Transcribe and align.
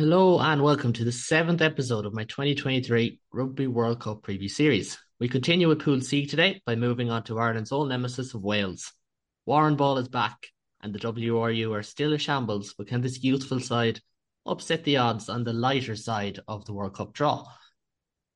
Hello 0.00 0.40
and 0.40 0.62
welcome 0.62 0.94
to 0.94 1.04
the 1.04 1.12
seventh 1.12 1.60
episode 1.60 2.06
of 2.06 2.14
my 2.14 2.24
2023 2.24 3.20
Rugby 3.34 3.66
World 3.66 4.00
Cup 4.00 4.22
preview 4.22 4.50
series. 4.50 4.96
We 5.18 5.28
continue 5.28 5.68
with 5.68 5.84
Pool 5.84 6.00
C 6.00 6.24
today 6.24 6.62
by 6.64 6.74
moving 6.74 7.10
on 7.10 7.22
to 7.24 7.38
Ireland's 7.38 7.70
old 7.70 7.90
nemesis 7.90 8.32
of 8.32 8.42
Wales. 8.42 8.94
Warren 9.44 9.76
Ball 9.76 9.98
is 9.98 10.08
back 10.08 10.46
and 10.82 10.94
the 10.94 10.98
WRU 10.98 11.74
are 11.74 11.82
still 11.82 12.14
a 12.14 12.18
shambles, 12.18 12.72
but 12.78 12.86
can 12.86 13.02
this 13.02 13.22
youthful 13.22 13.60
side 13.60 14.00
upset 14.46 14.84
the 14.84 14.96
odds 14.96 15.28
on 15.28 15.44
the 15.44 15.52
lighter 15.52 15.96
side 15.96 16.40
of 16.48 16.64
the 16.64 16.72
World 16.72 16.94
Cup 16.94 17.12
draw? 17.12 17.44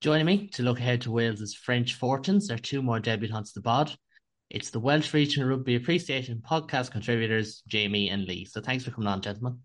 Joining 0.02 0.26
me 0.26 0.48
to 0.48 0.62
look 0.62 0.80
ahead 0.80 1.00
to 1.00 1.12
Wales's 1.12 1.54
French 1.54 1.94
fortunes 1.94 2.50
are 2.50 2.58
two 2.58 2.82
more 2.82 3.00
debutantes 3.00 3.54
to 3.54 3.60
the 3.60 3.62
bod. 3.62 3.90
It's 4.50 4.68
the 4.68 4.80
Welsh 4.80 5.14
Regional 5.14 5.48
Rugby 5.48 5.76
Appreciation 5.76 6.42
podcast 6.46 6.90
contributors, 6.90 7.62
Jamie 7.66 8.10
and 8.10 8.26
Lee. 8.26 8.44
So 8.44 8.60
thanks 8.60 8.84
for 8.84 8.90
coming 8.90 9.08
on, 9.08 9.22
gentlemen. 9.22 9.60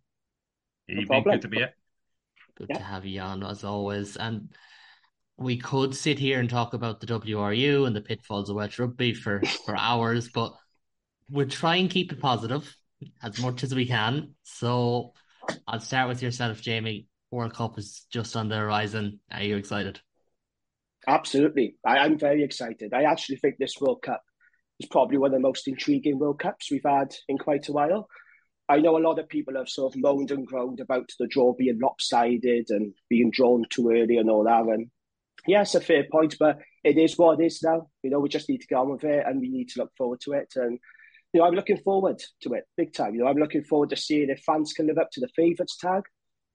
Evening, 0.87 1.23
good 1.23 1.41
to 1.41 1.47
be 1.49 1.57
here. 1.57 1.73
Good 2.59 2.67
yeah. 2.69 2.77
to 2.77 2.83
have 2.83 3.05
you 3.05 3.21
on 3.21 3.43
as 3.43 3.63
always. 3.63 4.17
And 4.17 4.49
we 5.37 5.57
could 5.57 5.95
sit 5.95 6.19
here 6.19 6.39
and 6.39 6.49
talk 6.49 6.73
about 6.73 6.99
the 6.99 7.07
WRU 7.07 7.87
and 7.87 7.95
the 7.95 8.01
pitfalls 8.01 8.49
of 8.49 8.57
Welsh 8.57 8.77
rugby 8.77 9.13
for, 9.13 9.41
for 9.65 9.75
hours, 9.77 10.29
but 10.29 10.53
we'll 11.29 11.47
try 11.47 11.77
and 11.77 11.89
keep 11.89 12.11
it 12.11 12.19
positive 12.19 12.75
as 13.23 13.39
much 13.39 13.63
as 13.63 13.73
we 13.73 13.85
can. 13.85 14.35
So 14.43 15.13
I'll 15.65 15.79
start 15.79 16.09
with 16.09 16.21
yourself, 16.21 16.61
Jamie. 16.61 17.07
World 17.31 17.53
Cup 17.53 17.77
is 17.77 18.05
just 18.11 18.35
on 18.35 18.49
the 18.49 18.57
horizon. 18.57 19.19
Are 19.31 19.43
you 19.43 19.55
excited? 19.55 20.01
Absolutely. 21.07 21.75
I, 21.85 22.05
am 22.05 22.17
very 22.17 22.43
excited. 22.43 22.93
I 22.93 23.03
actually 23.03 23.37
think 23.37 23.57
this 23.57 23.79
World 23.79 24.01
Cup 24.01 24.21
is 24.79 24.87
probably 24.87 25.17
one 25.17 25.29
of 25.33 25.33
the 25.33 25.47
most 25.47 25.67
intriguing 25.67 26.19
World 26.19 26.39
Cups 26.39 26.69
we've 26.71 26.81
had 26.85 27.15
in 27.27 27.37
quite 27.37 27.69
a 27.69 27.71
while. 27.71 28.09
I 28.69 28.77
know 28.77 28.97
a 28.97 28.99
lot 28.99 29.17
of 29.17 29.27
people 29.27 29.55
have 29.57 29.67
sort 29.67 29.95
of 29.95 30.01
moaned 30.01 30.29
and 30.29 30.45
groaned 30.45 30.79
about 30.79 31.09
the 31.19 31.25
draw 31.25 31.53
being 31.53 31.79
lopsided 31.81 32.67
and 32.69 32.93
being 33.09 33.31
drawn 33.31 33.65
too 33.71 33.89
early 33.89 34.17
and 34.17 34.29
all 34.29 34.43
that. 34.43 34.61
And 34.61 34.91
yes, 35.47 35.73
a 35.73 35.81
fair 35.81 36.05
point, 36.11 36.35
but 36.39 36.59
it 36.83 36.95
is 36.95 37.17
what 37.17 37.39
it 37.39 37.45
is 37.45 37.63
now. 37.63 37.89
You 38.03 38.11
know, 38.11 38.19
we 38.19 38.29
just 38.29 38.47
need 38.47 38.61
to 38.61 38.67
get 38.67 38.77
on 38.77 38.91
with 38.91 39.03
it 39.03 39.25
and 39.25 39.41
we 39.41 39.49
need 39.49 39.69
to 39.69 39.79
look 39.79 39.91
forward 39.97 40.21
to 40.21 40.33
it. 40.33 40.53
And, 40.55 40.77
you 41.33 41.41
know, 41.41 41.47
I'm 41.47 41.55
looking 41.55 41.79
forward 41.79 42.21
to 42.43 42.53
it 42.53 42.65
big 42.77 42.93
time. 42.93 43.15
You 43.15 43.21
know, 43.21 43.27
I'm 43.27 43.37
looking 43.37 43.63
forward 43.63 43.89
to 43.89 43.97
seeing 43.97 44.29
if 44.29 44.39
fans 44.41 44.71
can 44.73 44.85
live 44.85 44.99
up 44.99 45.09
to 45.13 45.19
the 45.19 45.29
favourites 45.35 45.77
tag. 45.77 46.03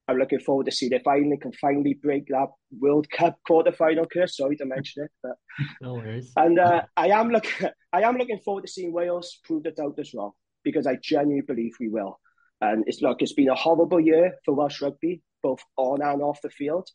I'm 0.07 0.19
looking 0.19 0.41
forward 0.41 0.67
to 0.67 0.73
seeing 0.73 0.93
if 0.93 1.07
Ireland 1.07 1.41
can 1.41 1.53
finally 1.55 1.95
break 1.95 2.29
that 2.29 2.49
World 2.79 3.11
Cup 3.11 3.39
quarter-final 3.45 4.07
curse. 4.07 4.37
Sorry 4.37 4.55
to 4.57 4.67
mention 4.67 5.05
it, 5.05 5.11
but 5.21 5.33
no 5.83 5.95
worries. 5.95 6.31
And 6.37 6.61
uh, 6.61 6.83
I 6.97 7.09
am 7.09 7.31
looking, 7.31 7.71
I 7.93 8.03
am 8.03 8.17
looking 8.19 8.39
forward 8.45 8.67
to 8.67 8.71
seeing 8.71 8.93
Wales 8.93 9.41
prove 9.45 9.65
the 9.65 9.73
doubters 9.73 10.13
wrong 10.15 10.33
because 10.65 10.87
I 10.87 10.97
genuinely 11.03 11.43
believe 11.47 11.75
we 11.79 11.89
will. 11.89 12.19
And 12.61 12.85
it's 12.87 13.03
like 13.03 13.17
it's 13.21 13.35
been 13.35 13.51
a 13.51 13.55
horrible 13.55 14.01
year 14.01 14.35
for 14.45 14.55
Welsh 14.55 14.81
rugby, 14.81 15.23
both 15.43 15.61
on 15.77 16.03
and 16.03 16.23
off 16.23 16.41
the 16.43 16.51
field. 16.51 16.89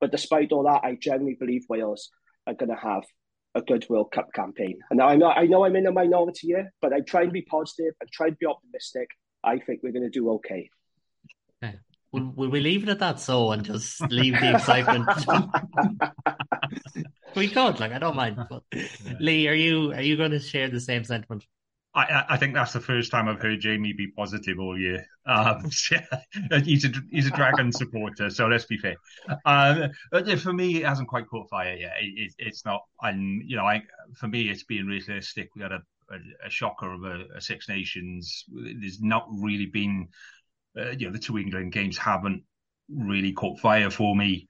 But 0.00 0.10
despite 0.10 0.52
all 0.52 0.64
that, 0.64 0.80
I 0.82 0.96
genuinely 1.00 1.36
believe 1.38 1.62
Wales 1.68 2.10
are 2.46 2.54
going 2.54 2.70
to 2.70 2.76
have 2.76 3.04
a 3.54 3.60
good 3.60 3.86
World 3.88 4.12
Cup 4.12 4.32
campaign. 4.34 4.78
And 4.90 5.00
I 5.00 5.16
know 5.16 5.28
I 5.28 5.44
know 5.46 5.64
I'm 5.64 5.76
in 5.76 5.86
a 5.86 5.92
minority 5.92 6.48
here, 6.48 6.72
but 6.80 6.92
I 6.92 7.00
try 7.00 7.22
and 7.22 7.32
be 7.32 7.42
positive 7.42 7.94
and 8.00 8.10
try 8.10 8.28
and 8.28 8.38
be 8.38 8.46
optimistic. 8.46 9.08
I 9.44 9.58
think 9.58 9.80
we're 9.82 9.92
going 9.92 10.04
to 10.04 10.10
do 10.10 10.30
okay. 10.32 10.68
okay. 11.62 11.76
Will, 12.12 12.32
will 12.34 12.50
we 12.50 12.60
leave 12.60 12.82
it 12.82 12.88
at 12.88 12.98
that 12.98 13.20
so 13.20 13.52
and 13.52 13.64
just 13.64 14.00
leave 14.10 14.38
the 14.40 14.54
excitement? 14.54 15.08
we 17.36 17.48
could, 17.48 17.80
like 17.80 17.92
I 17.92 17.98
don't 17.98 18.16
mind. 18.16 18.38
But 18.48 18.62
Lee, 19.20 19.48
are 19.48 19.54
you 19.54 19.92
are 19.92 20.02
you 20.02 20.16
going 20.16 20.32
to 20.32 20.40
share 20.40 20.68
the 20.68 20.80
same 20.80 21.04
sentiment? 21.04 21.44
I, 21.92 22.24
I, 22.30 22.36
think 22.36 22.54
that's 22.54 22.72
the 22.72 22.80
first 22.80 23.10
time 23.10 23.28
I've 23.28 23.40
heard 23.40 23.60
Jamie 23.60 23.92
be 23.92 24.12
positive 24.12 24.60
all 24.60 24.78
year. 24.78 25.04
Um, 25.26 25.68
he's 26.62 26.84
a 26.84 26.92
he's 27.10 27.26
a 27.26 27.30
Dragon 27.30 27.72
supporter, 27.72 28.30
so 28.30 28.46
let's 28.46 28.66
be 28.66 28.78
fair. 28.78 28.94
Um, 29.44 29.90
but 30.12 30.38
for 30.38 30.52
me, 30.52 30.76
it 30.76 30.86
hasn't 30.86 31.08
quite 31.08 31.28
caught 31.28 31.50
fire 31.50 31.74
yet. 31.74 31.94
It, 32.00 32.12
it, 32.16 32.34
it's 32.38 32.64
not, 32.64 32.82
and 33.02 33.42
you 33.44 33.56
know, 33.56 33.64
I, 33.64 33.82
for 34.14 34.28
me, 34.28 34.48
it's 34.48 34.62
being 34.62 34.86
realistic. 34.86 35.50
We 35.56 35.62
had 35.62 35.72
a, 35.72 35.82
a, 36.10 36.46
a 36.46 36.50
shocker 36.50 36.92
of 36.92 37.02
a, 37.02 37.24
a, 37.36 37.40
Six 37.40 37.68
Nations. 37.68 38.44
There's 38.48 39.02
not 39.02 39.26
really 39.28 39.66
been, 39.66 40.08
uh, 40.78 40.90
you 40.90 41.06
know, 41.06 41.12
the 41.12 41.18
two 41.18 41.38
England 41.38 41.72
games 41.72 41.98
haven't 41.98 42.44
really 42.88 43.32
caught 43.32 43.58
fire 43.58 43.90
for 43.90 44.14
me, 44.14 44.46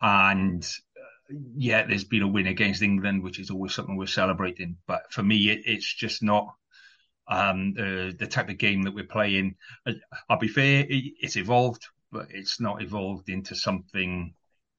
and 0.00 0.64
uh, 0.96 1.34
yeah, 1.56 1.84
there's 1.86 2.04
been 2.04 2.22
a 2.22 2.28
win 2.28 2.46
against 2.46 2.82
England, 2.82 3.24
which 3.24 3.40
is 3.40 3.50
always 3.50 3.74
something 3.74 3.96
we're 3.96 4.06
celebrating. 4.06 4.76
But 4.86 5.12
for 5.12 5.24
me, 5.24 5.50
it, 5.50 5.62
it's 5.64 5.92
just 5.92 6.22
not 6.22 6.54
um, 7.28 7.74
the 7.74 8.14
the 8.18 8.26
type 8.26 8.48
of 8.48 8.58
game 8.58 8.82
that 8.82 8.94
we're 8.94 9.04
playing. 9.04 9.56
Uh, 9.86 9.92
I'll 10.28 10.38
be 10.38 10.48
fair, 10.48 10.86
it's 10.88 11.36
evolved, 11.36 11.86
but 12.12 12.26
it's 12.30 12.60
not 12.60 12.82
evolved 12.82 13.28
into 13.28 13.54
something 13.54 14.34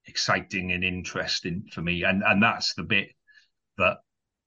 exciting 0.06 0.72
and 0.72 0.84
interesting 0.84 1.64
for 1.72 1.82
me. 1.82 2.04
And 2.04 2.22
and 2.22 2.42
that's 2.42 2.74
the 2.74 2.84
bit 2.84 3.10
that 3.78 3.98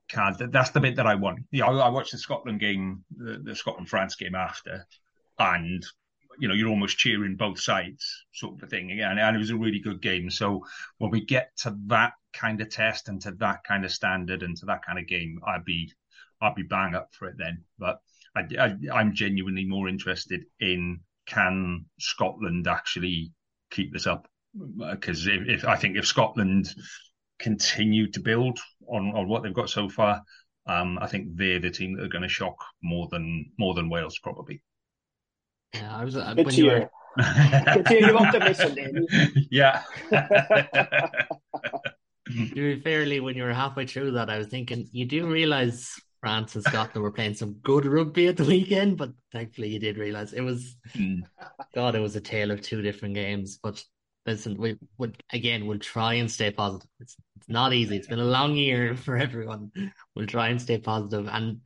can 0.07 0.35
that's 0.51 0.71
the 0.71 0.79
bit 0.79 0.95
that 0.95 1.07
I 1.07 1.15
want. 1.15 1.39
Yeah, 1.51 1.67
I, 1.67 1.71
I 1.71 1.89
watched 1.89 2.11
the 2.11 2.17
Scotland 2.17 2.59
game, 2.59 3.03
the, 3.15 3.39
the 3.43 3.55
Scotland 3.55 3.89
France 3.89 4.15
game 4.15 4.35
after, 4.35 4.85
and 5.37 5.85
you 6.39 6.47
know 6.47 6.53
you're 6.53 6.69
almost 6.69 6.97
cheering 6.97 7.35
both 7.35 7.59
sides, 7.59 8.25
sort 8.33 8.55
of 8.55 8.63
a 8.63 8.67
thing. 8.67 8.91
Again, 8.91 9.17
and 9.19 9.35
it 9.35 9.39
was 9.39 9.51
a 9.51 9.57
really 9.57 9.79
good 9.79 10.01
game. 10.01 10.29
So 10.29 10.65
when 10.97 11.11
we 11.11 11.25
get 11.25 11.51
to 11.57 11.75
that 11.87 12.13
kind 12.33 12.61
of 12.61 12.69
test 12.69 13.09
and 13.09 13.21
to 13.21 13.31
that 13.33 13.63
kind 13.63 13.85
of 13.85 13.91
standard 13.91 14.43
and 14.43 14.55
to 14.57 14.65
that 14.67 14.85
kind 14.85 14.99
of 14.99 15.07
game, 15.07 15.39
I'd 15.45 15.65
be 15.65 15.91
I'd 16.41 16.55
be 16.55 16.63
bang 16.63 16.95
up 16.95 17.09
for 17.13 17.27
it 17.27 17.35
then. 17.37 17.63
But 17.77 17.99
I, 18.35 18.75
am 18.93 19.13
genuinely 19.13 19.65
more 19.65 19.87
interested 19.87 20.45
in 20.59 21.01
can 21.25 21.85
Scotland 21.99 22.67
actually 22.67 23.31
keep 23.71 23.93
this 23.93 24.07
up? 24.07 24.27
Because 24.77 25.27
if, 25.27 25.47
if, 25.47 25.65
I 25.65 25.75
think 25.75 25.97
if 25.97 26.07
Scotland 26.07 26.73
continue 27.39 28.09
to 28.11 28.19
build 28.19 28.59
on, 28.87 29.15
on 29.15 29.27
what 29.27 29.43
they've 29.43 29.53
got 29.53 29.69
so 29.69 29.89
far, 29.89 30.23
Um, 30.69 30.99
I 31.01 31.07
think 31.07 31.35
they're 31.35 31.59
the 31.59 31.71
team 31.71 31.95
that 31.95 32.03
are 32.03 32.09
going 32.09 32.21
to 32.21 32.29
shock 32.29 32.63
more 32.83 33.07
than 33.11 33.51
more 33.57 33.73
than 33.73 33.89
Wales 33.89 34.19
probably. 34.19 34.61
Yeah, 35.73 35.97
I 35.97 36.05
was. 36.05 36.15
Uh, 36.15 36.33
Good 36.33 36.45
when 36.45 36.55
to 36.55 36.61
you 36.61 36.67
were, 36.67 36.89
Good 37.73 37.85
to 37.85 37.93
hear 37.93 38.01
you're 38.01 38.17
optimistic, 38.17 38.75
Danny. 38.75 39.47
yeah. 39.51 39.81
to 40.11 40.59
be 42.53 42.79
fairly, 42.81 43.19
when 43.19 43.35
you 43.35 43.43
were 43.43 43.53
halfway 43.53 43.87
through 43.87 44.11
that, 44.11 44.29
I 44.29 44.37
was 44.37 44.47
thinking 44.47 44.87
you 44.91 45.05
do 45.05 45.27
realize 45.27 45.99
France 46.21 46.55
and 46.55 46.63
Scotland 46.63 47.01
were 47.03 47.11
playing 47.11 47.33
some 47.33 47.53
good 47.61 47.85
rugby 47.85 48.27
at 48.27 48.37
the 48.37 48.43
weekend, 48.45 48.97
but 48.97 49.11
thankfully 49.31 49.69
you 49.69 49.79
did 49.79 49.97
realize 49.97 50.33
it 50.33 50.41
was. 50.41 50.75
Mm. 50.93 51.21
God, 51.73 51.95
it 51.95 51.99
was 51.99 52.15
a 52.15 52.21
tale 52.21 52.51
of 52.51 52.61
two 52.61 52.81
different 52.81 53.15
games. 53.15 53.59
But 53.61 53.83
listen, 54.25 54.57
we 54.57 54.77
would 54.97 55.21
again, 55.31 55.65
we'll 55.65 55.79
try 55.79 56.15
and 56.15 56.29
stay 56.29 56.51
positive. 56.51 56.89
It's, 56.99 57.15
it's 57.37 57.49
not 57.49 57.73
easy. 57.73 57.97
It's 57.97 58.07
been 58.07 58.19
a 58.19 58.25
long 58.25 58.55
year 58.55 58.95
for 59.05 59.17
everyone. 59.17 59.71
We'll 60.15 60.27
try 60.27 60.49
and 60.49 60.61
stay 60.61 60.77
positive. 60.77 61.27
And 61.31 61.61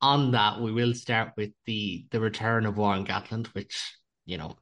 on 0.00 0.32
that, 0.32 0.60
we 0.60 0.72
will 0.72 0.94
start 0.94 1.32
with 1.36 1.50
the 1.66 2.06
the 2.10 2.20
return 2.20 2.66
of 2.66 2.76
Warren 2.76 3.06
Gatland, 3.06 3.46
which 3.48 3.96
you 4.26 4.38
know, 4.38 4.56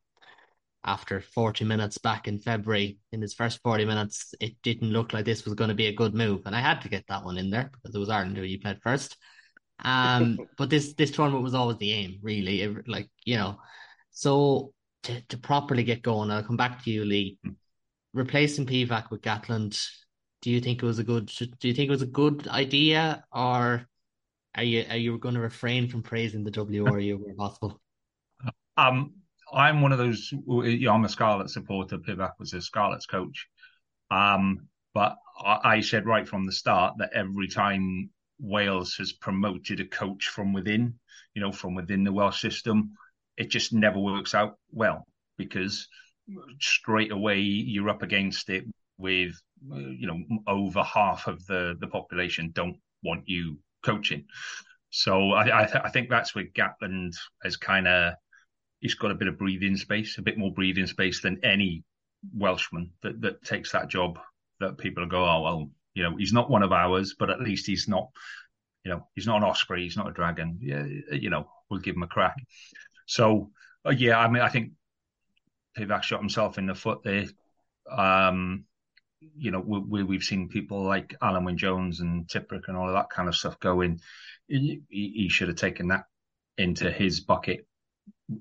after 0.84 1.20
40 1.20 1.64
minutes 1.64 1.98
back 1.98 2.26
in 2.26 2.38
February, 2.38 2.98
in 3.12 3.20
his 3.20 3.34
first 3.34 3.60
40 3.62 3.84
minutes, 3.84 4.34
it 4.40 4.54
didn't 4.62 4.90
look 4.90 5.12
like 5.12 5.24
this 5.24 5.44
was 5.44 5.54
going 5.54 5.68
to 5.68 5.74
be 5.74 5.86
a 5.86 5.94
good 5.94 6.14
move. 6.14 6.42
And 6.46 6.56
I 6.56 6.60
had 6.60 6.80
to 6.82 6.88
get 6.88 7.04
that 7.08 7.24
one 7.24 7.36
in 7.36 7.50
there 7.50 7.70
because 7.72 7.94
it 7.94 7.98
was 7.98 8.08
Ireland 8.08 8.36
who 8.36 8.42
you 8.42 8.60
played 8.60 8.80
first. 8.82 9.16
Um, 9.84 10.38
but 10.58 10.70
this 10.70 10.94
this 10.94 11.10
tournament 11.10 11.44
was 11.44 11.54
always 11.54 11.78
the 11.78 11.92
aim, 11.92 12.18
really. 12.22 12.62
It, 12.62 12.88
like, 12.88 13.10
you 13.24 13.36
know, 13.36 13.58
so 14.10 14.72
to, 15.04 15.20
to 15.28 15.38
properly 15.38 15.84
get 15.84 16.02
going, 16.02 16.30
I'll 16.30 16.42
come 16.42 16.56
back 16.56 16.82
to 16.84 16.90
you, 16.90 17.04
Lee. 17.04 17.38
Replacing 18.12 18.66
Pivac 18.66 19.10
with 19.10 19.22
Gatland, 19.22 19.80
do 20.42 20.50
you 20.50 20.60
think 20.60 20.82
it 20.82 20.86
was 20.86 20.98
a 20.98 21.04
good 21.04 21.26
do 21.26 21.68
you 21.68 21.74
think 21.74 21.88
it 21.88 21.92
was 21.92 22.02
a 22.02 22.06
good 22.06 22.48
idea 22.48 23.22
or 23.32 23.86
are 24.54 24.62
you 24.64 24.84
are 24.90 24.96
you 24.96 25.16
going 25.18 25.34
to 25.34 25.40
refrain 25.40 25.88
from 25.88 26.02
praising 26.02 26.42
the 26.42 26.50
WRU 26.50 27.18
where 27.18 27.34
possible? 27.38 27.80
Um, 28.76 29.19
I'm 29.52 29.80
one 29.80 29.92
of 29.92 29.98
those. 29.98 30.32
You 30.32 30.86
know, 30.86 30.92
I'm 30.92 31.04
a 31.04 31.08
Scarlet 31.08 31.50
supporter. 31.50 31.98
Pivac 31.98 32.32
was 32.38 32.52
a 32.52 32.60
Scarlet's 32.60 33.06
coach, 33.06 33.48
um, 34.10 34.68
but 34.94 35.16
I, 35.38 35.58
I 35.64 35.80
said 35.80 36.06
right 36.06 36.28
from 36.28 36.46
the 36.46 36.52
start 36.52 36.94
that 36.98 37.12
every 37.14 37.48
time 37.48 38.10
Wales 38.38 38.94
has 38.96 39.12
promoted 39.12 39.80
a 39.80 39.86
coach 39.86 40.28
from 40.28 40.52
within, 40.52 40.94
you 41.34 41.42
know, 41.42 41.52
from 41.52 41.74
within 41.74 42.04
the 42.04 42.12
Welsh 42.12 42.40
system, 42.40 42.92
it 43.36 43.50
just 43.50 43.72
never 43.72 43.98
works 43.98 44.34
out 44.34 44.58
well 44.70 45.06
because 45.36 45.88
straight 46.60 47.12
away 47.12 47.38
you're 47.40 47.88
up 47.88 48.02
against 48.02 48.50
it 48.50 48.64
with, 48.98 49.34
you 49.68 50.06
know, 50.06 50.40
over 50.46 50.82
half 50.82 51.26
of 51.26 51.44
the 51.46 51.76
the 51.80 51.86
population 51.88 52.50
don't 52.52 52.78
want 53.02 53.24
you 53.26 53.58
coaching. 53.82 54.24
So 54.90 55.30
I, 55.32 55.62
I, 55.62 55.64
th- 55.66 55.84
I 55.84 55.88
think 55.88 56.10
that's 56.10 56.34
where 56.34 56.44
Gatland 56.44 57.12
has 57.42 57.56
kind 57.56 57.86
of 57.86 58.14
he's 58.80 58.94
got 58.94 59.10
a 59.10 59.14
bit 59.14 59.28
of 59.28 59.38
breathing 59.38 59.76
space, 59.76 60.18
a 60.18 60.22
bit 60.22 60.38
more 60.38 60.52
breathing 60.52 60.86
space 60.86 61.20
than 61.20 61.44
any 61.44 61.84
Welshman 62.34 62.90
that, 63.02 63.20
that 63.20 63.44
takes 63.44 63.72
that 63.72 63.88
job. 63.88 64.18
That 64.58 64.76
people 64.76 65.06
go, 65.06 65.24
oh 65.24 65.42
well, 65.42 65.70
you 65.94 66.02
know, 66.02 66.16
he's 66.16 66.32
not 66.32 66.50
one 66.50 66.62
of 66.62 66.72
ours, 66.72 67.14
but 67.18 67.30
at 67.30 67.40
least 67.40 67.66
he's 67.66 67.88
not, 67.88 68.08
you 68.84 68.90
know, 68.90 69.06
he's 69.14 69.26
not 69.26 69.38
an 69.38 69.44
osprey, 69.44 69.84
he's 69.84 69.96
not 69.96 70.08
a 70.08 70.12
dragon. 70.12 70.58
Yeah, 70.60 70.84
you 71.12 71.30
know, 71.30 71.48
we'll 71.70 71.80
give 71.80 71.96
him 71.96 72.02
a 72.02 72.08
crack. 72.08 72.36
So 73.06 73.50
uh, 73.86 73.90
yeah, 73.90 74.18
I 74.18 74.28
mean, 74.28 74.42
I 74.42 74.48
think 74.48 74.72
Pivac 75.78 76.02
shot 76.02 76.20
himself 76.20 76.58
in 76.58 76.66
the 76.66 76.74
foot 76.74 77.02
there. 77.02 77.26
Um, 77.90 78.64
you 79.36 79.50
know, 79.50 79.60
we, 79.60 80.02
we've 80.02 80.22
seen 80.22 80.48
people 80.48 80.82
like 80.82 81.14
Alun 81.22 81.44
Wyn 81.44 81.58
Jones 81.58 82.00
and 82.00 82.26
Tipuric 82.26 82.68
and 82.68 82.76
all 82.76 82.88
of 82.88 82.94
that 82.94 83.10
kind 83.10 83.28
of 83.28 83.36
stuff 83.36 83.58
going. 83.60 84.00
He, 84.48 84.82
he 84.88 85.28
should 85.28 85.48
have 85.48 85.56
taken 85.56 85.88
that 85.88 86.04
into 86.58 86.90
his 86.90 87.20
bucket 87.20 87.66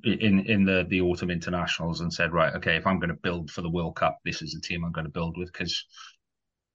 in 0.03 0.39
in 0.45 0.65
the 0.65 0.86
the 0.89 1.01
autumn 1.01 1.31
internationals 1.31 2.01
and 2.01 2.13
said, 2.13 2.33
right, 2.33 2.53
okay, 2.56 2.75
if 2.75 2.86
I'm 2.88 3.00
going 3.00 3.09
to 3.09 3.15
build 3.15 3.51
for 3.51 3.62
the 3.62 3.69
World 3.69 3.95
Cup, 3.95 4.19
this 4.25 4.41
is 4.41 4.53
the 4.53 4.62
team 4.62 4.83
I'm 4.83 4.91
going 4.91 5.06
to 5.06 5.12
build 5.12 5.38
with 5.38 5.51
because 5.51 5.86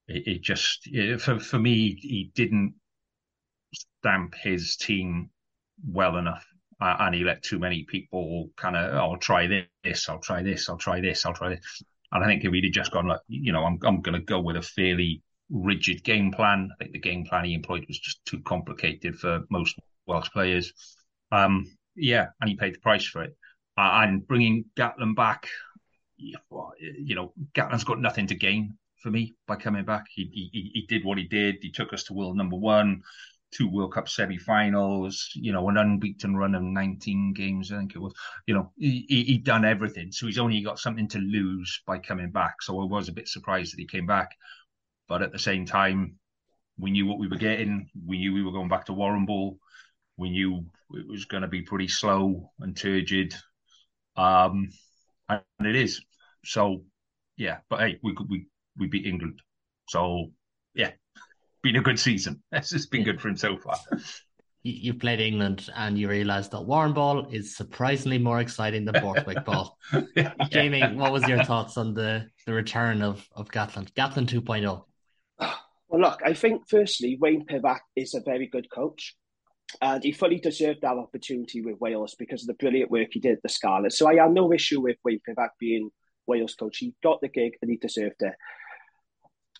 it, 0.07 0.27
it, 0.27 0.41
just 0.41 0.87
it, 0.87 1.21
for 1.21 1.39
for 1.39 1.59
me 1.59 1.97
he 2.01 2.31
didn't 2.35 2.75
stamp 3.73 4.35
his 4.35 4.75
team 4.75 5.29
well 5.87 6.17
enough. 6.17 6.45
Uh, 6.81 6.95
and 6.99 7.15
he 7.15 7.23
let 7.23 7.41
too 7.41 7.57
many 7.57 7.83
people 7.85 8.49
kind 8.57 8.75
of, 8.75 8.93
oh, 8.93 8.97
I'll 8.97 9.17
try 9.17 9.47
this, 9.47 10.09
I'll 10.09 10.19
try 10.19 10.43
this, 10.43 10.67
I'll 10.67 10.77
try 10.77 10.99
this, 10.99 11.25
I'll 11.25 11.33
try 11.33 11.49
this. 11.49 11.83
And 12.11 12.23
I 12.23 12.27
think 12.27 12.43
if 12.43 12.51
he'd 12.51 12.69
just 12.71 12.91
gone, 12.91 13.07
like, 13.07 13.21
you 13.27 13.53
know, 13.53 13.63
I'm 13.63 13.79
I'm 13.83 14.01
going 14.01 14.19
to 14.19 14.25
go 14.25 14.41
with 14.41 14.57
a 14.57 14.61
fairly 14.61 15.21
rigid 15.49 16.03
game 16.03 16.31
plan. 16.31 16.69
I 16.73 16.83
think 16.83 16.93
the 16.93 16.99
game 16.99 17.25
plan 17.25 17.45
he 17.45 17.53
employed 17.53 17.85
was 17.87 17.99
just 17.99 18.23
too 18.25 18.41
complicated 18.41 19.17
for 19.17 19.41
most 19.49 19.79
Welsh 20.05 20.29
players. 20.31 20.73
Um, 21.31 21.65
yeah, 21.95 22.27
and 22.39 22.49
he 22.49 22.55
paid 22.55 22.75
the 22.75 22.79
price 22.79 23.05
for 23.05 23.23
it. 23.23 23.35
Uh, 23.77 24.03
and 24.03 24.25
bringing 24.27 24.65
Gatland 24.77 25.15
back, 25.15 25.47
you 26.17 27.15
know, 27.15 27.33
Gatland's 27.53 27.83
got 27.83 27.99
nothing 27.99 28.27
to 28.27 28.35
gain 28.35 28.77
for 29.01 29.11
me 29.11 29.35
by 29.47 29.57
coming 29.57 29.83
back. 29.83 30.05
He, 30.09 30.29
he 30.33 30.71
he 30.73 30.85
did 30.87 31.03
what 31.03 31.17
he 31.17 31.25
did. 31.25 31.57
He 31.61 31.71
took 31.71 31.91
us 31.93 32.05
to 32.05 32.13
world 32.13 32.37
number 32.37 32.55
one, 32.55 33.01
two 33.51 33.69
World 33.69 33.93
Cup 33.93 34.07
semi-finals. 34.07 35.31
You 35.35 35.51
know, 35.51 35.67
an 35.67 35.77
unbeaten 35.77 36.37
run 36.37 36.55
of 36.55 36.63
19 36.63 37.33
games. 37.33 37.71
I 37.71 37.79
think 37.79 37.95
it 37.95 37.99
was. 37.99 38.13
You 38.47 38.55
know, 38.55 38.71
he 38.77 39.05
he 39.09 39.37
done 39.37 39.65
everything. 39.65 40.11
So 40.11 40.25
he's 40.25 40.39
only 40.39 40.61
got 40.61 40.79
something 40.79 41.09
to 41.09 41.19
lose 41.19 41.81
by 41.85 41.99
coming 41.99 42.31
back. 42.31 42.61
So 42.61 42.81
I 42.81 42.85
was 42.85 43.09
a 43.09 43.13
bit 43.13 43.27
surprised 43.27 43.73
that 43.73 43.79
he 43.81 43.87
came 43.87 44.05
back, 44.05 44.29
but 45.09 45.21
at 45.21 45.33
the 45.33 45.39
same 45.39 45.65
time, 45.65 46.15
we 46.77 46.91
knew 46.91 47.05
what 47.05 47.19
we 47.19 47.27
were 47.27 47.35
getting. 47.35 47.89
We 48.05 48.19
knew 48.19 48.33
we 48.33 48.43
were 48.43 48.53
going 48.53 48.69
back 48.69 48.85
to 48.85 48.93
Warrenball 48.93 49.57
we 50.17 50.29
knew 50.29 50.65
it 50.91 51.07
was 51.07 51.25
going 51.25 51.41
to 51.41 51.47
be 51.47 51.61
pretty 51.61 51.87
slow 51.87 52.51
and 52.59 52.75
turgid, 52.75 53.35
um, 54.15 54.69
and 55.29 55.41
it 55.59 55.75
is. 55.75 56.01
So, 56.43 56.83
yeah, 57.37 57.57
but 57.69 57.79
hey, 57.79 57.99
we 58.03 58.15
we 58.29 58.47
we 58.77 58.87
beat 58.87 59.05
England, 59.05 59.41
so 59.87 60.31
yeah, 60.73 60.91
been 61.63 61.75
a 61.77 61.81
good 61.81 61.99
season. 61.99 62.41
It's 62.51 62.69
just 62.69 62.91
been 62.91 63.03
good 63.03 63.19
for 63.19 63.29
him 63.29 63.37
so 63.37 63.57
far. 63.57 63.77
You 64.63 64.95
played 64.95 65.19
England 65.19 65.69
and 65.75 65.95
you 65.97 66.09
realised 66.09 66.51
that 66.51 66.61
Warren 66.61 66.93
ball 66.93 67.27
is 67.29 67.55
surprisingly 67.55 68.17
more 68.17 68.39
exciting 68.39 68.83
than 68.85 68.99
Borthwick 68.99 69.45
ball. 69.49 69.77
yeah. 70.15 70.33
Jamie, 70.49 70.81
what 70.95 71.11
was 71.11 71.27
your 71.27 71.43
thoughts 71.43 71.77
on 71.77 71.93
the, 71.93 72.25
the 72.47 72.53
return 72.53 73.03
of, 73.03 73.27
of 73.35 73.49
Gatland? 73.49 73.91
Gatland 73.93 74.27
2.0. 74.27 74.83
Well, 75.87 76.01
look, 76.01 76.19
I 76.25 76.33
think 76.33 76.63
firstly, 76.67 77.15
Wayne 77.21 77.45
Pivac 77.45 77.81
is 77.95 78.15
a 78.15 78.21
very 78.21 78.47
good 78.47 78.67
coach 78.71 79.15
and 79.81 80.03
he 80.03 80.11
fully 80.11 80.39
deserved 80.39 80.81
that 80.81 80.97
opportunity 80.97 81.61
with 81.61 81.79
Wales 81.79 82.15
because 82.17 82.43
of 82.43 82.47
the 82.47 82.53
brilliant 82.53 82.91
work 82.91 83.09
he 83.11 83.19
did 83.19 83.37
at 83.37 83.41
the 83.43 83.49
Scarlet. 83.49 83.93
So 83.93 84.07
I 84.07 84.15
have 84.15 84.31
no 84.31 84.53
issue 84.53 84.81
with 84.81 84.97
Wayne 85.03 85.19
Pivac 85.27 85.49
being 85.59 85.89
Wales 86.27 86.55
coach. 86.55 86.77
He 86.77 86.93
got 87.03 87.19
the 87.21 87.29
gig 87.29 87.53
and 87.61 87.69
he 87.69 87.77
deserved 87.77 88.21
it. 88.21 88.33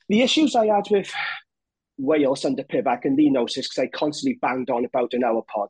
The 0.08 0.22
issues 0.22 0.56
I 0.56 0.68
had 0.68 0.86
with 0.92 1.12
Wales 1.98 2.46
under 2.46 2.64
Pivac, 2.64 3.06
and 3.06 3.16
Lee 3.16 3.34
this 3.34 3.68
because 3.68 3.80
I 3.80 3.88
constantly 3.88 4.38
banged 4.42 4.70
on 4.70 4.86
about 4.86 5.14
in 5.14 5.24
our 5.24 5.44
pod. 5.54 5.70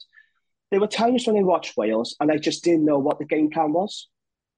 There 0.72 0.80
were 0.80 0.88
times 0.88 1.26
when 1.26 1.38
I 1.38 1.44
watched 1.44 1.78
Wales 1.78 2.16
and 2.20 2.32
I 2.32 2.38
just 2.38 2.64
didn't 2.64 2.86
know 2.86 3.00
what 3.00 3.20
the 3.20 3.26
game 3.26 3.50
plan 3.50 3.72
was. 3.72 4.10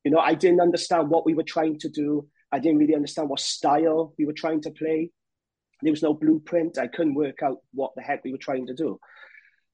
You 0.03 0.12
know, 0.12 0.19
I 0.19 0.34
didn't 0.34 0.62
understand 0.62 1.10
what 1.10 1.25
we 1.25 1.34
were 1.34 1.43
trying 1.43 1.79
to 1.79 1.89
do. 1.89 2.27
I 2.51 2.60
didn't 2.60 2.79
really 2.79 2.96
understand 2.96 3.29
what 3.29 3.41
style 3.41 4.13
we 4.17 4.25
were 4.25 4.34
trying 4.34 4.62
to 4.62 4.72
play. 4.72 5.12
There 5.81 5.91
was 5.91 6.01
no 6.01 6.13
blueprint. 6.13 6.77
I 6.77 6.88
couldn't 6.88 7.13
work 7.13 7.43
out 7.43 7.57
what 7.74 7.91
the 7.96 8.01
heck 8.01 8.24
we 8.24 8.31
were 8.31 8.38
trying 8.38 8.67
to 8.67 8.74
do. 8.74 9.00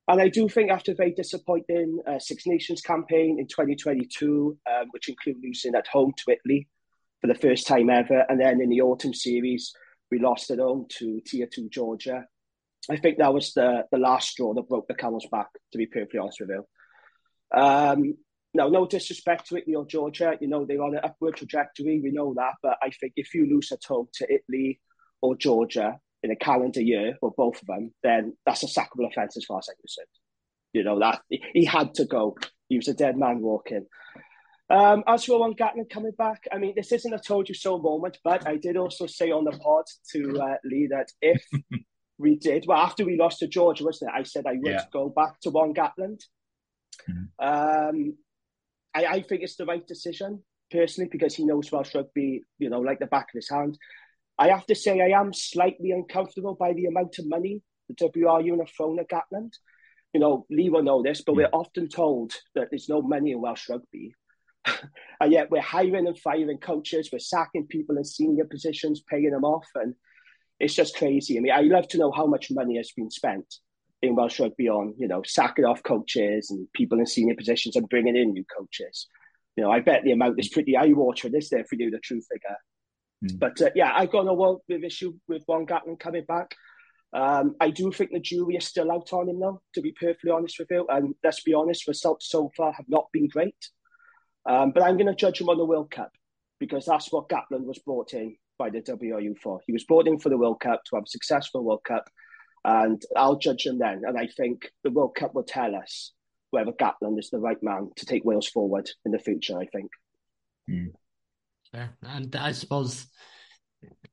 And 0.07 0.21
I 0.21 0.27
do 0.27 0.49
think 0.49 0.69
after 0.69 0.91
a 0.91 0.95
very 0.95 1.11
disappointing 1.11 1.99
uh, 2.05 2.19
Six 2.19 2.45
Nations 2.45 2.81
campaign 2.81 3.37
in 3.39 3.47
2022, 3.47 4.57
um, 4.69 4.87
which 4.91 5.07
included 5.07 5.41
losing 5.43 5.75
at 5.75 5.87
home 5.87 6.11
to 6.17 6.33
Italy 6.33 6.67
for 7.21 7.27
the 7.27 7.35
first 7.35 7.67
time 7.67 7.89
ever, 7.89 8.25
and 8.27 8.39
then 8.39 8.61
in 8.61 8.69
the 8.69 8.81
autumn 8.81 9.13
series, 9.13 9.73
we 10.11 10.19
lost 10.19 10.51
at 10.51 10.59
home 10.59 10.87
to 10.89 11.21
Tier 11.25 11.47
2 11.51 11.69
Georgia. 11.69 12.25
I 12.91 12.97
think 12.97 13.17
that 13.17 13.33
was 13.33 13.53
the, 13.53 13.85
the 13.91 13.97
last 13.97 14.29
straw 14.29 14.53
that 14.53 14.67
broke 14.67 14.89
the 14.89 14.93
camel's 14.93 15.27
back, 15.31 15.47
to 15.71 15.77
be 15.77 15.85
perfectly 15.85 16.19
honest 16.19 16.41
with 16.41 16.49
you. 16.49 17.57
Um, 17.57 18.17
now, 18.53 18.67
no 18.67 18.85
disrespect 18.85 19.47
to 19.47 19.57
Italy 19.57 19.75
or 19.75 19.87
Georgia, 19.87 20.37
you 20.41 20.49
know, 20.49 20.65
they're 20.65 20.83
on 20.83 20.95
an 20.95 21.01
upward 21.03 21.37
trajectory, 21.37 22.01
we 22.03 22.11
know 22.11 22.33
that, 22.35 22.55
but 22.61 22.77
I 22.83 22.89
think 22.89 23.13
if 23.15 23.33
you 23.33 23.47
lose 23.47 23.71
at 23.71 23.85
home 23.87 24.07
to 24.15 24.27
Italy 24.31 24.81
or 25.21 25.37
Georgia, 25.37 25.97
in 26.23 26.31
a 26.31 26.35
calendar 26.35 26.81
year 26.81 27.17
for 27.19 27.33
both 27.35 27.61
of 27.61 27.67
them, 27.67 27.93
then 28.01 28.35
that's 28.45 28.63
a 28.63 28.67
sackable 28.67 29.07
offence 29.09 29.37
as 29.37 29.45
far 29.45 29.59
as 29.59 29.67
I'm 29.69 29.75
concerned. 29.75 30.07
You 30.73 30.83
know 30.83 30.99
that 30.99 31.21
he 31.29 31.65
had 31.65 31.93
to 31.95 32.05
go. 32.05 32.35
He 32.69 32.77
was 32.77 32.87
a 32.87 32.93
dead 32.93 33.17
man 33.17 33.41
walking. 33.41 33.85
Um, 34.69 35.03
as 35.05 35.25
for 35.25 35.37
Warren 35.37 35.53
Gatland 35.53 35.89
coming 35.89 36.13
back, 36.17 36.47
I 36.51 36.57
mean, 36.57 36.73
this 36.75 36.91
isn't 36.91 37.13
a 37.13 37.19
told 37.19 37.47
you 37.47 37.53
so 37.53 37.77
moment, 37.77 38.17
but 38.23 38.47
I 38.47 38.55
did 38.55 38.77
also 38.77 39.05
say 39.05 39.29
on 39.29 39.43
the 39.43 39.51
pod 39.51 39.85
to 40.13 40.41
uh, 40.41 40.55
Lee 40.63 40.87
that 40.89 41.11
if 41.21 41.45
we 42.17 42.37
did, 42.37 42.65
well, 42.67 42.79
after 42.79 43.05
we 43.05 43.17
lost 43.17 43.39
to 43.39 43.47
Georgia, 43.47 43.83
wasn't 43.83 44.11
it? 44.11 44.19
I 44.19 44.23
said 44.23 44.47
I 44.47 44.53
would 44.53 44.65
yeah. 44.65 44.85
go 44.91 45.09
back 45.09 45.39
to 45.41 45.51
Warren 45.51 45.75
Gatland. 45.75 46.21
Mm-hmm. 47.09 47.45
Um, 47.45 48.17
I, 48.95 49.05
I 49.05 49.21
think 49.21 49.43
it's 49.43 49.57
the 49.57 49.65
right 49.65 49.85
decision 49.85 50.41
personally 50.71 51.09
because 51.11 51.35
he 51.35 51.45
knows 51.45 51.71
Welsh 51.71 51.93
rugby, 51.93 52.41
you 52.57 52.69
know, 52.69 52.79
like 52.79 52.99
the 52.99 53.05
back 53.07 53.25
of 53.25 53.35
his 53.35 53.49
hand. 53.49 53.77
I 54.37 54.49
have 54.49 54.65
to 54.67 54.75
say, 54.75 55.01
I 55.01 55.19
am 55.19 55.33
slightly 55.33 55.91
uncomfortable 55.91 56.55
by 56.55 56.73
the 56.73 56.85
amount 56.85 57.19
of 57.19 57.27
money 57.27 57.61
the 57.89 57.95
WRU 57.95 58.53
and 58.53 58.61
a 58.61 58.65
thrown 58.65 58.99
at 58.99 59.09
Gatland. 59.09 59.53
You 60.13 60.19
know, 60.19 60.45
Lee 60.49 60.69
will 60.69 60.83
know 60.83 61.01
this, 61.03 61.21
but 61.21 61.35
we're 61.35 61.49
often 61.53 61.89
told 61.89 62.33
that 62.55 62.67
there's 62.69 62.89
no 62.89 63.01
money 63.01 63.31
in 63.31 63.41
Welsh 63.41 63.67
rugby. 63.69 64.13
and 65.19 65.31
yet 65.31 65.49
we're 65.49 65.61
hiring 65.61 66.07
and 66.07 66.17
firing 66.17 66.57
coaches, 66.59 67.09
we're 67.11 67.19
sacking 67.19 67.67
people 67.67 67.97
in 67.97 68.05
senior 68.05 68.45
positions, 68.45 69.03
paying 69.09 69.31
them 69.31 69.43
off, 69.43 69.67
and 69.75 69.95
it's 70.59 70.75
just 70.75 70.95
crazy. 70.95 71.37
I 71.37 71.41
mean, 71.41 71.51
I'd 71.51 71.65
love 71.65 71.87
to 71.89 71.97
know 71.97 72.11
how 72.11 72.27
much 72.27 72.51
money 72.51 72.77
has 72.77 72.91
been 72.95 73.09
spent 73.09 73.55
in 74.01 74.15
Welsh 74.15 74.39
rugby 74.39 74.69
on, 74.69 74.93
you 74.97 75.07
know, 75.07 75.23
sacking 75.25 75.65
off 75.65 75.83
coaches 75.83 76.51
and 76.51 76.67
people 76.73 76.99
in 76.99 77.05
senior 77.05 77.35
positions 77.35 77.75
and 77.75 77.89
bringing 77.89 78.15
in 78.15 78.31
new 78.33 78.45
coaches. 78.55 79.07
You 79.55 79.63
know, 79.63 79.71
I 79.71 79.79
bet 79.79 80.03
the 80.03 80.11
amount 80.11 80.39
is 80.39 80.49
pretty 80.49 80.77
eye-watering, 80.77 81.35
is 81.35 81.49
there, 81.49 81.65
for 81.65 81.75
you, 81.75 81.89
the 81.91 81.99
true 81.99 82.21
figure? 82.21 82.57
Mm. 83.23 83.39
But 83.39 83.61
uh, 83.61 83.69
yeah, 83.75 83.91
I've 83.93 84.11
got 84.11 84.25
no 84.25 84.61
with 84.67 84.83
issue 84.83 85.13
with 85.27 85.43
Warren 85.47 85.65
Gatland 85.65 85.99
coming 85.99 86.25
back. 86.25 86.55
Um, 87.13 87.55
I 87.59 87.69
do 87.69 87.91
think 87.91 88.11
the 88.11 88.19
jury 88.19 88.55
is 88.55 88.65
still 88.65 88.91
out 88.91 89.13
on 89.13 89.29
him, 89.29 89.39
though, 89.39 89.61
to 89.75 89.81
be 89.81 89.91
perfectly 89.91 90.31
honest 90.31 90.57
with 90.57 90.69
you. 90.71 90.87
And 90.89 91.13
let's 91.23 91.43
be 91.43 91.53
honest, 91.53 91.87
results 91.87 92.29
so 92.29 92.51
far 92.57 92.73
have 92.73 92.89
not 92.89 93.05
been 93.13 93.27
great. 93.27 93.55
Um, 94.45 94.71
but 94.71 94.83
I'm 94.83 94.97
going 94.97 95.07
to 95.07 95.15
judge 95.15 95.39
him 95.39 95.49
on 95.49 95.57
the 95.57 95.65
World 95.65 95.91
Cup 95.91 96.11
because 96.59 96.85
that's 96.85 97.11
what 97.11 97.29
Gatland 97.29 97.65
was 97.65 97.79
brought 97.79 98.13
in 98.13 98.35
by 98.57 98.69
the 98.69 98.81
WRU 98.81 99.37
for. 99.37 99.59
He 99.65 99.73
was 99.73 99.83
brought 99.83 100.07
in 100.07 100.19
for 100.19 100.29
the 100.29 100.37
World 100.37 100.59
Cup 100.59 100.83
to 100.85 100.95
have 100.95 101.03
a 101.05 101.09
successful 101.09 101.63
World 101.63 101.83
Cup, 101.83 102.09
and 102.65 103.01
I'll 103.15 103.37
judge 103.37 103.65
him 103.65 103.77
then. 103.77 104.01
And 104.05 104.17
I 104.17 104.27
think 104.27 104.71
the 104.83 104.91
World 104.91 105.15
Cup 105.15 105.35
will 105.35 105.43
tell 105.43 105.75
us 105.75 106.11
whether 106.49 106.71
Gatland 106.71 107.19
is 107.19 107.29
the 107.29 107.39
right 107.39 107.61
man 107.61 107.91
to 107.95 108.05
take 108.05 108.25
Wales 108.25 108.47
forward 108.47 108.89
in 109.05 109.11
the 109.11 109.19
future. 109.19 109.57
I 109.57 109.65
think. 109.67 109.91
Mm. 110.69 110.93
Fair. 111.73 111.97
And 112.03 112.35
I 112.35 112.51
suppose 112.51 113.07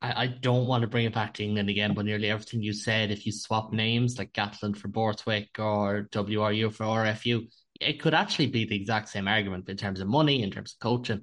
I, 0.00 0.24
I 0.24 0.26
don't 0.26 0.66
want 0.66 0.82
to 0.82 0.88
bring 0.88 1.04
it 1.04 1.14
back 1.14 1.34
to 1.34 1.44
England 1.44 1.68
again, 1.68 1.94
but 1.94 2.06
nearly 2.06 2.30
everything 2.30 2.62
you 2.62 2.72
said, 2.72 3.10
if 3.10 3.26
you 3.26 3.32
swap 3.32 3.72
names 3.72 4.18
like 4.18 4.32
Gatland 4.32 4.76
for 4.76 4.88
Borthwick 4.88 5.50
or 5.58 6.08
WRU 6.10 6.72
for 6.72 6.84
RFU, 6.84 7.46
it 7.80 8.00
could 8.00 8.14
actually 8.14 8.48
be 8.48 8.64
the 8.64 8.76
exact 8.76 9.10
same 9.10 9.28
argument 9.28 9.68
in 9.68 9.76
terms 9.76 10.00
of 10.00 10.08
money, 10.08 10.42
in 10.42 10.50
terms 10.50 10.72
of 10.72 10.80
coaching. 10.80 11.22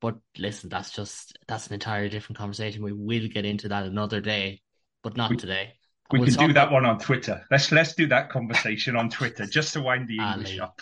But 0.00 0.16
listen, 0.38 0.68
that's 0.68 0.90
just 0.90 1.38
that's 1.48 1.66
an 1.66 1.74
entirely 1.74 2.08
different 2.08 2.38
conversation. 2.38 2.82
We 2.82 2.92
will 2.92 3.28
get 3.28 3.44
into 3.44 3.68
that 3.68 3.84
another 3.84 4.20
day, 4.20 4.60
but 5.02 5.16
not 5.16 5.30
we, 5.30 5.36
today. 5.36 5.74
We 6.10 6.18
we'll 6.20 6.28
can 6.28 6.48
do 6.48 6.52
that 6.54 6.70
one 6.70 6.84
on 6.84 6.98
Twitter. 6.98 7.44
Let's 7.50 7.72
let's 7.72 7.94
do 7.94 8.06
that 8.08 8.30
conversation 8.30 8.96
on 8.96 9.08
Twitter 9.08 9.46
just 9.46 9.72
to 9.72 9.80
wind 9.80 10.08
the 10.08 10.18
English 10.18 10.58
up. 10.58 10.80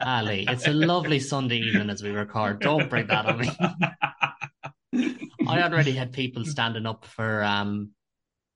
Ali, 0.00 0.46
it's 0.48 0.66
a 0.66 0.72
lovely 0.72 1.20
Sunday 1.20 1.58
evening 1.58 1.90
as 1.90 2.02
we 2.02 2.10
record. 2.10 2.60
Don't 2.60 2.88
bring 2.88 3.08
that 3.08 3.26
on 3.26 3.40
me. 3.40 3.50
I 5.48 5.62
already 5.62 5.92
had 5.92 6.12
people 6.12 6.44
standing 6.44 6.86
up 6.86 7.04
for 7.04 7.42
um 7.42 7.90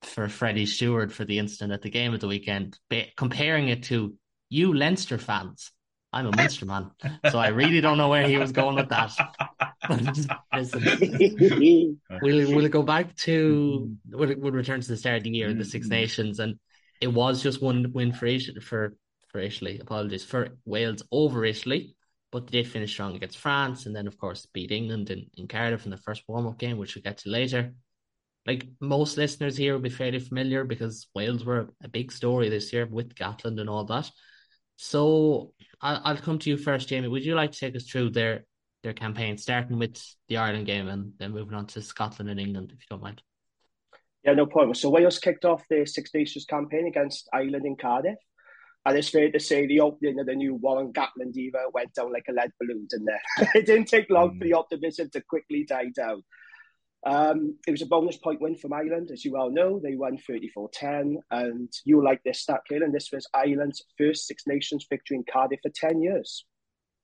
for 0.03 0.29
Freddie 0.29 0.67
Steward 0.67 1.13
for 1.13 1.25
the 1.25 1.39
incident 1.39 1.73
at 1.73 1.83
the 1.83 1.91
game 1.91 2.15
of 2.15 2.21
the 2.21 2.29
weekend, 2.29 2.79
comparing 3.17 3.69
it 3.69 3.85
to 3.85 4.15
you 4.49 4.75
Leinster 4.75 5.19
fans 5.19 5.73
I'm 6.13 6.27
a 6.27 6.37
Munster 6.37 6.67
man, 6.67 6.91
so 7.31 7.39
I 7.39 7.49
really 7.49 7.81
don't 7.81 7.97
know 7.97 8.09
where 8.09 8.27
he 8.27 8.37
was 8.37 8.51
going 8.51 8.75
with 8.75 8.89
that. 8.89 9.13
listen, 9.89 10.83
we'll 12.23 12.55
we'll 12.55 12.69
go 12.69 12.83
back 12.83 13.15
to 13.19 13.95
we'll, 14.11 14.35
we'll 14.37 14.53
return 14.53 14.81
to 14.81 14.89
the 14.89 14.97
start 14.97 15.19
of 15.19 15.23
the 15.23 15.31
year, 15.31 15.55
the 15.55 15.65
Six 15.65 15.87
mm-hmm. 15.87 15.95
Nations, 15.95 16.41
and 16.41 16.59
it 17.01 17.09
was 17.09 17.43
just 17.43 17.63
one 17.63 17.93
win 17.93 18.13
for 18.13 18.27
Italy, 18.27 18.61
for 18.61 18.97
for 19.29 19.39
Italy. 19.39 19.79
Apologies 19.79 20.25
for 20.25 20.49
Wales 20.65 21.05
over 21.13 21.45
Italy, 21.45 21.95
but 22.33 22.47
they 22.47 22.63
did 22.63 22.71
finish 22.71 22.93
strong 22.93 23.17
against 23.17 23.39
France, 23.39 23.87
and 23.87 23.95
then 23.95 24.07
of 24.07 24.19
course 24.19 24.47
beat 24.47 24.71
England 24.71 25.11
in, 25.11 25.27
in 25.37 25.49
Cardiff 25.49 25.85
in 25.85 25.91
the 25.91 25.97
first 25.97 26.23
warm 26.29 26.47
up 26.47 26.59
game, 26.59 26.79
which 26.79 26.95
we'll 26.95 27.03
get 27.03 27.19
to 27.19 27.31
later. 27.31 27.73
Like 28.47 28.67
most 28.81 29.17
listeners 29.17 29.57
here 29.57 29.75
will 29.75 29.81
be 29.81 29.91
fairly 29.91 30.19
familiar 30.19 30.65
because 30.65 31.09
Wales 31.15 31.45
were 31.45 31.69
a 31.83 31.89
big 31.89 32.11
story 32.11 32.49
this 32.49 32.73
year 32.73 32.87
with 32.87 33.15
Gatland 33.15 33.61
and 33.61 33.69
all 33.69 33.85
that. 33.85 34.11
So 34.77 35.53
I'll, 35.81 36.01
I'll 36.05 36.17
come 36.17 36.39
to 36.39 36.51
you 36.51 36.57
first, 36.57 36.89
Jamie. 36.89 37.09
Would 37.09 37.25
you 37.25 37.35
like 37.35 37.53
to 37.53 37.59
take 37.59 37.77
us 37.77 37.85
through 37.85 38.11
their 38.11 38.45
their 38.83 38.95
campaign, 38.95 39.37
starting 39.37 39.79
with 39.79 40.03
the 40.29 40.39
Ireland 40.39 40.67
game 40.67 40.89
and 40.89 41.13
then 41.19 41.33
moving 41.33 41.55
on 41.55 41.67
to 41.67 41.83
Scotland 41.83 42.31
and 42.31 42.41
England, 42.41 42.73
if 42.75 42.81
you 42.81 42.87
don't 42.89 43.03
mind? 43.03 43.23
Yeah, 44.25 44.33
no 44.33 44.47
problem. 44.47 44.75
So 44.75 44.89
Wales 44.91 45.19
kicked 45.19 45.45
off 45.45 45.65
the 45.69 45.85
Six 45.87 46.11
Nations 46.15 46.45
campaign 46.45 46.87
against 46.87 47.29
Ireland 47.33 47.67
in 47.67 47.77
Cardiff. 47.77 48.19
And 48.87 48.97
it's 48.97 49.11
fair 49.11 49.31
to 49.31 49.41
say 49.41 49.67
the 49.67 49.81
opening 49.81 50.19
of 50.21 50.27
the 50.27 50.35
new 50.35 50.55
Warren 50.55 50.93
Gatland 50.93 51.37
era 51.37 51.65
went 51.73 51.93
down 51.95 52.13
like 52.13 52.25
a 52.29 52.33
lead 52.33 52.51
balloon, 52.59 52.87
didn't 52.89 53.09
it? 53.09 53.49
it 53.55 53.67
didn't 53.67 53.89
take 53.89 54.09
long 54.09 54.31
mm. 54.31 54.39
for 54.39 54.45
the 54.45 54.55
optimism 54.55 55.11
to 55.11 55.21
quickly 55.21 55.65
die 55.65 55.91
down. 55.95 56.23
Um, 57.07 57.57
it 57.67 57.71
was 57.71 57.83
a 57.83 57.87
bonus 57.87 58.17
point 58.17 58.41
win 58.41 58.57
from 58.57 58.73
Ireland, 58.73 59.11
as 59.13 59.25
you 59.25 59.33
well 59.33 59.51
know. 59.51 59.81
They 59.83 59.97
won 59.97 60.19
34 60.19 60.71
10. 60.73 61.19
And 61.31 61.73
you 61.85 62.03
like 62.03 62.23
this 62.25 62.41
stat, 62.41 62.61
and 62.71 62.95
This 62.95 63.11
was 63.13 63.27
Ireland's 63.35 63.83
first 63.99 64.27
Six 64.27 64.45
Nations 64.47 64.87
victory 64.89 65.17
in 65.17 65.25
Cardiff 65.31 65.61
for 65.63 65.71
10 65.71 66.03
years. 66.03 66.45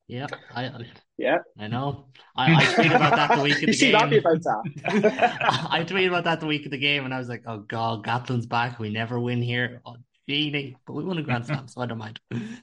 Yeah, 0.09 0.27
I, 0.55 0.71
yeah, 1.19 1.39
I 1.59 1.67
know. 1.67 2.07
I, 2.37 2.55
I 2.55 2.65
tweeted 2.65 2.95
about 2.95 3.17
that 3.17 3.37
the 3.37 3.43
week 3.43 3.55
of 3.55 3.61
the 3.67 3.73
you 3.73 3.79
game. 3.79 3.95
happy 3.95 4.19
about 4.19 4.41
that? 4.41 5.67
I 5.69 5.83
tweeted 5.83 6.07
about 6.09 6.25
that 6.25 6.39
the 6.39 6.47
week 6.47 6.65
of 6.65 6.71
the 6.71 6.79
game, 6.79 7.05
and 7.05 7.13
I 7.13 7.19
was 7.19 7.29
like, 7.29 7.43
"Oh 7.45 7.59
God, 7.59 8.05
Gatland's 8.05 8.47
back. 8.47 8.79
We 8.79 8.89
never 8.91 9.19
win 9.19 9.43
here." 9.43 9.81
Oh, 9.85 9.97
Genie, 10.29 10.77
but 10.87 10.95
we 10.95 11.05
won 11.05 11.19
a 11.19 11.23
Grand 11.23 11.47
Slam, 11.47 11.69
so 11.69 11.81
I 11.81 11.87
don't 11.87 11.99
mind. 11.99 12.21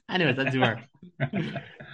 Anyway, 0.10 0.34
that's 0.34 0.54
your. 0.54 0.80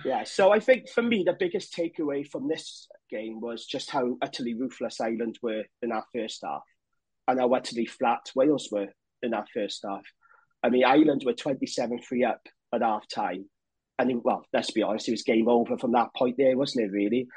yeah, 0.05 0.23
so 0.23 0.51
I 0.51 0.59
think 0.59 0.89
for 0.89 1.01
me, 1.01 1.23
the 1.25 1.35
biggest 1.39 1.75
takeaway 1.75 2.27
from 2.27 2.47
this 2.47 2.87
game 3.09 3.39
was 3.39 3.65
just 3.65 3.89
how 3.89 4.17
utterly 4.21 4.55
ruthless 4.55 4.99
Ireland 4.99 5.37
were 5.41 5.63
in 5.81 5.91
our 5.91 6.03
first 6.13 6.41
half 6.43 6.63
and 7.27 7.39
how 7.39 7.53
utterly 7.53 7.85
flat 7.85 8.31
Wales 8.35 8.69
were 8.71 8.87
in 9.21 9.33
our 9.33 9.45
first 9.53 9.85
half. 9.87 10.03
I 10.63 10.69
mean, 10.69 10.83
Ireland 10.85 11.23
were 11.25 11.33
27 11.33 11.99
3 12.01 12.23
up 12.23 12.41
at 12.73 12.81
half 12.81 13.07
time. 13.07 13.45
And 13.97 14.21
well, 14.23 14.45
let's 14.53 14.71
be 14.71 14.81
honest, 14.81 15.07
it 15.07 15.11
was 15.11 15.23
game 15.23 15.47
over 15.49 15.77
from 15.77 15.91
that 15.91 16.13
point 16.15 16.35
there, 16.37 16.57
wasn't 16.57 16.85
it, 16.85 16.91
really? 16.91 17.27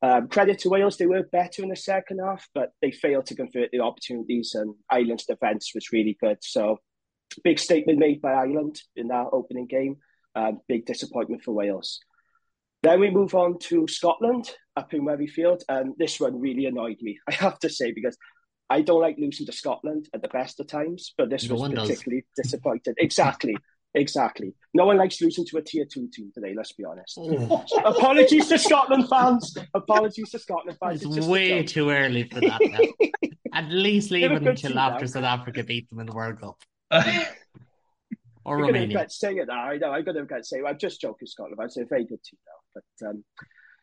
Um, 0.00 0.28
credit 0.28 0.60
to 0.60 0.68
Wales, 0.68 0.96
they 0.96 1.06
were 1.06 1.24
better 1.24 1.62
in 1.62 1.70
the 1.70 1.76
second 1.76 2.20
half, 2.24 2.46
but 2.54 2.70
they 2.80 2.90
failed 2.90 3.26
to 3.26 3.34
convert 3.34 3.70
the 3.72 3.80
opportunities, 3.80 4.54
and 4.54 4.74
Ireland's 4.90 5.26
defence 5.26 5.72
was 5.74 5.92
really 5.92 6.16
good. 6.20 6.38
So, 6.40 6.78
big 7.44 7.58
statement 7.58 7.98
made 7.98 8.20
by 8.20 8.32
Ireland 8.32 8.80
in 8.96 9.08
that 9.08 9.26
opening 9.32 9.66
game. 9.66 9.96
Um, 10.34 10.60
big 10.68 10.86
disappointment 10.86 11.42
for 11.42 11.52
Wales. 11.52 12.00
Then 12.82 13.00
we 13.00 13.10
move 13.10 13.34
on 13.34 13.58
to 13.60 13.88
Scotland 13.88 14.50
up 14.76 14.94
in 14.94 15.02
Murrayfield, 15.04 15.62
and 15.68 15.94
this 15.98 16.20
one 16.20 16.40
really 16.40 16.66
annoyed 16.66 16.98
me, 17.00 17.18
I 17.28 17.34
have 17.34 17.58
to 17.60 17.68
say, 17.68 17.92
because 17.92 18.16
I 18.70 18.82
don't 18.82 19.00
like 19.00 19.16
losing 19.18 19.46
to 19.46 19.52
Scotland 19.52 20.08
at 20.14 20.22
the 20.22 20.28
best 20.28 20.60
of 20.60 20.68
times, 20.68 21.14
but 21.16 21.30
this 21.30 21.48
no 21.48 21.56
was 21.56 21.72
particularly 21.72 22.24
does. 22.36 22.44
disappointed. 22.44 22.94
Exactly, 22.98 23.56
exactly. 23.94 24.54
No 24.74 24.86
one 24.86 24.98
likes 24.98 25.20
losing 25.20 25.44
to 25.46 25.56
a 25.56 25.62
tier 25.62 25.86
two 25.90 26.08
team 26.12 26.30
today. 26.32 26.54
Let's 26.56 26.72
be 26.72 26.84
honest. 26.84 27.18
Oh. 27.20 27.64
Apologies 27.84 28.48
to 28.48 28.58
Scotland 28.58 29.08
fans. 29.08 29.56
Apologies 29.74 30.30
to 30.30 30.38
Scotland 30.38 30.78
fans. 30.78 31.02
It's, 31.02 31.16
it's 31.16 31.26
way 31.26 31.62
too 31.64 31.90
early 31.90 32.28
for 32.28 32.40
that. 32.40 32.60
At 33.54 33.70
least 33.70 34.10
leave 34.10 34.30
it 34.30 34.46
until 34.46 34.78
after 34.78 35.06
now. 35.06 35.10
South 35.10 35.24
Africa 35.24 35.64
beat 35.64 35.88
them 35.88 36.00
in 36.00 36.06
the 36.06 36.12
World 36.12 36.40
Cup. 36.40 36.58
or 38.44 38.58
You're 38.58 38.66
Romania. 38.66 38.72
Going 38.72 38.74
to 38.74 38.80
regret 38.80 39.12
saying 39.12 39.38
it 39.38 39.48
now. 39.48 39.60
I 39.60 39.76
know. 39.76 39.92
I'm 39.92 40.04
going 40.04 40.14
to 40.14 40.22
regret 40.22 40.46
saying. 40.46 40.64
I'm 40.66 40.78
just 40.78 41.00
joking, 41.00 41.26
Scotland. 41.26 41.60
I'd 41.60 41.72
say 41.72 41.82
a 41.82 41.86
very 41.86 42.04
good 42.04 42.22
team 42.22 42.38
now. 42.46 42.82
But 43.00 43.08
um, 43.08 43.24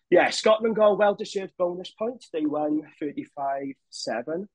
yeah, 0.09 0.29
Scotland 0.29 0.75
got 0.75 0.87
a 0.87 0.93
well 0.95 1.15
deserved 1.15 1.53
bonus 1.57 1.91
point. 1.91 2.23
They 2.31 2.45
won 2.45 2.81
35 2.99 3.63
7. 3.89 4.47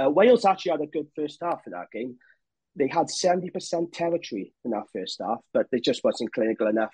Uh, 0.00 0.10
Wales 0.10 0.44
actually 0.44 0.72
had 0.72 0.80
a 0.80 0.86
good 0.86 1.06
first 1.16 1.38
half 1.42 1.62
in 1.66 1.72
that 1.72 1.90
game. 1.92 2.16
They 2.74 2.88
had 2.88 3.06
70% 3.06 3.92
territory 3.92 4.52
in 4.64 4.72
that 4.72 4.84
first 4.92 5.20
half, 5.20 5.40
but 5.54 5.66
they 5.72 5.80
just 5.80 6.04
wasn't 6.04 6.32
clinical 6.34 6.66
enough. 6.66 6.92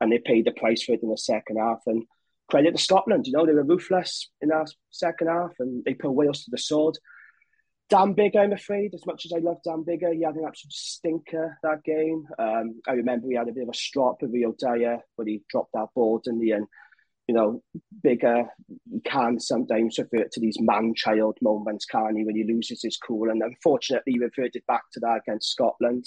And 0.00 0.12
they 0.12 0.18
paid 0.18 0.44
the 0.44 0.52
price 0.52 0.82
for 0.82 0.92
it 0.92 1.02
in 1.02 1.08
the 1.08 1.16
second 1.16 1.56
half. 1.56 1.80
And 1.86 2.04
credit 2.50 2.76
to 2.76 2.82
Scotland, 2.82 3.26
you 3.26 3.32
know, 3.32 3.46
they 3.46 3.54
were 3.54 3.64
ruthless 3.64 4.30
in 4.42 4.50
that 4.50 4.70
second 4.90 5.28
half 5.28 5.52
and 5.58 5.82
they 5.84 5.94
put 5.94 6.10
Wales 6.10 6.44
to 6.44 6.50
the 6.50 6.58
sword. 6.58 6.98
Dan 7.90 8.14
Biggar, 8.14 8.40
I'm 8.40 8.52
afraid, 8.52 8.94
as 8.94 9.04
much 9.06 9.26
as 9.26 9.32
I 9.32 9.40
love 9.40 9.58
Dan 9.64 9.84
Biggar, 9.84 10.14
he 10.14 10.22
had 10.22 10.36
an 10.36 10.44
absolute 10.46 10.72
stinker 10.72 11.58
that 11.62 11.84
game. 11.84 12.26
Um, 12.38 12.80
I 12.88 12.92
remember 12.92 13.26
we 13.26 13.34
had 13.34 13.48
a 13.48 13.52
bit 13.52 13.64
of 13.64 13.68
a 13.68 13.74
strop 13.74 14.22
with 14.22 14.32
Rio 14.32 14.54
Dyer 14.58 15.00
when 15.16 15.28
he 15.28 15.42
dropped 15.50 15.72
that 15.74 15.88
board 15.94 16.22
in 16.26 16.38
the 16.38 16.52
end. 16.52 16.66
You 17.28 17.34
know, 17.34 17.62
Biggar 18.04 18.48
he 18.90 19.00
can 19.00 19.38
sometimes 19.38 19.98
revert 19.98 20.32
to 20.32 20.40
these 20.40 20.56
man-child 20.60 21.38
moments, 21.42 21.84
can't 21.84 22.16
he, 22.16 22.24
when 22.24 22.36
he 22.36 22.44
loses 22.44 22.82
his 22.82 22.96
cool. 22.96 23.30
And 23.30 23.42
unfortunately, 23.42 24.14
he 24.14 24.18
reverted 24.18 24.62
back 24.66 24.82
to 24.92 25.00
that 25.00 25.20
against 25.26 25.50
Scotland. 25.50 26.04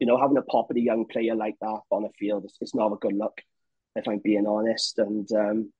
You 0.00 0.06
know, 0.06 0.18
having 0.18 0.38
a 0.38 0.42
pop 0.42 0.68
at 0.70 0.76
a 0.76 0.80
young 0.80 1.06
player 1.06 1.34
like 1.34 1.56
that 1.60 1.80
on 1.90 2.02
the 2.02 2.10
field 2.18 2.50
is 2.60 2.74
not 2.74 2.92
a 2.92 2.96
good 2.96 3.14
look, 3.14 3.40
if 3.94 4.08
I'm 4.08 4.20
being 4.24 4.46
honest. 4.46 4.98
And 4.98 5.30
um, 5.32 5.72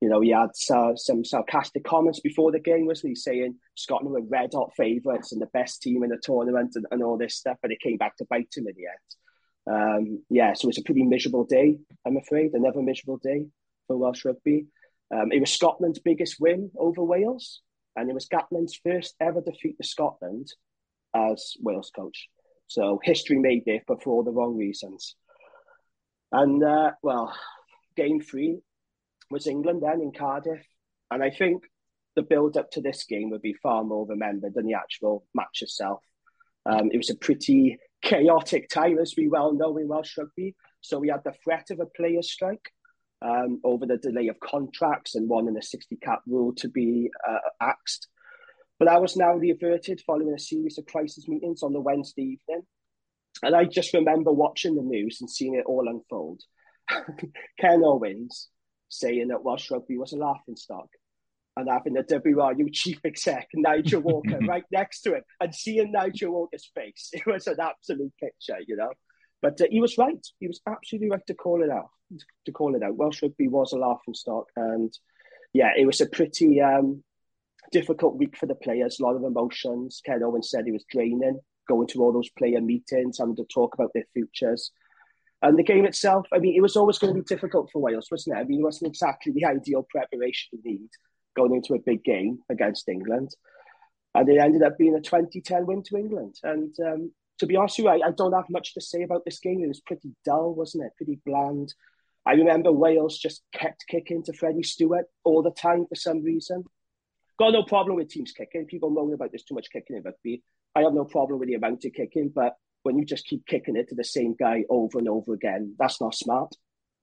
you 0.00 0.08
know, 0.08 0.20
he 0.20 0.30
had 0.30 0.50
uh, 0.74 0.94
some 0.94 1.24
sarcastic 1.24 1.84
comments 1.84 2.20
before 2.20 2.52
the 2.52 2.60
game, 2.60 2.86
wasn't 2.86 3.10
he? 3.10 3.14
Saying 3.14 3.56
Scotland 3.76 4.12
were 4.12 4.20
red 4.20 4.50
hot 4.52 4.72
favourites 4.76 5.32
and 5.32 5.40
the 5.40 5.46
best 5.46 5.82
team 5.82 6.02
in 6.02 6.10
the 6.10 6.18
tournament 6.22 6.72
and, 6.74 6.86
and, 6.90 7.02
all 7.02 7.16
this 7.16 7.36
stuff, 7.36 7.56
but 7.62 7.72
it 7.72 7.80
came 7.80 7.96
back 7.96 8.16
to 8.18 8.26
bite 8.28 8.52
him 8.54 8.66
in 8.68 8.74
the 8.76 8.86
end. 8.86 10.08
Um, 10.08 10.22
yeah, 10.28 10.52
so 10.52 10.66
it 10.66 10.68
was 10.68 10.78
a 10.78 10.82
pretty 10.82 11.02
miserable 11.02 11.44
day, 11.44 11.78
I'm 12.06 12.18
afraid, 12.18 12.52
another 12.52 12.82
miserable 12.82 13.18
day 13.22 13.46
for 13.86 13.96
Welsh 13.96 14.24
rugby. 14.24 14.66
Um, 15.12 15.32
it 15.32 15.40
was 15.40 15.50
Scotland's 15.50 15.98
biggest 15.98 16.36
win 16.40 16.70
over 16.78 17.02
Wales, 17.02 17.62
and 17.96 18.10
it 18.10 18.14
was 18.14 18.28
Gatland's 18.28 18.78
first 18.84 19.14
ever 19.20 19.40
defeat 19.40 19.76
to 19.80 19.88
Scotland 19.88 20.52
as 21.14 21.54
Wales 21.60 21.90
coach. 21.94 22.28
So 22.68 23.00
history 23.02 23.38
made 23.38 23.62
there, 23.64 23.82
but 23.86 24.02
for 24.02 24.10
all 24.10 24.24
the 24.24 24.32
wrong 24.32 24.56
reasons. 24.56 25.16
And 26.32 26.62
uh, 26.62 26.92
well, 27.02 27.34
game 27.96 28.20
three 28.20 28.58
was 29.30 29.46
England 29.46 29.82
then 29.82 30.00
in 30.00 30.12
Cardiff. 30.12 30.64
And 31.10 31.22
I 31.22 31.30
think 31.30 31.64
the 32.14 32.22
build 32.22 32.56
up 32.56 32.70
to 32.72 32.80
this 32.80 33.04
game 33.04 33.30
would 33.30 33.42
be 33.42 33.54
far 33.62 33.84
more 33.84 34.06
remembered 34.06 34.54
than 34.54 34.66
the 34.66 34.74
actual 34.74 35.26
match 35.34 35.62
itself. 35.62 36.02
Um, 36.64 36.90
it 36.92 36.96
was 36.96 37.10
a 37.10 37.16
pretty 37.16 37.78
chaotic 38.02 38.68
time, 38.68 38.98
as 38.98 39.14
we 39.16 39.28
well 39.28 39.52
know 39.52 39.76
in 39.76 39.88
Welsh 39.88 40.16
rugby. 40.18 40.54
So 40.80 40.98
we 40.98 41.08
had 41.08 41.22
the 41.24 41.34
threat 41.44 41.70
of 41.70 41.80
a 41.80 41.86
players' 41.86 42.32
strike 42.32 42.72
um, 43.22 43.60
over 43.64 43.86
the 43.86 43.96
delay 43.96 44.28
of 44.28 44.40
contracts 44.40 45.14
and 45.14 45.28
one 45.28 45.48
in 45.48 45.56
a 45.56 45.62
60 45.62 45.96
cap 45.96 46.20
rule 46.26 46.54
to 46.56 46.68
be 46.68 47.10
uh, 47.28 47.38
axed. 47.60 48.08
But 48.78 48.86
that 48.86 49.00
was 49.00 49.16
now 49.16 49.34
reverted 49.34 50.02
following 50.06 50.34
a 50.34 50.38
series 50.38 50.78
of 50.78 50.86
crisis 50.86 51.26
meetings 51.28 51.62
on 51.62 51.72
the 51.72 51.80
Wednesday 51.80 52.22
evening. 52.22 52.62
And 53.42 53.54
I 53.54 53.64
just 53.64 53.94
remember 53.94 54.32
watching 54.32 54.76
the 54.76 54.82
news 54.82 55.18
and 55.20 55.30
seeing 55.30 55.54
it 55.54 55.64
all 55.66 55.88
unfold. 55.88 56.42
Ken 57.60 57.82
Owens 57.84 58.48
saying 58.98 59.28
that 59.28 59.44
Welsh 59.44 59.70
rugby 59.70 59.98
was 59.98 60.12
a 60.12 60.16
laughing 60.16 60.56
stock 60.56 60.88
and 61.56 61.68
having 61.70 61.94
the 61.94 62.02
WRU 62.02 62.68
chief 62.72 63.00
exec, 63.04 63.48
Nigel 63.54 64.02
Walker, 64.02 64.38
right 64.48 64.64
next 64.70 65.02
to 65.02 65.14
him 65.14 65.22
and 65.40 65.54
seeing 65.54 65.92
Nigel 65.92 66.32
Walker's 66.32 66.70
face. 66.74 67.10
It 67.12 67.26
was 67.26 67.46
an 67.46 67.60
absolute 67.60 68.12
picture, 68.20 68.58
you 68.66 68.76
know. 68.76 68.92
But 69.42 69.60
uh, 69.60 69.66
he 69.70 69.80
was 69.80 69.96
right. 69.98 70.24
He 70.38 70.46
was 70.48 70.60
absolutely 70.66 71.10
right 71.10 71.26
to 71.26 71.34
call 71.34 71.62
it 71.62 71.70
out. 71.70 71.90
To 72.46 72.52
call 72.52 72.74
it 72.74 72.82
out. 72.82 72.96
Welsh 72.96 73.22
rugby 73.22 73.48
was 73.48 73.72
a 73.72 73.78
laughing 73.78 74.14
stock. 74.14 74.46
And 74.56 74.92
yeah, 75.52 75.70
it 75.76 75.86
was 75.86 76.00
a 76.00 76.06
pretty 76.06 76.60
um, 76.60 77.02
difficult 77.72 78.16
week 78.16 78.36
for 78.36 78.46
the 78.46 78.54
players, 78.54 79.00
a 79.00 79.04
lot 79.04 79.16
of 79.16 79.24
emotions. 79.24 80.02
Ken 80.04 80.22
Owen 80.22 80.42
said 80.42 80.64
he 80.64 80.72
was 80.72 80.84
draining, 80.90 81.40
going 81.68 81.86
to 81.88 82.02
all 82.02 82.12
those 82.12 82.30
player 82.30 82.60
meetings, 82.60 83.18
having 83.18 83.36
to 83.36 83.46
talk 83.52 83.74
about 83.74 83.90
their 83.94 84.06
futures. 84.12 84.70
And 85.42 85.58
the 85.58 85.62
game 85.62 85.84
itself, 85.84 86.26
I 86.32 86.38
mean, 86.38 86.56
it 86.56 86.62
was 86.62 86.76
always 86.76 86.98
going 86.98 87.14
to 87.14 87.20
be 87.20 87.26
difficult 87.26 87.70
for 87.70 87.80
Wales, 87.80 88.08
wasn't 88.10 88.36
it? 88.36 88.40
I 88.40 88.44
mean, 88.44 88.60
it 88.60 88.64
wasn't 88.64 88.88
exactly 88.88 89.32
the 89.32 89.44
ideal 89.44 89.86
preparation 89.90 90.48
you 90.52 90.72
need 90.72 90.88
going 91.36 91.54
into 91.54 91.74
a 91.74 91.78
big 91.78 92.02
game 92.02 92.38
against 92.48 92.88
England. 92.88 93.30
And 94.14 94.28
it 94.28 94.38
ended 94.38 94.62
up 94.62 94.78
being 94.78 94.94
a 94.94 95.00
2010 95.00 95.66
win 95.66 95.82
to 95.84 95.96
England. 95.96 96.36
And 96.42 96.74
um, 96.80 97.12
to 97.38 97.46
be 97.46 97.56
honest 97.56 97.78
with 97.78 97.84
you, 97.84 97.90
I, 97.90 98.08
I, 98.08 98.10
don't 98.12 98.32
have 98.32 98.48
much 98.48 98.72
to 98.74 98.80
say 98.80 99.02
about 99.02 99.26
this 99.26 99.40
game. 99.40 99.62
It 99.62 99.68
was 99.68 99.80
pretty 99.80 100.12
dull, 100.24 100.54
wasn't 100.54 100.84
it? 100.84 100.92
Pretty 100.96 101.20
bland. 101.26 101.74
I 102.24 102.32
remember 102.32 102.72
Wales 102.72 103.18
just 103.18 103.42
kept 103.52 103.84
kicking 103.88 104.22
to 104.24 104.32
Freddie 104.32 104.62
Steward 104.62 105.04
all 105.22 105.42
the 105.42 105.50
time 105.50 105.86
for 105.86 105.94
some 105.94 106.22
reason. 106.22 106.64
Got 107.38 107.52
no 107.52 107.62
problem 107.62 107.96
with 107.96 108.08
teams 108.08 108.32
kicking. 108.32 108.64
People 108.64 108.90
moan 108.90 109.12
about 109.12 109.30
there's 109.30 109.44
too 109.44 109.54
much 109.54 109.68
kicking 109.70 109.96
in 109.96 110.02
rugby. 110.02 110.42
I 110.74 110.80
have 110.80 110.94
no 110.94 111.04
problem 111.04 111.38
with 111.38 111.48
the 111.48 111.54
amount 111.54 111.84
of 111.84 111.92
kicking, 111.92 112.32
but 112.34 112.56
when 112.86 112.96
you 112.96 113.04
just 113.04 113.26
keep 113.26 113.44
kicking 113.46 113.76
it 113.76 113.88
to 113.88 113.96
the 113.96 114.04
same 114.04 114.36
guy 114.38 114.64
over 114.70 114.98
and 114.98 115.08
over 115.08 115.34
again, 115.34 115.74
that's 115.78 116.00
not 116.00 116.14
smart. 116.14 116.54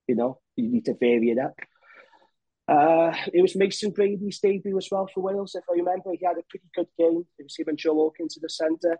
You 0.07 0.15
know, 0.15 0.39
you 0.55 0.69
need 0.69 0.85
to 0.85 0.95
vary 0.95 1.29
it 1.29 1.37
up. 1.37 1.55
Uh, 2.67 3.13
it 3.33 3.41
was 3.41 3.57
Mason 3.57 3.91
Grady's 3.91 4.39
debut 4.39 4.77
as 4.77 4.87
well 4.89 5.09
for 5.13 5.21
Wales. 5.21 5.55
If 5.55 5.65
I 5.69 5.73
remember, 5.73 6.11
he 6.13 6.25
had 6.25 6.37
a 6.37 6.49
pretty 6.49 6.69
good 6.73 6.87
game. 6.97 7.25
It 7.37 7.43
was 7.43 7.57
him 7.57 7.67
and 7.67 7.77
Joe 7.77 7.95
Hawkins 7.95 8.37
in 8.37 8.41
the 8.41 8.49
centre. 8.49 8.97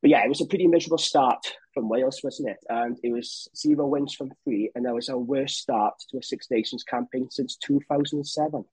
But 0.00 0.10
yeah, 0.10 0.24
it 0.24 0.28
was 0.28 0.40
a 0.40 0.46
pretty 0.46 0.66
miserable 0.66 0.98
start 0.98 1.46
from 1.74 1.88
Wales, 1.90 2.20
wasn't 2.24 2.50
it? 2.50 2.58
And 2.70 2.98
it 3.02 3.12
was 3.12 3.48
zero 3.54 3.86
wins 3.86 4.14
from 4.14 4.30
three, 4.44 4.70
and 4.74 4.86
that 4.86 4.94
was 4.94 5.10
our 5.10 5.18
worst 5.18 5.58
start 5.58 5.94
to 6.10 6.18
a 6.18 6.22
Six 6.22 6.46
Nations 6.50 6.82
campaign 6.82 7.28
since 7.30 7.56
2007. 7.56 8.64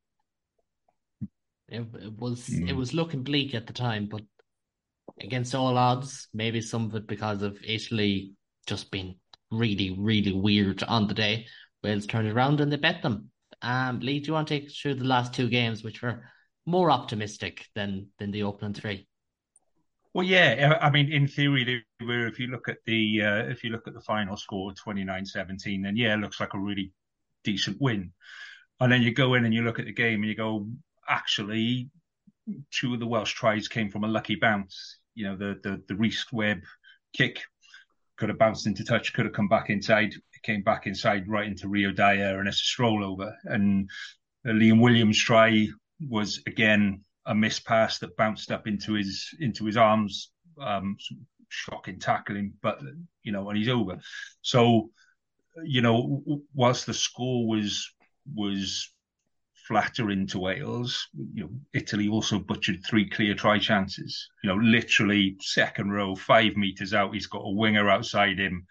It, 1.69 1.85
it 2.01 2.13
was 2.17 2.47
mm. 2.47 2.69
it 2.69 2.75
was 2.75 2.93
looking 2.93 3.23
bleak 3.23 3.55
at 3.55 3.67
the 3.67 3.73
time, 3.73 4.05
but 4.05 4.21
against 5.19 5.55
all 5.55 5.77
odds, 5.77 6.27
maybe 6.33 6.61
some 6.61 6.85
of 6.85 6.95
it 6.95 7.07
because 7.07 7.41
of 7.41 7.57
Italy 7.63 8.33
just 8.67 8.91
being 8.91 9.15
really, 9.51 9.95
really 9.97 10.33
weird 10.33 10.83
on 10.83 11.07
the 11.07 11.13
day. 11.13 11.47
Wales 11.83 12.05
turned 12.05 12.29
around 12.29 12.61
and 12.61 12.71
they 12.71 12.77
bet 12.77 13.01
them. 13.01 13.29
Um, 13.61 13.99
Lee, 13.99 14.19
do 14.19 14.27
you 14.27 14.33
want 14.33 14.47
to 14.47 14.59
take 14.59 14.71
through 14.71 14.95
the 14.95 15.03
last 15.03 15.33
two 15.33 15.49
games, 15.49 15.83
which 15.83 16.01
were 16.01 16.23
more 16.65 16.91
optimistic 16.91 17.65
than 17.75 18.07
than 18.19 18.31
the 18.31 18.43
opening 18.43 18.73
three? 18.73 19.07
Well, 20.13 20.25
yeah, 20.25 20.77
I 20.79 20.91
mean, 20.91 21.11
in 21.11 21.27
theory, 21.27 21.63
they 21.63 22.05
were. 22.05 22.27
If 22.27 22.39
you 22.39 22.47
look 22.47 22.69
at 22.69 22.77
the 22.85 23.21
uh, 23.21 23.43
if 23.49 23.63
you 23.63 23.71
look 23.71 23.87
at 23.87 23.93
the 23.93 24.01
final 24.01 24.37
score, 24.37 24.71
29-17, 24.73 25.83
then 25.83 25.97
yeah, 25.97 26.13
it 26.13 26.19
looks 26.19 26.39
like 26.39 26.53
a 26.53 26.59
really 26.59 26.91
decent 27.43 27.77
win. 27.81 28.11
And 28.79 28.91
then 28.91 29.01
you 29.01 29.13
go 29.13 29.33
in 29.33 29.45
and 29.45 29.53
you 29.53 29.63
look 29.63 29.79
at 29.79 29.85
the 29.85 29.93
game 29.93 30.21
and 30.21 30.25
you 30.25 30.35
go, 30.35 30.67
actually, 31.07 31.89
two 32.71 32.93
of 32.93 32.99
the 32.99 33.07
Welsh 33.07 33.33
tries 33.33 33.67
came 33.67 33.89
from 33.89 34.03
a 34.03 34.07
lucky 34.07 34.35
bounce. 34.35 34.97
You 35.15 35.27
know, 35.27 35.37
the 35.37 35.59
the 35.63 35.83
the 35.87 35.95
Rhys 35.95 36.25
Webb 36.31 36.63
kick 37.15 37.41
could 38.17 38.29
have 38.29 38.37
bounced 38.37 38.67
into 38.67 38.83
touch, 38.83 39.13
could 39.13 39.25
have 39.25 39.33
come 39.33 39.47
back 39.47 39.69
inside 39.69 40.13
came 40.43 40.61
back 40.61 40.87
inside 40.87 41.27
right 41.29 41.47
into 41.47 41.69
Rio 41.69 41.91
Dyer 41.91 42.39
and 42.39 42.49
it's 42.49 42.59
a 42.59 42.65
stroll 42.65 43.03
over. 43.03 43.33
And 43.45 43.89
Liam 44.45 44.81
Williams' 44.81 45.23
try 45.23 45.67
was 46.09 46.41
again 46.47 47.01
a 47.25 47.33
miss 47.33 47.59
pass 47.59 47.99
that 47.99 48.17
bounced 48.17 48.51
up 48.51 48.67
into 48.67 48.93
his 48.93 49.29
into 49.39 49.65
his 49.65 49.77
arms. 49.77 50.31
Um, 50.59 50.97
shocking 51.53 51.99
tackling, 51.99 52.53
but 52.61 52.79
you 53.21 53.31
know, 53.31 53.49
and 53.49 53.57
he's 53.57 53.69
over. 53.69 53.99
So, 54.41 54.89
you 55.63 55.81
know, 55.81 56.41
whilst 56.53 56.85
the 56.85 56.93
score 56.93 57.47
was 57.47 57.89
was 58.33 58.92
flattering 59.67 60.27
to 60.27 60.39
Wales, 60.39 61.07
you 61.33 61.43
know, 61.43 61.49
Italy 61.73 62.07
also 62.09 62.39
butchered 62.39 62.85
three 62.85 63.09
clear 63.09 63.33
try 63.33 63.59
chances. 63.59 64.29
You 64.43 64.49
know, 64.49 64.55
literally 64.55 65.37
second 65.39 65.91
row, 65.91 66.15
five 66.15 66.55
meters 66.55 66.93
out, 66.93 67.13
he's 67.13 67.27
got 67.27 67.43
a 67.45 67.51
winger 67.51 67.89
outside 67.89 68.39
him 68.39 68.65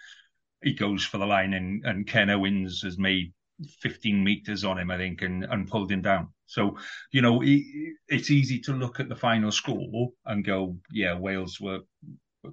he 0.62 0.74
goes 0.74 1.04
for 1.04 1.18
the 1.18 1.26
line, 1.26 1.54
and 1.54 1.84
and 1.84 2.06
Ken 2.06 2.30
Owens 2.30 2.82
has 2.82 2.98
made 2.98 3.32
15 3.80 4.22
meters 4.24 4.64
on 4.64 4.78
him, 4.78 4.90
I 4.90 4.96
think, 4.96 5.22
and, 5.22 5.44
and 5.44 5.68
pulled 5.68 5.90
him 5.90 6.02
down. 6.02 6.28
So, 6.46 6.78
you 7.12 7.22
know, 7.22 7.42
it's 7.42 8.30
easy 8.30 8.58
to 8.60 8.72
look 8.72 9.00
at 9.00 9.08
the 9.08 9.16
final 9.16 9.52
score 9.52 10.10
and 10.26 10.44
go, 10.44 10.76
yeah, 10.90 11.18
Wales 11.18 11.60
were 11.60 11.80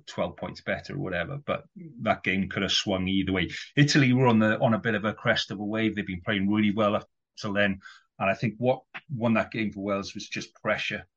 12 0.08 0.38
points 0.38 0.62
better 0.62 0.94
or 0.94 1.00
whatever, 1.00 1.40
but 1.46 1.64
that 2.02 2.24
game 2.24 2.48
could 2.50 2.62
have 2.62 2.72
swung 2.72 3.08
either 3.08 3.32
way. 3.32 3.50
Italy 3.76 4.14
were 4.14 4.28
on 4.28 4.40
the 4.40 4.60
on 4.60 4.74
a 4.74 4.80
bit 4.80 4.96
of 4.96 5.06
a 5.06 5.14
crest 5.14 5.52
of 5.52 5.60
a 5.60 5.66
wave. 5.66 5.96
They've 5.96 6.06
been 6.06 6.22
playing 6.22 6.50
really 6.50 6.72
well 6.72 6.96
up 6.96 7.08
till 7.40 7.54
then. 7.54 7.80
And 8.20 8.30
I 8.30 8.34
think 8.34 8.56
what 8.58 8.82
won 9.10 9.34
that 9.36 9.52
game 9.52 9.72
for 9.72 9.82
Wales 9.82 10.14
was 10.14 10.28
just 10.28 10.54
pressure. 10.56 11.08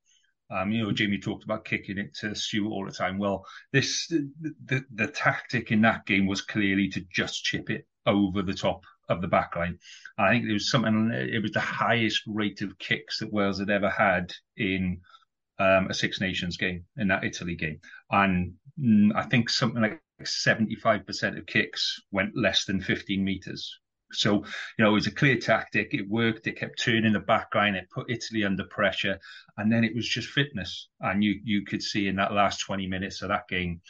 Um, 0.51 0.71
you 0.71 0.83
know, 0.83 0.93
Jamie 0.93 1.19
talked 1.19 1.45
about 1.45 1.65
kicking 1.65 1.99
it 1.99 2.15
to 2.21 2.35
Steward 2.35 2.73
all 2.73 2.85
the 2.85 2.93
time. 2.93 3.19
Well, 3.19 3.45
this 3.73 4.07
the, 4.09 4.85
the, 4.95 5.07
tactic 5.07 5.73
in 5.73 5.81
that 5.83 6.05
game 6.05 6.27
was 6.27 6.43
clearly 6.43 6.89
to 6.91 7.01
just 7.11 7.43
chip 7.43 7.71
it 7.71 7.87
over 8.05 8.43
the 8.43 8.53
top 8.53 8.85
of 9.09 9.23
the 9.23 9.29
back 9.29 9.55
backline. 9.55 9.79
I 10.19 10.31
think 10.31 10.45
it 10.45 10.53
was 10.53 10.71
something. 10.71 11.11
It 11.13 11.43
was 11.43 11.53
the 11.53 11.61
highest 11.61 12.23
rate 12.27 12.61
of 12.61 12.79
kicks 12.79 13.19
that 13.19 13.33
Wales 13.33 13.61
had 13.61 13.71
ever 13.71 13.89
had 13.89 14.33
in 14.57 15.01
um, 15.59 15.89
a 15.89 15.95
Six 15.95 16.21
Nations 16.21 16.57
game 16.57 16.85
in 16.99 17.09
that 17.09 17.25
Italy 17.25 17.55
game, 17.55 17.81
and 18.11 18.55
mm, 18.79 19.15
I 19.15 19.23
think 19.23 19.49
something 19.49 19.83
like 19.83 20.03
seventy-five 20.23 21.07
percent 21.07 21.39
of 21.39 21.47
kicks 21.47 22.01
went 22.11 22.37
less 22.37 22.65
than 22.67 22.81
fifteen 22.81 23.25
meters, 23.25 23.79
so, 24.13 24.35
you 24.35 24.85
know, 24.85 24.91
it 24.91 24.95
was 24.95 25.07
a 25.07 25.13
clear 25.13 25.37
tactic. 25.37 25.95
It 25.95 26.09
worked. 26.09 26.47
It 26.47 26.59
kept 26.59 26.83
turning 26.83 27.13
the 27.13 27.21
back 27.21 27.55
line. 27.55 27.75
It 27.75 27.91
put 27.91 28.11
Italy 28.11 28.45
under 28.45 28.65
pressure. 28.65 29.19
And 29.57 29.71
then 29.71 29.85
it 29.85 29.95
was 29.95 30.09
just 30.09 30.29
fitness. 30.29 30.89
And 31.01 31.23
you 31.23 31.41
you 31.45 31.65
could 31.65 31.83
see 31.83 32.09
in 32.09 32.17
that 32.17 32.33
last 32.33 32.59
20 32.61 32.87
minutes 32.87 33.23
of 33.23 33.29
that 33.29 33.49
game, 33.49 33.81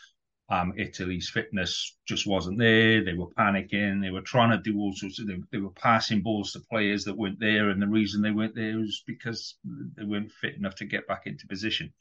um, 0.49 0.75
Italy's 0.77 1.31
fitness 1.31 1.97
just 2.07 2.27
wasn't 2.27 2.59
there. 2.59 3.03
They 3.03 3.15
were 3.15 3.31
panicking. 3.39 4.03
They 4.03 4.11
were 4.11 4.21
trying 4.21 4.51
to 4.51 4.59
do 4.59 4.79
all 4.79 4.93
sorts 4.95 5.19
of. 5.19 5.27
They, 5.27 5.39
they 5.51 5.59
were 5.59 5.71
passing 5.71 6.21
balls 6.21 6.53
to 6.53 6.61
players 6.61 7.05
that 7.05 7.17
weren't 7.17 7.41
there, 7.41 7.71
and 7.71 7.81
the 7.81 7.89
reason 7.89 8.21
they 8.21 8.33
weren't 8.33 8.55
there 8.55 8.79
was 8.79 9.03
because 9.07 9.57
they 9.65 10.05
weren't 10.05 10.31
fit 10.31 10.57
enough 10.57 10.75
to 10.77 10.85
get 10.85 11.09
back 11.09 11.23
into 11.27 11.47
position. 11.47 11.93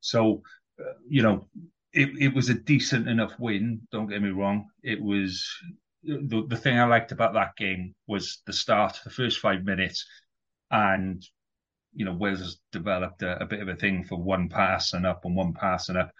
So, 0.00 0.42
uh, 0.78 0.92
you 1.08 1.22
know, 1.22 1.48
it, 1.92 2.10
it 2.20 2.34
was 2.34 2.50
a 2.50 2.54
decent 2.54 3.08
enough 3.08 3.32
win. 3.38 3.80
Don't 3.90 4.08
get 4.08 4.22
me 4.22 4.30
wrong. 4.30 4.68
It 4.82 5.02
was 5.02 5.48
the, 6.02 6.46
the 6.48 6.56
thing 6.56 6.78
I 6.78 6.84
liked 6.84 7.12
about 7.12 7.34
that 7.34 7.56
game 7.56 7.94
was 8.06 8.42
the 8.46 8.52
start, 8.52 8.98
the 9.04 9.10
first 9.10 9.40
five 9.40 9.64
minutes, 9.64 10.06
and 10.70 11.22
you 11.94 12.04
know 12.04 12.14
Wales 12.14 12.40
has 12.40 12.58
developed 12.72 13.22
a, 13.22 13.42
a, 13.42 13.46
bit 13.46 13.60
of 13.60 13.68
a 13.68 13.76
thing 13.76 14.04
for 14.04 14.16
one 14.16 14.48
pass 14.48 14.92
and 14.92 15.06
up 15.06 15.24
and 15.24 15.34
one 15.34 15.52
pass 15.54 15.88
and 15.88 15.98
up, 15.98 16.10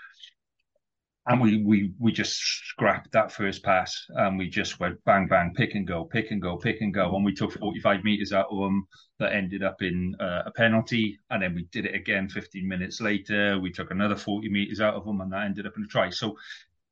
and 1.26 1.40
we 1.40 1.62
we 1.62 1.92
we 1.98 2.10
just 2.10 2.36
scrapped 2.38 3.12
that 3.12 3.30
first 3.30 3.62
pass 3.62 4.06
and 4.10 4.38
we 4.38 4.48
just 4.48 4.80
went 4.80 5.02
bang 5.04 5.28
bang 5.28 5.52
pick 5.54 5.74
and 5.74 5.86
go 5.86 6.04
pick 6.04 6.30
and 6.30 6.42
go 6.42 6.56
pick 6.56 6.80
and 6.80 6.94
go. 6.94 7.14
And 7.14 7.24
we 7.24 7.34
took 7.34 7.52
45 7.52 8.02
meters 8.02 8.32
out 8.32 8.48
of 8.50 8.58
them 8.58 8.86
that 9.18 9.32
ended 9.32 9.62
up 9.62 9.82
in 9.82 10.16
uh, 10.20 10.44
a 10.46 10.50
penalty. 10.52 11.18
And 11.30 11.42
then 11.42 11.54
we 11.54 11.64
did 11.70 11.84
it 11.84 11.94
again 11.94 12.28
15 12.28 12.66
minutes 12.66 13.00
later. 13.00 13.60
We 13.60 13.70
took 13.70 13.90
another 13.90 14.16
40 14.16 14.48
meters 14.48 14.80
out 14.80 14.94
of 14.94 15.04
them 15.04 15.20
and 15.20 15.32
that 15.32 15.44
ended 15.44 15.66
up 15.66 15.76
in 15.76 15.84
a 15.84 15.86
try. 15.86 16.10
So 16.10 16.36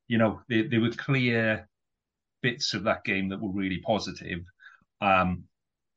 you 0.06 0.18
know 0.18 0.40
they, 0.48 0.62
they 0.62 0.78
were 0.78 0.90
clear 0.90 1.66
bits 2.46 2.74
of 2.74 2.84
that 2.84 3.02
game 3.02 3.28
that 3.28 3.40
were 3.40 3.50
really 3.50 3.78
positive. 3.78 4.38
Um, 5.00 5.42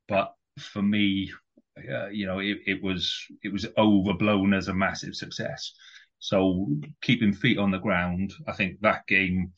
but 0.08 0.34
for 0.58 0.82
me, 0.82 1.32
uh, 1.78 2.08
you 2.08 2.26
know, 2.26 2.40
it, 2.40 2.58
it, 2.66 2.82
was 2.82 3.24
it 3.44 3.54
was 3.54 3.68
overblown 3.78 4.56
as 4.56 4.68
a 4.68 4.74
massive 4.74 5.14
success. 5.14 5.72
So 6.18 6.68
keeping 7.04 7.34
feet 7.34 7.60
on 7.60 7.70
the 7.70 7.78
ground, 7.78 8.34
I 8.48 8.54
think 8.54 8.82
that 8.82 9.06
game, 9.06 9.54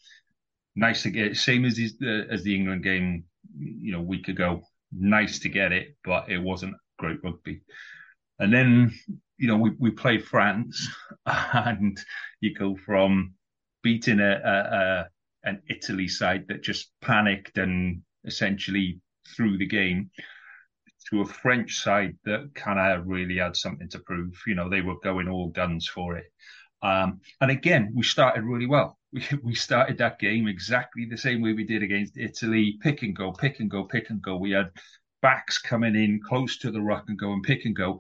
nice 0.76 1.04
to 1.04 1.12
get, 1.12 1.38
same 1.38 1.64
as 1.64 1.76
the, 1.76 2.28
as 2.30 2.44
the 2.44 2.54
England 2.54 2.84
game, 2.84 3.24
you 3.58 3.94
know, 3.94 4.02
week 4.02 4.28
ago. 4.28 4.62
Nice 4.92 5.40
to 5.40 5.50
get 5.50 5.72
it, 5.72 5.96
but 6.04 6.30
it 6.30 6.40
wasn't 6.40 6.76
great 7.00 7.24
rugby. 7.24 7.62
And 8.40 8.54
then, 8.54 8.92
you 9.38 9.48
know, 9.48 9.56
we, 9.56 9.72
we 9.80 9.92
play 9.92 10.18
France 10.18 10.90
and 11.26 11.98
you 12.42 12.54
go 12.54 12.76
from 12.86 13.36
beating 13.82 14.20
a, 14.20 14.34
a 14.34 15.10
an 15.44 15.62
Italy 15.70 16.08
side 16.08 16.46
that 16.48 16.64
just 16.64 16.92
panicked 17.02 17.58
and 17.58 18.02
essentially 18.26 19.00
threw 19.36 19.58
the 19.58 19.68
game 19.68 20.10
to 21.10 21.22
a 21.22 21.26
French 21.26 21.82
side 21.82 22.16
that 22.26 22.54
kind 22.56 22.80
of 22.80 23.08
really 23.08 23.38
had 23.38 23.56
something 23.56 23.90
to 23.90 24.00
prove. 24.00 24.34
You 24.46 24.56
know, 24.56 24.70
they 24.70 24.82
were 24.82 25.00
going 25.04 25.28
all 25.28 25.50
guns 25.50 25.88
for 25.88 26.18
it. 26.18 26.26
Um, 26.84 27.22
and 27.40 27.52
again, 27.52 27.92
we 27.96 28.04
started 28.04 28.44
really 28.44 28.68
well. 28.68 28.98
We, 29.14 29.26
we 29.44 29.56
started 29.56 29.98
that 29.98 30.20
game 30.20 30.48
exactly 30.48 31.06
the 31.06 31.18
same 31.18 31.42
way 31.42 31.52
we 31.52 31.66
did 31.66 31.84
against 31.84 32.18
Italy 32.18 32.78
pick 32.82 33.04
and 33.04 33.14
go, 33.14 33.34
pick 33.34 33.60
and 33.60 33.70
go, 33.70 33.84
pick 33.84 34.10
and 34.10 34.22
go. 34.22 34.38
We 34.38 34.52
had 34.52 34.70
backs 35.22 35.58
coming 35.58 35.96
in 35.96 36.22
close 36.26 36.58
to 36.60 36.72
the 36.72 36.80
ruck 36.80 37.04
and 37.10 37.20
go 37.20 37.34
and 37.34 37.44
pick 37.44 37.66
and 37.66 37.76
go. 37.76 38.00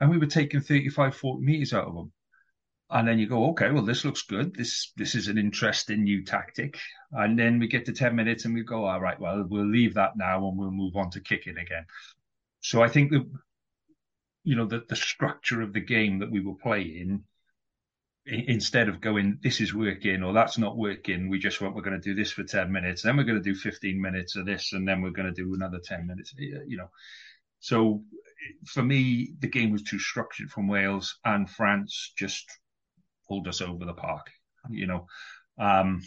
And 0.00 0.08
we 0.08 0.16
were 0.16 0.24
taking 0.24 0.62
35, 0.62 1.14
40 1.14 1.44
meters 1.44 1.74
out 1.74 1.88
of 1.88 1.94
them. 1.94 2.12
And 2.88 3.06
then 3.06 3.18
you 3.18 3.26
go, 3.26 3.50
okay, 3.50 3.70
well, 3.72 3.84
this 3.84 4.04
looks 4.04 4.22
good. 4.22 4.54
This 4.54 4.92
this 4.96 5.14
is 5.16 5.26
an 5.26 5.38
interesting 5.38 6.04
new 6.04 6.24
tactic. 6.24 6.78
And 7.10 7.38
then 7.38 7.58
we 7.58 7.66
get 7.66 7.84
to 7.86 7.92
10 7.92 8.14
minutes 8.14 8.44
and 8.44 8.54
we 8.54 8.62
go, 8.62 8.84
all 8.84 9.00
right, 9.00 9.18
well, 9.18 9.44
we'll 9.48 9.66
leave 9.66 9.94
that 9.94 10.16
now 10.16 10.46
and 10.46 10.56
we'll 10.56 10.70
move 10.70 10.96
on 10.96 11.10
to 11.10 11.20
kicking 11.20 11.58
again. 11.58 11.86
So 12.60 12.82
I 12.82 12.88
think 12.88 13.10
that, 13.10 13.28
you 14.44 14.54
know, 14.54 14.66
the, 14.66 14.84
the 14.88 14.96
structure 14.96 15.62
of 15.62 15.72
the 15.72 15.80
game 15.80 16.20
that 16.20 16.30
we 16.30 16.40
were 16.40 16.54
playing 16.54 17.24
instead 18.26 18.88
of 18.88 19.00
going, 19.00 19.38
this 19.42 19.60
is 19.60 19.72
working 19.72 20.22
or 20.22 20.32
that's 20.32 20.58
not 20.58 20.76
working, 20.76 21.28
we 21.28 21.38
just 21.38 21.60
went, 21.60 21.74
we're 21.74 21.82
going 21.82 22.00
to 22.00 22.08
do 22.08 22.14
this 22.14 22.32
for 22.32 22.42
10 22.42 22.70
minutes, 22.72 23.02
then 23.02 23.16
we're 23.16 23.24
going 23.24 23.40
to 23.40 23.52
do 23.52 23.54
15 23.54 24.00
minutes 24.00 24.34
of 24.36 24.46
this, 24.46 24.72
and 24.72 24.86
then 24.86 25.00
we're 25.00 25.10
going 25.10 25.32
to 25.32 25.42
do 25.42 25.54
another 25.54 25.78
10 25.78 26.06
minutes, 26.06 26.34
you 26.36 26.76
know. 26.76 26.90
So 27.60 28.02
for 28.66 28.82
me, 28.82 29.34
the 29.38 29.48
game 29.48 29.70
was 29.70 29.82
too 29.82 29.98
structured 29.98 30.50
from 30.50 30.66
Wales, 30.66 31.18
and 31.24 31.48
France 31.48 32.12
just 32.16 32.50
pulled 33.28 33.48
us 33.48 33.60
over 33.60 33.84
the 33.84 33.94
park, 33.94 34.30
you 34.70 34.86
know. 34.86 35.06
Um, 35.58 36.02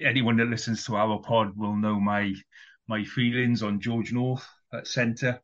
anyone 0.00 0.36
that 0.36 0.48
listens 0.48 0.84
to 0.86 0.96
our 0.96 1.18
pod 1.20 1.56
will 1.56 1.76
know 1.76 2.00
my 2.00 2.32
my 2.88 3.04
feelings 3.04 3.62
on 3.62 3.80
George 3.80 4.12
North 4.12 4.46
at 4.72 4.86
centre. 4.86 5.40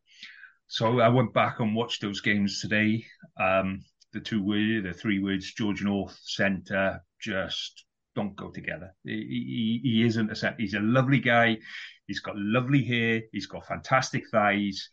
So 0.66 1.00
I 1.00 1.08
went 1.08 1.32
back 1.32 1.60
and 1.60 1.74
watched 1.74 2.02
those 2.02 2.20
games 2.20 2.60
today. 2.60 3.04
Um, 3.40 3.80
the 4.12 4.20
two 4.20 4.42
words, 4.42 4.84
the 4.84 4.92
three 4.92 5.18
words, 5.18 5.52
George 5.54 5.82
North 5.82 6.18
centre, 6.22 7.02
just 7.20 7.84
don't 8.14 8.36
go 8.36 8.50
together. 8.50 8.94
He, 9.04 9.80
he, 9.82 9.90
he 9.90 10.06
isn't 10.06 10.30
a 10.30 10.36
centre. 10.36 10.56
He's 10.58 10.74
a 10.74 10.80
lovely 10.80 11.20
guy. 11.20 11.58
He's 12.06 12.20
got 12.20 12.36
lovely 12.36 12.82
hair. 12.82 13.22
He's 13.32 13.46
got 13.46 13.66
fantastic 13.66 14.24
thighs, 14.30 14.90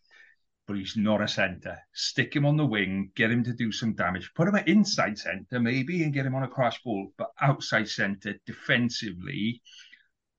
but 0.68 0.78
he's 0.78 0.98
not 0.98 1.22
a 1.22 1.28
centre. 1.28 1.78
Stick 1.94 2.36
him 2.36 2.46
on 2.46 2.58
the 2.58 2.66
wing, 2.66 3.12
get 3.16 3.32
him 3.32 3.44
to 3.44 3.54
do 3.54 3.72
some 3.72 3.94
damage. 3.94 4.32
Put 4.34 4.48
him 4.48 4.56
at 4.56 4.68
inside 4.68 5.18
centre 5.18 5.60
maybe 5.60 6.04
and 6.04 6.14
get 6.14 6.26
him 6.26 6.36
on 6.36 6.44
a 6.44 6.48
cross 6.48 6.78
ball, 6.80 7.12
but 7.18 7.32
outside 7.42 7.88
centre 7.88 8.36
defensively. 8.46 9.62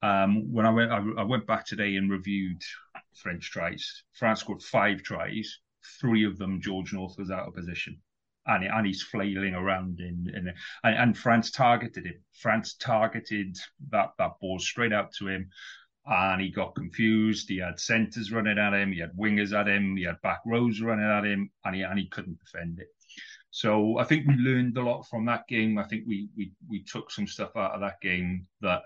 Um, 0.03 0.53
when 0.53 0.67
I 0.67 0.71
went, 0.71 0.93
I, 0.93 0.99
I 1.19 1.23
went 1.23 1.47
back 1.47 1.65
today 1.65 1.97
and 1.97 2.11
reviewed 2.11 2.63
French 3.15 3.51
tries. 3.51 4.05
France 4.13 4.41
scored 4.41 4.63
five 4.63 5.03
tries. 5.03 5.61
Three 6.01 6.25
of 6.25 6.39
them, 6.39 6.61
George 6.61 6.93
North 6.93 7.17
was 7.19 7.31
out 7.31 7.49
of 7.49 7.55
position 7.55 8.01
and, 8.47 8.65
and 8.65 8.87
he's 8.87 9.03
flailing 9.03 9.55
around 9.55 10.01
in, 10.01 10.33
in 10.35 10.53
and, 10.85 10.97
and, 10.97 11.19
France 11.19 11.51
targeted 11.51 12.07
him. 12.07 12.21
France 12.33 12.75
targeted 12.75 13.57
that 13.91 14.11
that 14.19 14.33
ball 14.41 14.59
straight 14.59 14.93
out 14.93 15.13
to 15.15 15.29
him, 15.29 15.51
and 16.07 16.41
he 16.41 16.51
got 16.51 16.75
confused. 16.75 17.49
He 17.49 17.59
had 17.59 17.81
centres 17.81 18.33
running 18.33 18.59
at 18.59 18.75
him, 18.75 18.93
he 18.93 19.01
had 19.01 19.17
wingers 19.17 19.59
at 19.59 19.69
him, 19.69 19.97
he 19.97 20.05
had 20.05 20.21
back 20.23 20.41
rows 20.47 20.81
running 20.81 21.05
at 21.05 21.25
him, 21.25 21.51
and 21.65 21.75
he 21.75 21.83
and 21.83 21.99
he 21.99 22.07
couldn't 22.09 22.39
defend 22.39 22.79
it. 22.79 22.89
So 23.51 23.99
I 23.99 24.05
think 24.05 24.27
we 24.27 24.35
learned 24.35 24.77
a 24.77 24.83
lot 24.83 25.05
from 25.09 25.25
that 25.27 25.49
game. 25.49 25.79
I 25.79 25.85
think 25.85 26.05
we 26.07 26.29
we 26.37 26.53
we 26.69 26.85
took 26.85 27.11
some 27.11 27.27
stuff 27.27 27.57
out 27.57 27.73
of 27.73 27.81
that 27.81 28.01
game 28.01 28.47
that 28.61 28.83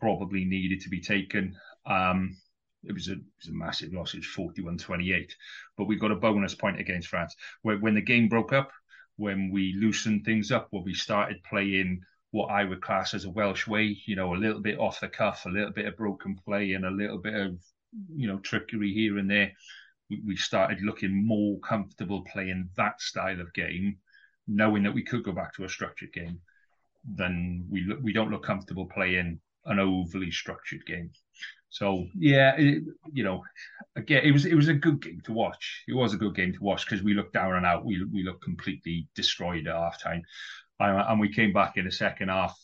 probably 0.00 0.44
needed 0.44 0.80
to 0.80 0.88
be 0.88 1.00
taken. 1.00 1.54
Um, 1.86 2.36
it 2.84 2.92
was 2.92 3.08
a, 3.08 3.12
it 3.12 3.18
was 3.40 3.48
a 3.48 3.52
massive 3.52 3.92
loss. 3.92 4.14
It 4.14 4.18
was 4.18 4.54
41-28. 4.54 5.32
But 5.76 5.86
we 5.86 5.96
got 5.96 6.12
a 6.12 6.16
bonus 6.16 6.54
point 6.54 6.78
against 6.78 7.08
France. 7.08 7.34
When, 7.62 7.80
when 7.80 7.94
the 7.94 8.00
game 8.00 8.28
broke 8.28 8.52
up, 8.52 8.70
when 9.16 9.50
we 9.50 9.74
loosened 9.76 10.24
things 10.24 10.52
up, 10.52 10.68
when 10.70 10.84
we 10.84 10.94
started 10.94 11.42
playing 11.42 12.00
what 12.30 12.48
I 12.48 12.64
would 12.64 12.82
class 12.82 13.14
as 13.14 13.24
a 13.24 13.30
Welsh 13.30 13.66
way, 13.66 13.96
you 14.06 14.16
know, 14.16 14.34
a 14.34 14.36
little 14.36 14.60
bit 14.60 14.78
off 14.78 15.00
the 15.00 15.08
cuff, 15.08 15.46
a 15.46 15.50
little 15.50 15.72
bit 15.72 15.86
of 15.86 15.96
broken 15.96 16.36
play, 16.44 16.72
and 16.72 16.84
a 16.84 16.90
little 16.90 17.18
bit 17.18 17.34
of, 17.34 17.58
you 18.14 18.28
know, 18.28 18.38
trickery 18.38 18.92
here 18.92 19.18
and 19.18 19.30
there. 19.30 19.52
We, 20.10 20.36
started 20.36 20.80
looking 20.82 21.26
more 21.26 21.58
comfortable 21.60 22.24
playing 22.32 22.70
that 22.76 23.00
style 23.00 23.40
of 23.40 23.52
game, 23.52 23.98
knowing 24.46 24.82
that 24.84 24.94
we 24.94 25.02
could 25.02 25.22
go 25.22 25.32
back 25.32 25.54
to 25.54 25.64
a 25.64 25.68
structured 25.68 26.12
game. 26.12 26.40
Then 27.04 27.66
we 27.70 27.82
look, 27.82 27.98
we 28.02 28.14
don't 28.14 28.30
look 28.30 28.42
comfortable 28.42 28.86
playing 28.86 29.40
an 29.66 29.78
overly 29.78 30.30
structured 30.30 30.84
game. 30.86 31.10
So 31.70 32.06
yeah, 32.18 32.54
it, 32.56 32.84
you 33.12 33.22
know, 33.22 33.42
again, 33.96 34.22
it 34.24 34.32
was 34.32 34.46
it 34.46 34.54
was 34.54 34.68
a 34.68 34.74
good 34.74 35.02
game 35.02 35.20
to 35.24 35.32
watch. 35.32 35.84
It 35.86 35.94
was 35.94 36.14
a 36.14 36.18
good 36.18 36.34
game 36.34 36.54
to 36.54 36.62
watch 36.62 36.86
because 36.86 37.04
we 37.04 37.12
looked 37.12 37.34
down 37.34 37.54
and 37.56 37.66
out. 37.66 37.84
We 37.84 38.02
we 38.04 38.22
looked 38.22 38.42
completely 38.42 39.06
destroyed 39.14 39.66
at 39.66 39.76
half 39.76 40.00
time, 40.00 40.22
and 40.80 41.20
we 41.20 41.32
came 41.32 41.52
back 41.52 41.76
in 41.76 41.84
the 41.84 41.92
second 41.92 42.28
half. 42.28 42.58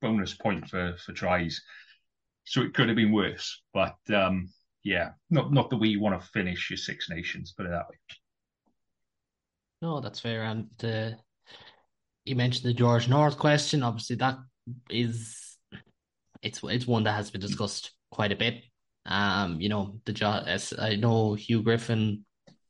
Bonus 0.00 0.34
point 0.34 0.68
for 0.68 0.96
for 0.98 1.12
tries, 1.12 1.62
so 2.44 2.60
it 2.60 2.74
could 2.74 2.88
have 2.88 2.96
been 2.96 3.12
worse. 3.12 3.62
But 3.72 3.96
um, 4.12 4.50
yeah, 4.82 5.12
not 5.30 5.52
not 5.52 5.70
the 5.70 5.78
way 5.78 5.88
you 5.88 6.00
want 6.00 6.20
to 6.20 6.28
finish 6.28 6.68
your 6.68 6.76
Six 6.76 7.08
Nations, 7.08 7.54
put 7.56 7.66
it 7.66 7.70
that 7.70 7.88
way. 7.88 7.96
No, 9.80 10.00
that's 10.00 10.20
fair. 10.20 10.42
And 10.42 10.68
uh, 10.82 11.10
you 12.24 12.36
mentioned 12.36 12.68
the 12.68 12.74
George 12.74 13.08
North 13.08 13.38
question. 13.38 13.82
Obviously, 13.82 14.16
that 14.16 14.38
is 14.90 15.56
it's 16.42 16.60
it's 16.62 16.86
one 16.86 17.04
that 17.04 17.16
has 17.16 17.30
been 17.30 17.40
discussed 17.40 17.92
quite 18.10 18.32
a 18.32 18.36
bit. 18.36 18.62
Um, 19.06 19.60
you 19.60 19.68
know, 19.68 20.00
the 20.04 20.42
as 20.46 20.74
I 20.78 20.96
know 20.96 21.34
Hugh 21.34 21.62
Griffin, 21.62 22.24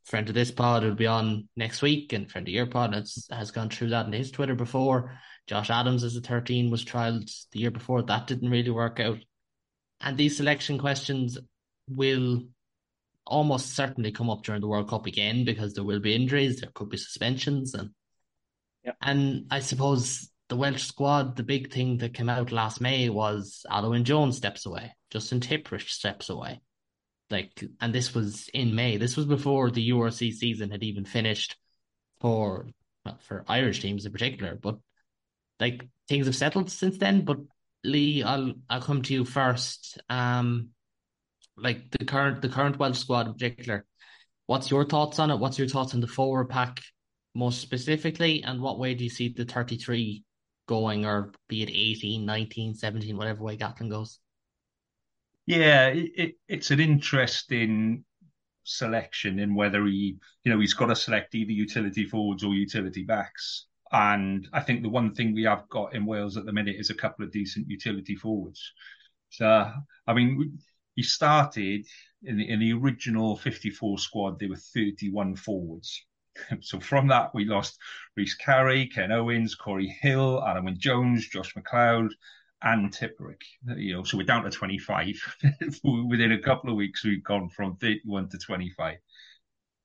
friend 0.04 0.28
of 0.28 0.34
this 0.34 0.50
pod, 0.50 0.84
will 0.84 0.94
be 0.94 1.06
on 1.06 1.48
next 1.56 1.82
week, 1.82 2.12
and 2.12 2.30
friend 2.30 2.46
of 2.46 2.54
your 2.54 2.66
pod 2.66 2.94
has, 2.94 3.26
has 3.30 3.50
gone 3.50 3.70
through 3.70 3.90
that 3.90 4.06
in 4.06 4.12
his 4.12 4.30
Twitter 4.30 4.54
before. 4.54 5.18
Josh 5.46 5.70
Adams 5.70 6.04
as 6.04 6.16
a 6.16 6.20
13 6.20 6.70
was 6.70 6.84
trialed 6.84 7.30
the 7.52 7.58
year 7.58 7.70
before. 7.70 8.02
That 8.02 8.26
didn't 8.26 8.50
really 8.50 8.70
work 8.70 9.00
out. 9.00 9.18
And 10.00 10.16
these 10.16 10.36
selection 10.36 10.78
questions 10.78 11.38
will 11.88 12.42
almost 13.26 13.74
certainly 13.74 14.12
come 14.12 14.30
up 14.30 14.42
during 14.42 14.60
the 14.60 14.68
World 14.68 14.88
Cup 14.88 15.06
again 15.06 15.44
because 15.44 15.74
there 15.74 15.84
will 15.84 16.00
be 16.00 16.14
injuries, 16.14 16.60
there 16.60 16.70
could 16.74 16.90
be 16.90 16.96
suspensions, 16.96 17.74
and 17.74 17.90
yep. 18.84 18.96
and 19.00 19.46
I 19.50 19.60
suppose 19.60 20.30
the 20.48 20.56
Welsh 20.56 20.84
squad, 20.84 21.36
the 21.36 21.42
big 21.42 21.72
thing 21.72 21.98
that 21.98 22.14
came 22.14 22.28
out 22.28 22.52
last 22.52 22.80
May 22.80 23.08
was 23.08 23.64
Alun 23.70 24.04
Jones 24.04 24.36
steps 24.36 24.66
away, 24.66 24.92
Justin 25.10 25.40
Tipuric 25.40 25.88
steps 25.88 26.28
away. 26.28 26.60
Like, 27.34 27.64
and 27.80 27.92
this 27.92 28.14
was 28.14 28.48
in 28.54 28.76
May. 28.76 28.96
This 28.96 29.16
was 29.16 29.26
before 29.26 29.68
the 29.68 29.90
URC 29.90 30.32
season 30.34 30.70
had 30.70 30.84
even 30.84 31.04
finished 31.04 31.56
for 32.20 32.68
well, 33.04 33.18
for 33.26 33.44
Irish 33.48 33.80
teams 33.80 34.06
in 34.06 34.12
particular. 34.12 34.54
But 34.54 34.78
like 35.58 35.88
things 36.08 36.26
have 36.26 36.36
settled 36.36 36.70
since 36.70 36.96
then. 36.96 37.24
But 37.24 37.38
Lee, 37.82 38.22
I'll 38.22 38.52
I'll 38.70 38.80
come 38.80 39.02
to 39.02 39.12
you 39.12 39.24
first. 39.24 39.98
Um, 40.08 40.68
like 41.56 41.90
the 41.90 42.04
current 42.04 42.40
the 42.40 42.48
current 42.48 42.78
Welsh 42.78 43.00
squad 43.00 43.26
in 43.26 43.32
particular. 43.32 43.84
What's 44.46 44.70
your 44.70 44.84
thoughts 44.84 45.18
on 45.18 45.32
it? 45.32 45.40
What's 45.40 45.58
your 45.58 45.66
thoughts 45.66 45.92
on 45.92 46.00
the 46.00 46.06
forward 46.06 46.50
pack 46.50 46.80
most 47.34 47.60
specifically, 47.60 48.44
and 48.44 48.60
what 48.60 48.78
way 48.78 48.94
do 48.94 49.02
you 49.02 49.10
see 49.10 49.28
the 49.28 49.44
thirty 49.44 49.76
three 49.76 50.22
going, 50.68 51.04
or 51.04 51.32
be 51.48 51.64
it 51.64 51.70
18, 51.70 52.24
19, 52.24 52.74
17, 52.74 53.16
whatever 53.16 53.42
way 53.42 53.56
Gatland 53.56 53.90
goes? 53.90 54.20
Yeah, 55.46 55.88
it, 55.88 56.10
it, 56.16 56.34
it's 56.48 56.70
an 56.70 56.80
interesting 56.80 58.04
selection 58.64 59.38
in 59.38 59.54
whether 59.54 59.84
he, 59.84 60.16
you 60.42 60.52
know, 60.52 60.58
he's 60.58 60.74
got 60.74 60.86
to 60.86 60.96
select 60.96 61.34
either 61.34 61.52
utility 61.52 62.06
forwards 62.06 62.42
or 62.42 62.54
utility 62.54 63.04
backs. 63.04 63.66
And 63.92 64.48
I 64.52 64.60
think 64.60 64.82
the 64.82 64.88
one 64.88 65.14
thing 65.14 65.34
we 65.34 65.44
have 65.44 65.68
got 65.68 65.94
in 65.94 66.06
Wales 66.06 66.36
at 66.36 66.46
the 66.46 66.52
minute 66.52 66.76
is 66.78 66.90
a 66.90 66.94
couple 66.94 67.24
of 67.24 67.32
decent 67.32 67.68
utility 67.68 68.16
forwards. 68.16 68.72
So, 69.30 69.70
I 70.06 70.14
mean, 70.14 70.58
he 70.96 71.02
started 71.02 71.86
in 72.22 72.38
the, 72.38 72.48
in 72.48 72.60
the 72.60 72.72
original 72.72 73.36
54 73.36 73.98
squad, 73.98 74.38
there 74.38 74.48
were 74.48 74.56
31 74.56 75.36
forwards. 75.36 76.04
so 76.60 76.80
from 76.80 77.08
that, 77.08 77.34
we 77.34 77.44
lost 77.44 77.78
Rhys 78.16 78.36
Carré, 78.42 78.92
Ken 78.92 79.12
Owens, 79.12 79.54
Corey 79.54 79.94
Hill, 80.00 80.42
Wyn 80.62 80.78
Jones, 80.78 81.28
Josh 81.28 81.54
McLeod, 81.54 82.10
and 82.64 82.90
Tipuric. 82.90 83.42
Uh, 83.68 83.76
you 83.76 83.94
know, 83.94 84.02
so 84.02 84.16
we're 84.16 84.24
down 84.24 84.42
to 84.44 84.50
25. 84.50 85.14
Within 85.84 86.32
a 86.32 86.40
couple 86.40 86.70
of 86.70 86.76
weeks, 86.76 87.04
we've 87.04 87.22
gone 87.22 87.48
from 87.50 87.76
31 87.76 88.30
to 88.30 88.38
25. 88.38 88.96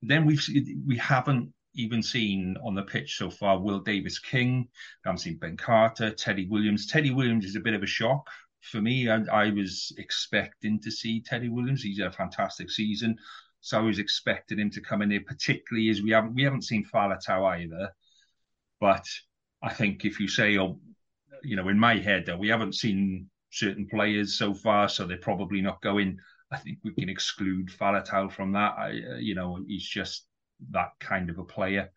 Then 0.01 0.25
we've 0.25 0.43
we 0.87 0.97
haven't 0.97 1.53
even 1.75 2.01
seen 2.01 2.55
on 2.63 2.73
the 2.73 2.83
pitch 2.83 3.17
so 3.17 3.29
far 3.29 3.59
Will 3.59 3.79
Davies-King. 3.79 4.67
I 5.05 5.09
haven't 5.09 5.19
seen 5.19 5.37
Ben 5.37 5.57
Carter, 5.57 6.11
Teddy 6.11 6.47
Williams. 6.49 6.87
Teddy 6.87 7.11
Williams 7.11 7.45
is 7.45 7.55
a 7.55 7.61
bit 7.61 7.73
of 7.73 7.83
a 7.83 7.87
shock 7.87 8.29
for 8.61 8.81
me. 8.81 9.09
I, 9.09 9.23
I 9.31 9.51
was 9.51 9.93
expecting 9.97 10.79
to 10.81 10.91
see 10.91 11.21
Teddy 11.21 11.49
Williams. 11.49 11.83
He's 11.83 11.99
had 11.99 12.07
a 12.07 12.11
fantastic 12.11 12.71
season. 12.71 13.17
So 13.61 13.77
I 13.77 13.81
was 13.81 13.99
expecting 13.99 14.57
him 14.57 14.69
to 14.71 14.81
come 14.81 15.01
in 15.01 15.11
here, 15.11 15.23
particularly 15.25 15.89
as 15.89 16.01
we 16.01 16.11
haven't 16.11 16.33
we 16.33 16.43
haven't 16.43 16.63
seen 16.63 16.85
Faletau 16.85 17.45
either. 17.45 17.91
But 18.79 19.05
I 19.61 19.73
think 19.73 20.05
if 20.05 20.21
you 20.21 20.29
say, 20.29 20.57
oh, 20.57 20.79
you 21.43 21.55
know, 21.55 21.67
in 21.69 21.79
my 21.79 21.97
head, 21.97 22.29
we 22.37 22.49
haven't 22.49 22.75
seen 22.75 23.29
certain 23.51 23.87
players 23.87 24.37
so 24.37 24.53
far, 24.53 24.89
so 24.89 25.05
they're 25.05 25.17
probably 25.17 25.61
not 25.61 25.81
going. 25.81 26.17
I 26.51 26.57
think 26.57 26.79
we 26.83 26.93
can 26.93 27.09
exclude 27.09 27.69
Faletau 27.69 28.31
from 28.31 28.53
that. 28.53 28.75
I, 28.77 28.89
uh, 28.89 29.17
you 29.17 29.35
know, 29.35 29.59
he's 29.67 29.87
just 29.87 30.25
that 30.71 30.91
kind 30.99 31.29
of 31.29 31.37
a 31.37 31.43
player. 31.43 31.91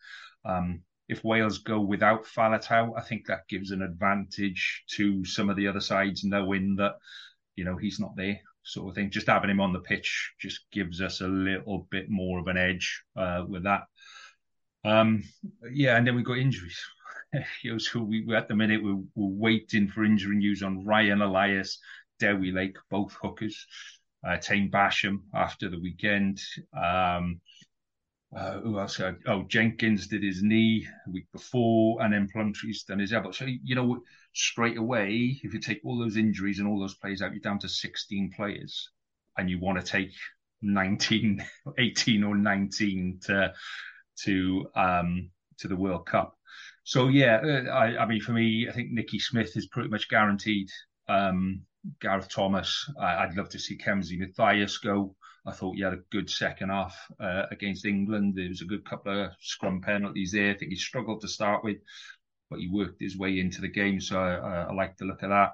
Um, 0.45 0.83
if 1.09 1.25
Wales 1.25 1.59
go 1.59 1.81
without 1.81 2.25
Faletau, 2.25 2.93
I 2.97 3.03
think 3.03 3.27
that 3.27 3.49
gives 3.49 3.71
an 3.71 3.83
advantage 3.83 4.85
to 4.93 5.25
some 5.25 5.51
of 5.51 5.57
the 5.57 5.69
other 5.69 5.81
sides, 5.81 6.25
knowing 6.25 6.77
that 6.77 6.97
you 7.57 7.65
know 7.65 7.77
he's 7.77 8.01
not 8.01 8.17
there, 8.17 8.41
sort 8.63 8.89
of 8.89 8.95
thing. 8.95 9.11
Just 9.11 9.27
having 9.27 9.51
him 9.51 9.61
on 9.61 9.73
the 9.73 9.81
pitch 9.81 10.33
just 10.41 10.61
gives 10.73 11.01
us 11.01 11.21
a 11.21 11.29
little 11.29 11.87
bit 11.91 12.09
more 12.09 12.39
of 12.39 12.47
an 12.47 12.57
edge 12.57 13.03
uh, 13.17 13.45
with 13.47 13.65
that. 13.65 13.83
Um, 14.85 15.23
yeah, 15.71 15.97
and 15.97 16.07
then 16.07 16.17
we've 16.17 16.25
got 16.25 16.39
injuries. 16.39 16.79
so 17.79 18.01
we 18.01 18.35
at 18.35 18.49
the 18.49 18.55
minute 18.55 18.83
we're, 18.83 19.03
we're, 19.15 19.41
waiting 19.51 19.89
for 19.89 20.05
injury 20.05 20.37
news 20.37 20.63
on 20.63 20.85
Ryan 20.85 21.23
Elias, 21.23 21.79
Dewi 22.19 22.53
Lake, 22.53 22.77
both 22.91 23.17
hookers. 23.21 23.67
Uh, 24.25 24.37
Taine 24.37 24.71
Basham 24.71 25.23
after 25.35 25.69
the 25.69 25.81
weekend. 25.81 26.41
Um, 26.81 27.41
uh, 28.37 28.61
who 28.61 28.79
else? 28.79 29.01
Oh, 29.27 29.43
Jenkins 29.43 30.07
did 30.07 30.23
his 30.23 30.43
knee 30.43 30.87
a 31.07 31.11
week 31.11 31.27
before, 31.33 32.01
and 32.01 32.15
then 32.15 32.29
Plumtree's 32.33 32.85
done 32.85 33.01
his 33.01 33.13
elbow. 33.13 33.33
So 33.33 33.47
you 33.47 33.75
know, 33.75 34.03
straight 34.33 34.79
away, 34.79 35.41
if 35.43 35.53
you 35.53 35.61
take 35.61 35.81
all 35.85 35.99
those 35.99 36.17
injuries 36.17 36.59
and 36.59 36.69
all 36.69 36.81
those 36.81 36.95
players 36.95 37.21
out, 37.21 37.33
you're 37.33 37.41
down 37.41 37.59
to 37.59 37.69
16 37.69 38.33
players, 38.35 38.91
and 39.37 39.51
you 39.51 39.59
want 39.59 39.81
to 39.81 39.85
take 39.85 40.13
19, 40.63 41.45
18 41.79 42.25
or 42.25 42.37
19 42.37 43.21
to 43.25 43.53
to 44.25 44.67
um 44.77 45.31
to 45.59 45.69
the 45.69 45.77
World 45.77 46.07
Cup. 46.07 46.39
So 46.85 47.09
yeah, 47.09 47.41
uh, 47.45 47.71
I, 47.71 48.03
I 48.03 48.07
mean, 48.07 48.21
for 48.21 48.33
me, 48.33 48.67
I 48.69 48.73
think 48.73 48.91
Nicky 48.91 49.19
Smith 49.19 49.57
is 49.57 49.69
pretty 49.69 49.89
much 49.89 50.09
guaranteed. 50.09 50.69
Um, 51.09 51.63
Gareth 52.01 52.29
Thomas, 52.29 52.89
I, 53.01 53.27
would 53.27 53.37
love 53.37 53.49
to 53.51 53.59
see 53.59 53.77
Kemsy 53.77 54.19
Mathias 54.19 54.79
go. 54.79 55.15
I 55.45 55.53
thought 55.53 55.75
he 55.75 55.83
had 55.83 55.95
a 55.95 56.05
good 56.11 56.31
second 56.31 56.71
half 56.71 56.97
uh, 57.19 57.47
against 57.51 57.85
England. 57.85 58.35
There 58.37 58.49
was 58.49 58.63
a 58.63 58.67
good 58.67 58.85
couple 58.85 59.25
of 59.25 59.33
scrum 59.41 59.81
penalties 59.81 60.33
there. 60.33 60.51
I 60.51 60.55
think 60.55 60.71
he 60.71 60.77
struggled 60.77 61.21
to 61.23 61.29
start 61.29 61.65
with, 61.65 61.79
but 62.49 62.61
he 62.61 62.69
worked 62.69 63.01
his 63.01 63.19
way 63.19 63.41
into 63.41 63.61
the 63.61 63.69
game. 63.69 64.01
So 64.01 64.21
I, 64.21 64.63
I 64.63 64.73
like 64.73 64.97
the 64.97 65.07
look 65.07 65.23
of 65.23 65.31
that. 65.31 65.53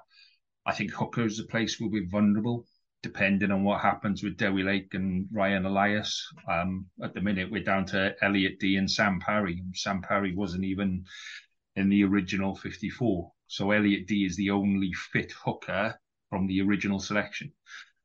I 0.65 0.73
think 0.73 0.91
Hooker 0.91 1.25
is 1.25 1.39
a 1.39 1.45
place 1.45 1.79
where 1.79 1.89
we're 1.89 2.07
vulnerable, 2.07 2.65
depending 3.01 3.51
on 3.51 3.63
what 3.63 3.81
happens 3.81 4.23
with 4.23 4.37
Dewi 4.37 4.63
Lake 4.63 4.93
and 4.93 5.27
Ryan 5.31 5.65
Elias. 5.65 6.25
Um, 6.49 6.87
at 7.03 7.13
the 7.13 7.21
minute, 7.21 7.49
we're 7.49 7.63
down 7.63 7.85
to 7.87 8.15
Elliot 8.21 8.59
Dee 8.59 8.75
and 8.75 8.89
Sam 8.89 9.19
Parry. 9.19 9.63
Sam 9.73 10.01
Parry 10.01 10.35
wasn't 10.35 10.65
even 10.65 11.05
in 11.75 11.89
the 11.89 12.03
original 12.03 12.55
54. 12.55 13.31
So 13.47 13.71
Elliot 13.71 14.07
Dee 14.07 14.25
is 14.25 14.35
the 14.35 14.51
only 14.51 14.91
fit 14.93 15.31
hooker 15.31 15.99
from 16.29 16.47
the 16.47 16.61
original 16.61 16.99
selection, 16.99 17.53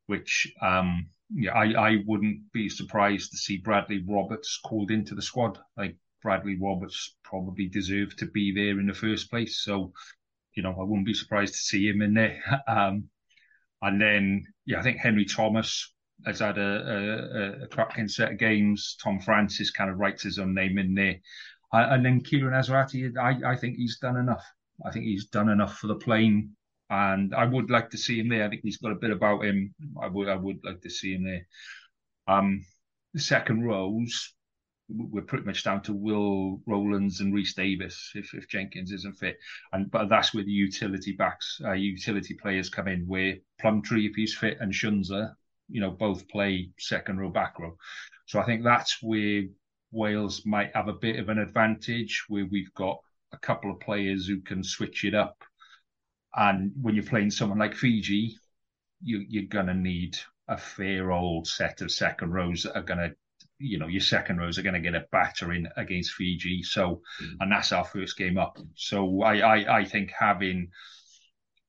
which 0.07 0.51
um, 0.61 1.09
yeah, 1.33 1.53
I, 1.53 1.73
I 1.73 1.97
wouldn't 2.05 2.51
be 2.53 2.69
surprised 2.69 3.31
to 3.31 3.37
see 3.37 3.57
Bradley 3.57 4.03
Roberts 4.07 4.59
called 4.63 4.91
into 4.91 5.15
the 5.15 5.21
squad. 5.21 5.59
Like 5.77 5.97
Bradley 6.21 6.57
Roberts 6.59 7.15
probably 7.23 7.67
deserved 7.67 8.19
to 8.19 8.27
be 8.27 8.53
there 8.53 8.79
in 8.79 8.87
the 8.87 8.93
first 8.93 9.29
place. 9.29 9.61
So, 9.63 9.93
you 10.55 10.63
know, 10.63 10.71
I 10.71 10.83
wouldn't 10.83 11.05
be 11.05 11.13
surprised 11.13 11.53
to 11.53 11.59
see 11.59 11.87
him 11.87 12.01
in 12.01 12.13
there. 12.13 12.41
Um, 12.67 13.09
and 13.85 14.01
then, 14.01 14.45
yeah, 14.65 14.79
I 14.79 14.83
think 14.83 14.97
Henry 14.97 15.25
Thomas 15.25 15.93
has 16.25 16.39
had 16.39 16.57
a, 16.57 17.59
a, 17.61 17.63
a 17.63 17.67
cracking 17.67 18.07
set 18.07 18.31
of 18.31 18.37
games. 18.37 18.97
Tom 19.03 19.19
Francis 19.19 19.71
kind 19.71 19.89
of 19.89 19.99
writes 19.99 20.23
his 20.23 20.39
own 20.39 20.53
name 20.53 20.77
in 20.77 20.93
there. 20.95 21.19
And 21.71 22.05
then 22.05 22.21
Keiron 22.21 22.53
Assiratti, 22.53 23.17
I, 23.17 23.51
I 23.51 23.55
think 23.55 23.75
he's 23.75 23.99
done 23.99 24.17
enough. 24.17 24.43
I 24.85 24.91
think 24.91 25.05
he's 25.05 25.27
done 25.27 25.49
enough 25.49 25.77
for 25.77 25.87
the 25.87 25.95
plane 25.95 26.55
and 26.89 27.33
I 27.33 27.45
would 27.45 27.69
like 27.69 27.89
to 27.91 27.97
see 27.97 28.19
him 28.19 28.29
there. 28.29 28.45
I 28.45 28.49
think 28.49 28.61
he's 28.63 28.77
got 28.77 28.91
a 28.91 28.95
bit 28.95 29.11
about 29.11 29.43
him. 29.43 29.73
I 30.01 30.07
would 30.07 30.29
I 30.29 30.35
would 30.35 30.59
like 30.63 30.81
to 30.81 30.89
see 30.89 31.13
him 31.13 31.23
there. 31.23 31.47
Um, 32.27 32.65
the 33.13 33.19
second 33.19 33.63
rows, 33.63 34.33
we're 34.89 35.23
pretty 35.23 35.45
much 35.45 35.63
down 35.63 35.81
to 35.83 35.93
Will 35.93 36.61
Rowlands 36.65 37.19
and 37.19 37.33
Rhys 37.33 37.53
Davies 37.53 38.11
if, 38.15 38.33
if 38.33 38.47
Jenkins 38.47 38.91
isn't 38.91 39.17
fit, 39.17 39.37
and 39.73 39.89
but 39.89 40.09
that's 40.09 40.33
where 40.33 40.43
the 40.43 40.51
utility 40.51 41.13
backs, 41.13 41.59
uh, 41.63 41.73
utility 41.73 42.35
players 42.35 42.69
come 42.69 42.87
in. 42.87 43.07
Where 43.07 43.35
Plumtree, 43.59 44.07
if 44.07 44.15
he's 44.15 44.35
fit, 44.35 44.57
and 44.59 44.71
Tshiunza, 44.71 45.33
you 45.69 45.81
know, 45.81 45.91
both 45.91 46.27
play 46.27 46.69
second 46.79 47.19
row, 47.19 47.29
back 47.29 47.59
row. 47.59 47.77
So 48.27 48.39
I 48.39 48.45
think 48.45 48.63
that's 48.63 48.97
where 49.01 49.43
Wales 49.91 50.45
might 50.45 50.75
have 50.75 50.87
a 50.87 50.93
bit 50.93 51.19
of 51.19 51.29
an 51.29 51.39
advantage, 51.39 52.25
where 52.27 52.45
we've 52.45 52.73
got 52.73 52.97
a 53.31 53.37
couple 53.37 53.71
of 53.71 53.79
players 53.79 54.27
who 54.27 54.41
can 54.41 54.63
switch 54.63 55.03
it 55.03 55.13
up 55.15 55.43
and 56.35 56.73
when 56.81 56.95
you're 56.95 57.03
playing 57.05 57.31
someone 57.31 57.59
like 57.59 57.75
Fiji, 57.75 58.37
you, 59.01 59.25
you're 59.27 59.43
going 59.43 59.67
to 59.67 59.73
need 59.73 60.17
a 60.47 60.57
fair 60.57 61.11
old 61.11 61.47
set 61.47 61.81
of 61.81 61.91
second 61.91 62.33
rows 62.33 62.63
that 62.63 62.75
are 62.75 62.83
going 62.83 62.99
to, 62.99 63.15
you 63.57 63.79
know, 63.79 63.87
your 63.87 64.01
second 64.01 64.37
rows 64.37 64.57
are 64.57 64.63
going 64.63 64.73
to 64.73 64.79
get 64.79 64.95
a 64.95 65.05
battering 65.11 65.67
against 65.77 66.13
Fiji. 66.13 66.63
So, 66.63 67.01
mm. 67.21 67.35
and 67.39 67.51
that's 67.51 67.71
our 67.71 67.85
first 67.85 68.17
game 68.17 68.37
up. 68.37 68.57
So 68.75 69.21
I, 69.21 69.39
I, 69.39 69.79
I 69.79 69.85
think 69.85 70.11
having 70.17 70.69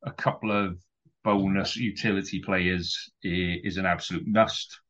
a 0.04 0.12
couple 0.12 0.50
of 0.50 0.78
bonus 1.24 1.76
utility 1.76 2.40
players 2.40 3.10
is 3.22 3.76
an 3.76 3.86
absolute 3.86 4.26
must. 4.26 4.80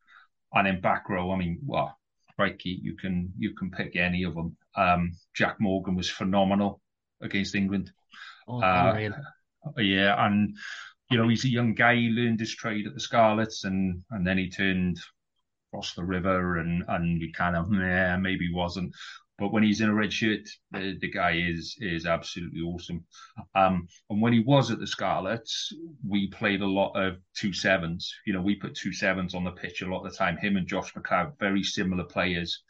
And 0.52 0.68
in 0.68 0.80
back 0.80 1.08
row, 1.08 1.32
I 1.32 1.36
mean, 1.36 1.58
well, 1.64 1.96
crikey, 2.36 2.78
you 2.82 2.94
can 2.96 3.32
you 3.36 3.54
can 3.54 3.70
pick 3.70 3.96
any 3.96 4.22
of 4.24 4.34
them. 4.34 4.56
Um, 4.76 5.12
Jack 5.34 5.56
Morgan 5.58 5.96
was 5.96 6.08
phenomenal 6.08 6.80
against 7.20 7.54
England. 7.54 7.90
Oh, 8.46 8.62
uh, 8.62 9.10
yeah, 9.78 10.24
and 10.24 10.56
you 11.10 11.18
know 11.18 11.28
he's 11.28 11.44
a 11.44 11.48
young 11.50 11.74
guy. 11.74 11.96
He 11.96 12.08
learned 12.08 12.40
his 12.40 12.54
trade 12.54 12.86
at 12.86 12.94
the 12.94 13.00
Scarlets, 13.00 13.64
and 13.64 14.02
and 14.10 14.26
then 14.26 14.38
he 14.38 14.48
turned 14.48 14.98
across 15.76 15.94
the 15.94 16.04
river, 16.04 16.56
and 16.58 16.84
and 16.88 17.20
we 17.20 17.32
kind 17.32 17.56
of 17.56 17.72
yeah 17.72 18.16
maybe 18.16 18.52
wasn't. 18.52 18.92
But 19.38 19.52
when 19.52 19.62
he's 19.62 19.82
in 19.82 19.90
a 19.90 19.94
red 19.94 20.12
shirt, 20.12 20.48
the, 20.70 20.96
the 20.98 21.10
guy 21.10 21.32
is 21.32 21.76
is 21.80 22.06
absolutely 22.06 22.62
awesome. 22.62 23.04
Um, 23.54 23.86
and 24.08 24.22
when 24.22 24.32
he 24.32 24.40
was 24.40 24.70
at 24.70 24.78
the 24.78 24.86
Scarlets, 24.86 25.72
we 26.06 26.28
played 26.28 26.62
a 26.62 26.66
lot 26.66 26.92
of 26.94 27.18
two 27.34 27.52
sevens. 27.52 28.12
You 28.26 28.32
know, 28.32 28.40
we 28.40 28.54
put 28.54 28.74
two 28.74 28.92
sevens 28.92 29.34
on 29.34 29.44
the 29.44 29.50
pitch 29.50 29.82
a 29.82 29.86
lot 29.86 30.04
of 30.04 30.12
the 30.12 30.16
time. 30.16 30.38
Him 30.38 30.56
and 30.56 30.66
Josh 30.66 30.94
McLeod, 30.94 31.38
very 31.38 31.62
similar 31.62 32.04
players 32.04 32.62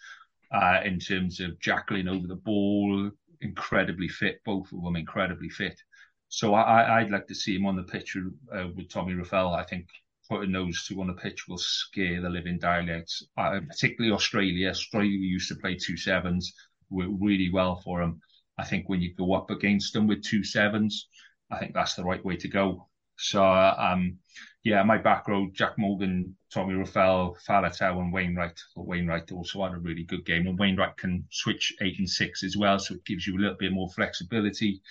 uh, 0.50 0.80
in 0.84 0.98
terms 0.98 1.38
of 1.40 1.58
jackling 1.60 2.08
over 2.08 2.26
the 2.26 2.34
ball, 2.34 3.10
incredibly 3.40 4.08
fit. 4.08 4.40
Both 4.44 4.72
of 4.72 4.82
them 4.82 4.96
incredibly 4.96 5.50
fit. 5.50 5.80
So 6.28 6.54
I, 6.54 6.98
I'd 6.98 7.12
like 7.12 7.28
to 7.28 7.36
see 7.36 7.54
him 7.54 7.66
on 7.66 7.76
the 7.76 7.84
pitch 7.84 8.16
uh, 8.52 8.66
with 8.74 8.90
Tommy 8.90 9.14
Reffell. 9.14 9.56
I 9.56 9.62
think 9.62 9.86
putting 10.28 10.52
those 10.52 10.84
two 10.86 11.00
on 11.00 11.08
the 11.08 11.14
pitch 11.14 11.46
will 11.48 11.58
scare 11.58 12.20
the 12.20 12.28
living 12.28 12.58
daylights, 12.58 13.26
uh, 13.36 13.60
particularly 13.68 14.14
Australia. 14.14 14.70
Australia 14.70 15.18
used 15.18 15.48
to 15.48 15.56
play 15.56 15.74
two 15.74 15.96
sevens 15.96 16.54
really 16.90 17.50
well 17.52 17.80
for 17.84 18.00
them. 18.00 18.20
I 18.58 18.64
think 18.64 18.88
when 18.88 19.00
you 19.00 19.14
go 19.14 19.34
up 19.34 19.50
against 19.50 19.92
them 19.92 20.06
with 20.06 20.22
two 20.22 20.44
sevens, 20.44 21.08
I 21.50 21.58
think 21.58 21.74
that's 21.74 21.94
the 21.94 22.04
right 22.04 22.24
way 22.24 22.36
to 22.36 22.48
go. 22.48 22.88
So, 23.18 23.44
um, 23.44 24.18
yeah, 24.62 24.82
my 24.82 24.98
back 24.98 25.28
row, 25.28 25.48
Jack 25.52 25.78
Morgan, 25.78 26.36
Tommy 26.52 26.74
Reffell, 26.74 27.36
Faletau, 27.46 28.00
and 28.00 28.12
Wainwright. 28.12 28.60
But 28.74 28.86
Wainwright 28.86 29.32
also 29.32 29.62
had 29.62 29.72
a 29.72 29.78
really 29.78 30.04
good 30.04 30.24
game, 30.26 30.46
and 30.46 30.58
Wainwright 30.58 30.96
can 30.96 31.24
switch 31.30 31.74
eight 31.80 31.98
and 31.98 32.08
six 32.08 32.42
as 32.42 32.56
well, 32.56 32.78
so 32.78 32.94
it 32.94 33.04
gives 33.04 33.26
you 33.26 33.36
a 33.36 33.40
little 33.40 33.56
bit 33.56 33.72
more 33.72 33.88
flexibility. 33.90 34.82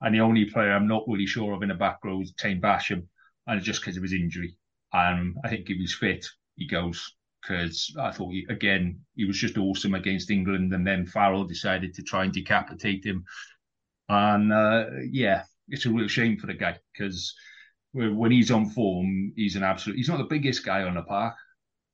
And 0.00 0.14
the 0.14 0.20
only 0.20 0.44
player 0.44 0.72
I'm 0.72 0.88
not 0.88 1.04
really 1.06 1.26
sure 1.26 1.54
of 1.54 1.62
in 1.62 1.68
the 1.68 1.74
back 1.74 2.04
row 2.04 2.20
is 2.20 2.32
Taine 2.32 2.60
Basham, 2.60 3.06
and 3.48 3.62
just 3.62 3.80
because 3.80 3.96
of 3.96 4.02
his 4.02 4.12
injury. 4.12 4.56
Um, 4.92 5.36
I 5.44 5.48
think 5.48 5.68
if 5.68 5.76
he's 5.76 5.94
fit, 5.94 6.26
he 6.56 6.66
goes 6.66 7.14
because 7.42 7.94
I 7.98 8.10
thought 8.10 8.30
he, 8.30 8.46
again 8.48 9.00
he 9.14 9.24
was 9.24 9.38
just 9.38 9.58
awesome 9.58 9.94
against 9.94 10.30
England, 10.30 10.72
and 10.72 10.86
then 10.86 11.06
Farrell 11.06 11.44
decided 11.44 11.94
to 11.94 12.02
try 12.02 12.24
and 12.24 12.32
decapitate 12.32 13.04
him. 13.04 13.24
And 14.08 14.52
uh, 14.52 14.86
yeah, 15.10 15.44
it's 15.68 15.86
a 15.86 15.90
real 15.90 16.08
shame 16.08 16.38
for 16.38 16.46
the 16.46 16.54
guy 16.54 16.78
because 16.92 17.34
when 17.92 18.30
he's 18.30 18.50
on 18.50 18.70
form, 18.70 19.32
he's 19.36 19.56
an 19.56 19.62
absolute. 19.62 19.96
He's 19.96 20.08
not 20.08 20.18
the 20.18 20.24
biggest 20.24 20.64
guy 20.64 20.82
on 20.82 20.94
the 20.94 21.02
park, 21.02 21.34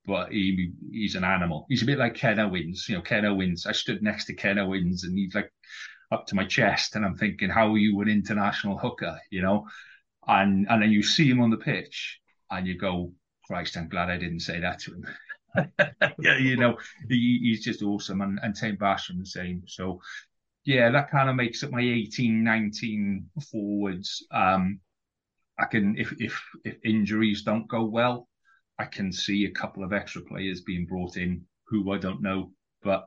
but 0.06 0.32
he 0.32 0.72
he's 0.90 1.14
an 1.14 1.24
animal. 1.24 1.66
He's 1.68 1.82
a 1.82 1.86
bit 1.86 1.98
like 1.98 2.14
Ken 2.14 2.38
Owens. 2.38 2.86
You 2.88 2.96
know, 2.96 3.02
Ken 3.02 3.24
Owens. 3.24 3.66
I 3.66 3.72
stood 3.72 4.02
next 4.02 4.26
to 4.26 4.34
Ken 4.34 4.58
Owens, 4.58 5.04
and 5.04 5.16
he's 5.16 5.34
like 5.34 5.52
up 6.12 6.26
to 6.26 6.34
my 6.34 6.44
chest, 6.44 6.96
and 6.96 7.04
I'm 7.04 7.16
thinking, 7.16 7.50
how 7.50 7.72
are 7.72 7.78
you 7.78 8.00
an 8.00 8.08
international 8.08 8.78
hooker? 8.78 9.18
You 9.30 9.42
know, 9.42 9.66
and 10.26 10.66
and 10.68 10.82
then 10.82 10.90
you 10.90 11.02
see 11.02 11.28
him 11.28 11.40
on 11.40 11.50
the 11.50 11.56
pitch, 11.56 12.20
and 12.50 12.66
you 12.66 12.78
go, 12.78 13.12
Christ, 13.46 13.76
I'm 13.76 13.88
glad 13.88 14.10
I 14.10 14.16
didn't 14.16 14.40
say 14.40 14.60
that 14.60 14.80
to 14.80 14.94
him. 14.94 15.06
yeah, 16.18 16.38
you 16.38 16.56
know, 16.56 16.76
he, 17.08 17.40
he's 17.42 17.64
just 17.64 17.82
awesome, 17.82 18.20
and 18.20 18.38
and 18.42 18.54
Taine 18.54 18.76
Basham 18.76 19.18
the 19.18 19.26
same. 19.26 19.62
So 19.66 20.00
yeah, 20.64 20.90
that 20.90 21.10
kind 21.10 21.28
of 21.28 21.36
makes 21.36 21.62
up 21.62 21.70
my 21.70 21.80
18, 21.80 22.42
19 22.42 23.30
forwards. 23.50 24.26
Um, 24.30 24.80
I 25.58 25.66
can 25.66 25.96
if 25.96 26.12
if 26.18 26.40
if 26.64 26.76
injuries 26.84 27.42
don't 27.42 27.68
go 27.68 27.84
well, 27.84 28.28
I 28.78 28.86
can 28.86 29.12
see 29.12 29.44
a 29.44 29.50
couple 29.50 29.84
of 29.84 29.92
extra 29.92 30.22
players 30.22 30.62
being 30.62 30.86
brought 30.86 31.16
in 31.16 31.42
who 31.66 31.92
I 31.92 31.98
don't 31.98 32.22
know, 32.22 32.52
but 32.82 33.06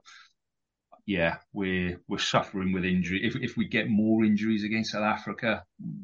yeah, 1.08 1.38
we're 1.54 2.00
we're 2.10 2.20
suffering 2.20 2.74
with 2.74 2.84
injury. 2.86 3.26
If 3.26 3.38
if 3.38 3.56
we 3.56 3.66
get 3.68 3.90
more 3.90 4.26
injuries 4.26 4.66
against 4.66 4.92
South 4.92 5.04
Africa, 5.04 5.64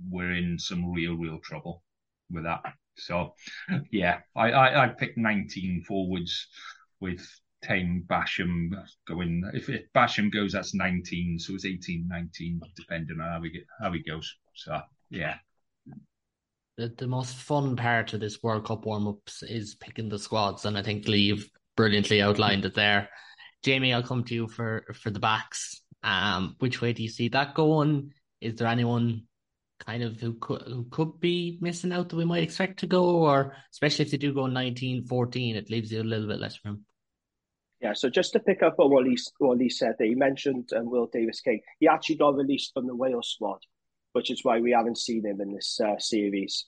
we're 0.09 0.31
in 0.31 0.57
some 0.57 0.91
real 0.91 1.15
real 1.15 1.39
trouble 1.43 1.83
with 2.31 2.45
that. 2.45 2.61
So 2.97 3.33
yeah, 3.91 4.19
I 4.35 4.51
I, 4.51 4.85
I 4.85 4.87
picked 4.87 5.17
19 5.17 5.83
forwards 5.85 6.47
with 7.01 7.27
Taine 7.61 8.05
Basham 8.07 8.71
going. 9.05 9.43
If, 9.53 9.67
if 9.67 9.83
Basham 9.93 10.31
goes, 10.31 10.53
that's 10.53 10.73
19, 10.73 11.37
so 11.37 11.53
it's 11.53 11.65
18, 11.65 12.07
19, 12.07 12.61
depending 12.75 13.19
on 13.19 13.29
how 13.29 13.41
we 13.41 13.51
get 13.51 13.65
how 13.81 13.91
he 13.91 14.01
goes. 14.01 14.33
So 14.55 14.79
yeah, 15.09 15.35
the, 16.77 16.93
the 16.97 17.07
most 17.07 17.35
fun 17.35 17.75
part 17.75 18.13
of 18.13 18.21
this 18.21 18.41
World 18.41 18.65
Cup 18.65 18.85
warm 18.85 19.07
ups 19.09 19.43
is 19.43 19.75
picking 19.75 20.07
the 20.07 20.17
squads, 20.17 20.63
and 20.63 20.77
I 20.77 20.81
think 20.81 21.09
Lee 21.09 21.43
brilliantly 21.75 22.21
outlined 22.21 22.63
it 22.63 22.73
there. 22.73 23.09
Jamie, 23.63 23.93
I'll 23.93 24.03
come 24.03 24.23
to 24.25 24.33
you 24.33 24.47
for 24.47 24.85
for 24.93 25.09
the 25.09 25.19
backs. 25.19 25.81
Um, 26.03 26.55
which 26.59 26.81
way 26.81 26.93
do 26.93 27.01
you 27.01 27.09
see 27.09 27.29
that 27.29 27.55
going? 27.55 28.13
Is 28.41 28.55
there 28.55 28.67
anyone 28.67 29.23
kind 29.79 30.03
of 30.03 30.19
who 30.19 30.33
could 30.33 30.63
who 30.63 30.85
could 30.89 31.19
be 31.19 31.57
missing 31.61 31.93
out 31.93 32.09
that 32.09 32.15
we 32.15 32.25
might 32.25 32.43
expect 32.43 32.79
to 32.79 32.87
go, 32.87 33.05
or 33.05 33.55
especially 33.71 34.05
if 34.05 34.11
they 34.11 34.17
do 34.17 34.33
go 34.33 34.47
19, 34.47 35.05
14, 35.05 35.55
it 35.55 35.69
leaves 35.69 35.91
you 35.91 36.01
a 36.01 36.03
little 36.03 36.27
bit 36.27 36.39
less 36.39 36.59
room. 36.65 36.85
Yeah, 37.81 37.93
so 37.93 38.09
just 38.09 38.31
to 38.33 38.39
pick 38.39 38.63
up 38.63 38.75
on 38.79 38.91
what 38.91 39.03
Lee, 39.03 39.17
what 39.39 39.57
Lee 39.57 39.69
said 39.69 39.95
there, 39.99 40.07
he 40.07 40.15
mentioned 40.15 40.69
um, 40.73 40.89
Will 40.89 41.07
Davies-King. 41.11 41.59
He 41.79 41.87
actually 41.89 42.15
got 42.15 42.35
released 42.35 42.71
from 42.73 42.87
the 42.87 42.95
Wales 42.95 43.29
squad 43.29 43.59
which 44.13 44.31
is 44.31 44.43
why 44.43 44.59
we 44.59 44.71
haven't 44.71 44.97
seen 44.97 45.25
him 45.25 45.41
in 45.41 45.53
this 45.53 45.79
uh, 45.83 45.99
series. 45.99 46.65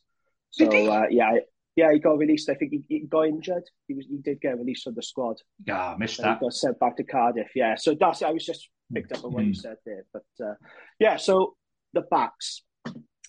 So 0.51 0.67
uh, 0.67 1.05
yeah, 1.10 1.38
yeah, 1.76 1.92
he 1.92 2.00
got 2.00 2.18
released. 2.18 2.50
I 2.50 2.56
think 2.56 2.72
he, 2.72 2.84
he, 2.88 3.00
got 3.02 3.28
injured. 3.28 3.64
He 3.88 3.94
was 3.96 4.06
he 4.10 4.18
did 4.18 4.40
get 4.42 4.58
released 4.58 4.84
from 4.84 4.96
the 4.96 5.04
squad. 5.04 5.38
Yeah, 5.66 5.92
I 5.92 5.98
missed 5.98 6.22
that. 6.22 6.40
He 6.40 6.46
got 6.46 6.54
sent 6.54 6.80
back 6.80 6.98
to 6.98 7.04
Cardiff. 7.04 7.52
Yeah, 7.56 7.76
so 7.76 7.96
that's 8.00 8.22
I 8.22 8.32
was 8.32 8.46
just 8.46 8.70
picked 8.94 9.12
up 9.12 9.26
on 9.26 9.34
what 9.34 9.46
you 9.46 9.54
said 9.54 9.78
there. 9.86 10.06
But 10.14 10.26
uh, 10.44 10.54
yeah, 11.00 11.18
so 11.18 11.56
the 11.94 12.02
backs. 12.02 12.62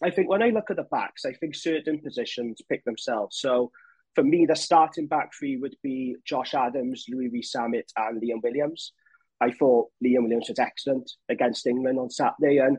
I 0.03 0.11
think 0.11 0.29
when 0.29 0.43
I 0.43 0.51
look 0.51 0.71
at 0.71 0.77
the 0.77 0.85
backs, 0.85 1.25
I 1.25 1.33
think 1.33 1.55
certain 1.55 2.01
positions 2.01 2.61
pick 2.69 2.85
themselves. 2.85 3.39
So 3.41 3.71
for 4.15 4.23
me, 4.23 4.47
the 4.47 4.55
starting 4.55 5.07
back 5.07 5.31
three 5.35 5.57
would 5.57 5.77
be 5.83 6.17
Josh 6.25 6.55
Adams, 6.55 7.07
Louis 7.09 7.29
Rees-Zammit, 7.29 7.85
and 7.97 8.21
Liam 8.21 8.43
Williams. 8.43 8.93
I 9.41 9.51
thought 9.51 9.89
Liam 10.05 10.23
Williams 10.23 10.49
was 10.49 10.59
excellent 10.59 11.11
against 11.29 11.67
England 11.67 11.99
on 11.99 12.11
Saturday, 12.11 12.59
and 12.59 12.79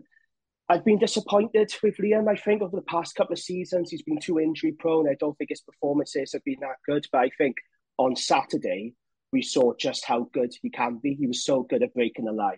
I've 0.70 0.84
been 0.84 1.00
disappointed 1.00 1.74
with 1.82 1.96
Liam. 1.98 2.28
I 2.28 2.36
think 2.36 2.62
over 2.62 2.76
the 2.76 2.82
past 2.82 3.16
couple 3.16 3.34
of 3.34 3.40
seasons, 3.40 3.90
he's 3.90 4.02
been 4.02 4.20
too 4.20 4.38
injury 4.38 4.74
prone. 4.74 5.08
I 5.08 5.16
don't 5.18 5.38
think 5.38 5.50
his 5.50 5.62
performances 5.62 6.34
have 6.34 6.44
been 6.44 6.60
that 6.60 6.76
good. 6.86 7.06
But 7.10 7.20
I 7.20 7.30
think 7.38 7.56
on 7.98 8.18
Saturday, 8.18 8.94
we 9.32 9.42
saw 9.42 9.74
just 9.80 10.04
how 10.04 10.28
good 10.34 10.52
he 10.62 10.70
can 10.70 11.00
be. 11.02 11.14
He 11.14 11.26
was 11.26 11.46
so 11.46 11.64
good 11.64 11.84
at 11.84 11.94
breaking 11.94 12.26
the 12.26 12.34
line. 12.34 12.58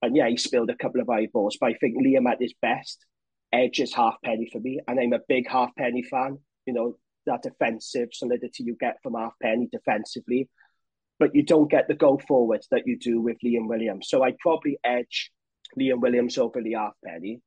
And 0.00 0.14
yeah, 0.14 0.28
he 0.28 0.36
spilled 0.36 0.70
a 0.70 0.76
couple 0.76 1.00
of 1.00 1.08
high 1.08 1.26
balls. 1.32 1.58
But 1.60 1.70
I 1.70 1.74
think 1.74 1.96
Liam 1.96 2.30
at 2.30 2.40
his 2.40 2.54
best, 2.62 3.04
edge 3.52 3.80
is 3.80 3.92
Halfpenny 3.92 4.48
for 4.52 4.60
me. 4.60 4.80
And 4.86 5.00
I'm 5.00 5.12
a 5.12 5.18
big 5.28 5.48
Halfpenny 5.48 6.04
fan. 6.04 6.38
You 6.66 6.74
know, 6.74 6.98
that 7.26 7.42
defensive 7.42 8.10
solidity 8.12 8.62
you 8.62 8.76
get 8.78 8.98
from 9.02 9.14
Halfpenny 9.14 9.68
defensively. 9.72 10.48
But 11.18 11.34
you 11.34 11.42
don't 11.42 11.70
get 11.70 11.88
the 11.88 11.94
go 11.94 12.16
forward 12.28 12.64
that 12.70 12.86
you 12.86 12.96
do 12.96 13.20
with 13.20 13.38
Liam 13.44 13.66
Williams. 13.66 14.08
So 14.08 14.22
I'd 14.22 14.38
probably 14.38 14.78
edge 14.84 15.32
Liam 15.80 16.00
Williams 16.00 16.38
over 16.38 16.60
Leigh 16.60 16.76
Halfpenny. 16.76 17.40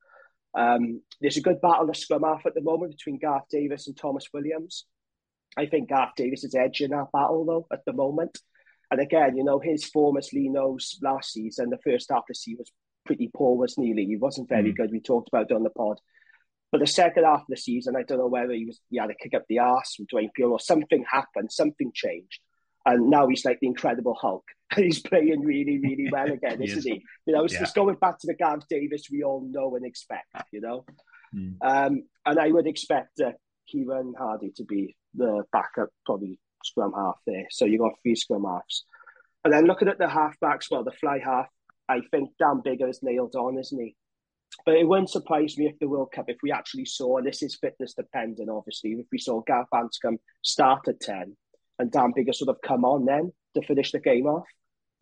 Um, 0.55 1.01
there's 1.19 1.37
a 1.37 1.41
good 1.41 1.61
battle 1.61 1.89
of 1.89 1.97
scrum 1.97 2.23
half 2.23 2.45
at 2.45 2.53
the 2.53 2.61
moment 2.61 2.91
between 2.91 3.17
Gareth 3.17 3.45
Davies 3.49 3.87
and 3.87 3.97
Tomos 3.97 4.29
Williams. 4.33 4.85
I 5.57 5.65
think 5.65 5.89
Gareth 5.89 6.11
Davies 6.15 6.43
is 6.43 6.55
edging 6.55 6.91
that 6.91 7.11
battle 7.11 7.45
though 7.45 7.67
at 7.71 7.85
the 7.85 7.93
moment. 7.93 8.37
And 8.91 9.01
again, 9.01 9.35
you 9.35 9.43
know, 9.43 9.59
his 9.59 9.85
form 9.85 10.17
as 10.17 10.31
Lee 10.33 10.49
knows 10.49 10.99
last 11.01 11.33
season, 11.33 11.69
the 11.69 11.79
first 11.83 12.09
half 12.11 12.19
of 12.19 12.25
the 12.27 12.35
season 12.35 12.59
was 12.59 12.71
pretty 13.05 13.31
poor, 13.35 13.57
was 13.57 13.77
nearly. 13.77 14.05
he, 14.05 14.17
wasn't 14.17 14.49
very 14.49 14.71
mm. 14.71 14.75
good. 14.75 14.91
We 14.91 14.99
talked 14.99 15.29
about 15.29 15.49
it 15.49 15.55
on 15.55 15.63
the 15.63 15.71
pod. 15.71 15.99
But 16.71 16.79
the 16.79 16.87
second 16.87 17.23
half 17.23 17.41
of 17.41 17.47
the 17.49 17.57
season, 17.57 17.95
I 17.95 18.03
don't 18.03 18.17
know 18.17 18.27
whether 18.27 18.53
he 18.53 18.65
was 18.65 18.79
he 18.89 18.97
had 18.97 19.07
to 19.07 19.15
kick 19.15 19.33
up 19.35 19.43
the 19.47 19.59
arse 19.59 19.95
from 19.95 20.07
Dwayne 20.07 20.33
Peel 20.33 20.51
or 20.51 20.59
something 20.59 21.03
happened, 21.11 21.51
something 21.51 21.91
changed. 21.93 22.39
And 22.85 23.09
now 23.09 23.27
he's 23.27 23.45
like 23.45 23.59
the 23.61 23.67
Incredible 23.67 24.17
Hulk. 24.19 24.43
he's 24.75 24.99
playing 24.99 25.41
really, 25.41 25.79
really 25.79 26.09
well 26.11 26.31
again, 26.31 26.61
isn't 26.61 26.79
is. 26.79 26.83
he? 26.83 27.03
You 27.25 27.33
know, 27.33 27.43
it's 27.45 27.53
yeah. 27.53 27.61
just 27.61 27.75
going 27.75 27.95
back 27.95 28.19
to 28.19 28.27
the 28.27 28.33
Gareth 28.33 28.65
Davies 28.69 29.07
we 29.11 29.23
all 29.23 29.47
know 29.49 29.75
and 29.75 29.85
expect, 29.85 30.27
you 30.51 30.61
know. 30.61 30.85
Mm. 31.35 31.55
Um, 31.61 32.03
and 32.25 32.39
I 32.39 32.49
would 32.49 32.67
expect 32.67 33.19
uh, 33.21 33.31
Kieran 33.67 34.13
Hardy 34.17 34.51
to 34.57 34.63
be 34.63 34.95
the 35.15 35.43
backup, 35.51 35.89
probably 36.05 36.39
scrum 36.63 36.93
half 36.95 37.17
there. 37.25 37.45
So 37.51 37.65
you've 37.65 37.81
got 37.81 37.93
three 38.01 38.15
scrum 38.15 38.43
halves. 38.43 38.85
And 39.43 39.53
then 39.53 39.65
looking 39.65 39.87
at 39.87 39.97
the 39.97 40.05
halfbacks, 40.05 40.71
well, 40.71 40.83
the 40.83 40.91
fly 40.91 41.19
half, 41.23 41.47
I 41.89 41.99
think 42.11 42.31
Dan 42.39 42.61
Biggar 42.65 42.89
is 42.89 43.03
nailed 43.03 43.35
on, 43.35 43.57
isn't 43.59 43.79
he? 43.79 43.95
But 44.65 44.75
it 44.75 44.87
wouldn't 44.87 45.09
surprise 45.09 45.57
me 45.57 45.65
if 45.65 45.77
the 45.79 45.89
World 45.89 46.11
Cup, 46.13 46.25
if 46.27 46.37
we 46.43 46.51
actually 46.51 46.85
saw, 46.85 47.17
and 47.17 47.27
this 47.27 47.41
is 47.41 47.57
fitness 47.59 47.93
dependent, 47.95 48.49
obviously, 48.49 48.91
if 48.91 49.07
we 49.11 49.17
saw 49.17 49.41
Gareth 49.41 49.67
Anscombe 49.73 50.19
start 50.43 50.87
at 50.87 50.99
10 51.01 51.35
and 51.83 51.91
Dan 51.91 52.13
Biggar 52.17 52.33
sort 52.33 52.49
of 52.49 52.61
come 52.65 52.83
on 52.83 53.05
then 53.05 53.31
to 53.53 53.61
finish 53.61 53.91
the 53.91 53.99
game 53.99 54.25
off 54.25 54.45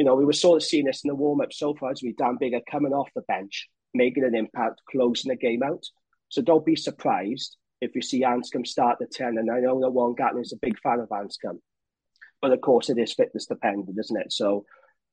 you 0.02 0.06
know, 0.06 0.15
we 0.15 0.26
were 0.26 0.34
sort 0.34 0.58
of 0.58 0.63
seeing 0.63 0.86
this 0.86 1.04
in 1.04 1.10
the 1.10 1.13
warm 1.13 1.41
up 1.41 1.54
so 1.54 1.76
far 1.76 1.91
as 1.91 2.02
we 2.02 2.13
Dan 2.13 2.36
Biggar 2.41 2.62
coming 2.72 2.91
off 2.91 3.10
the 3.15 3.22
bench, 3.22 3.70
making 3.94 4.24
an 4.24 4.34
impact, 4.34 4.82
closing 4.89 5.30
the 5.30 5.36
game 5.36 5.62
out. 5.62 5.84
So 6.30 6.41
don't 6.41 6.65
be 6.65 6.76
surprised 6.76 7.56
if 7.82 7.94
you 7.94 8.02
see 8.02 8.24
Anscombe 8.24 8.65
start 8.65 8.98
the 9.00 9.06
10. 9.06 9.38
And 9.38 9.52
I 9.52 9.60
know 9.60 9.80
that 9.80 9.91
Warren 9.91 10.15
Gatland 10.15 10.41
is 10.41 10.54
a 10.54 10.65
big 10.65 10.80
fan 10.80 11.02
of 11.02 11.10
Anscombe. 11.10 11.60
But 12.41 12.52
of 12.52 12.62
course, 12.62 12.89
it 12.89 12.98
is 12.98 13.13
fitness 13.13 13.46
dependent, 13.46 13.96
isn't 14.00 14.22
it? 14.22 14.34
So 14.34 14.65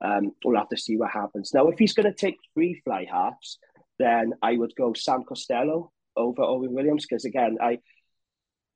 um, 0.02 0.32
we'll 0.42 0.56
have 0.56 0.70
to 0.70 0.78
see 0.78 0.96
what 0.96 1.10
happens. 1.10 1.52
Now, 1.52 1.68
if 1.68 1.78
he's 1.78 1.92
going 1.92 2.10
to 2.10 2.18
take 2.18 2.38
three 2.54 2.80
fly 2.82 3.06
halves, 3.12 3.58
then 3.98 4.32
I 4.40 4.56
would 4.56 4.72
go 4.74 4.94
Sam 4.94 5.22
Costelow 5.22 5.90
over 6.16 6.40
Owen 6.40 6.72
Williams 6.72 7.04
because, 7.06 7.26
again, 7.26 7.58
I 7.60 7.80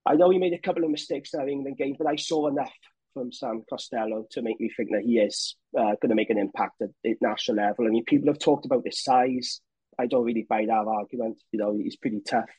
I 0.05 0.15
know 0.15 0.31
he 0.31 0.39
made 0.39 0.53
a 0.53 0.59
couple 0.59 0.85
of 0.85 0.91
mistakes 0.91 1.33
in 1.33 1.41
that 1.41 1.49
England 1.49 1.77
game, 1.77 1.95
but 1.99 2.09
I 2.09 2.17
saw 2.17 2.49
enough 2.49 2.73
from 3.15 3.33
Sam 3.33 3.63
Costelow 3.71 4.29
to 4.31 4.43
make 4.43 4.59
me 4.59 4.71
think 4.77 4.91
that 4.93 5.05
he 5.05 5.19
is 5.19 5.57
uh, 5.79 5.95
going 6.01 6.09
to 6.09 6.15
make 6.15 6.31
an 6.31 6.39
impact 6.39 6.81
at, 6.83 6.91
at 7.09 7.21
national 7.21 7.59
level. 7.59 7.87
I 7.87 7.91
mean, 7.91 8.05
people 8.05 8.29
have 8.29 8.39
talked 8.39 8.67
about 8.67 8.87
his 8.87 9.03
size. 9.03 9.61
I 9.99 10.07
don't 10.07 10.25
really 10.25 10.47
buy 10.49 10.65
that 10.67 10.87
argument. 10.89 11.39
You 11.53 11.61
know, 11.61 11.77
he's 11.77 11.97
pretty 11.97 12.21
tough, 12.21 12.51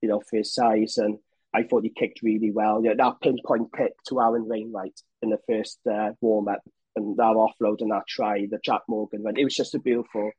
you 0.00 0.08
know, 0.08 0.20
for 0.28 0.38
his 0.38 0.54
size. 0.54 0.96
And 0.96 1.18
I 1.54 1.62
thought 1.62 1.84
he 1.84 1.90
kicked 1.90 2.22
really 2.22 2.50
well. 2.50 2.82
You 2.82 2.90
know, 2.90 3.04
that 3.04 3.20
pinpoint 3.20 3.68
kick 3.76 3.92
to 4.08 4.20
Aaron 4.20 4.48
Wainwright 4.48 4.98
in 5.22 5.30
the 5.30 5.38
first 5.46 5.78
uh, 5.90 6.12
warm 6.20 6.48
up 6.48 6.62
and 6.96 7.16
that 7.16 7.22
offload 7.36 7.80
and 7.80 7.92
that 7.92 8.06
try, 8.08 8.46
the 8.50 8.58
Jack 8.64 8.82
Morgan 8.88 9.22
run, 9.22 9.36
it 9.36 9.44
was 9.44 9.54
just 9.54 9.74
a 9.74 9.78
beautiful 9.78 10.30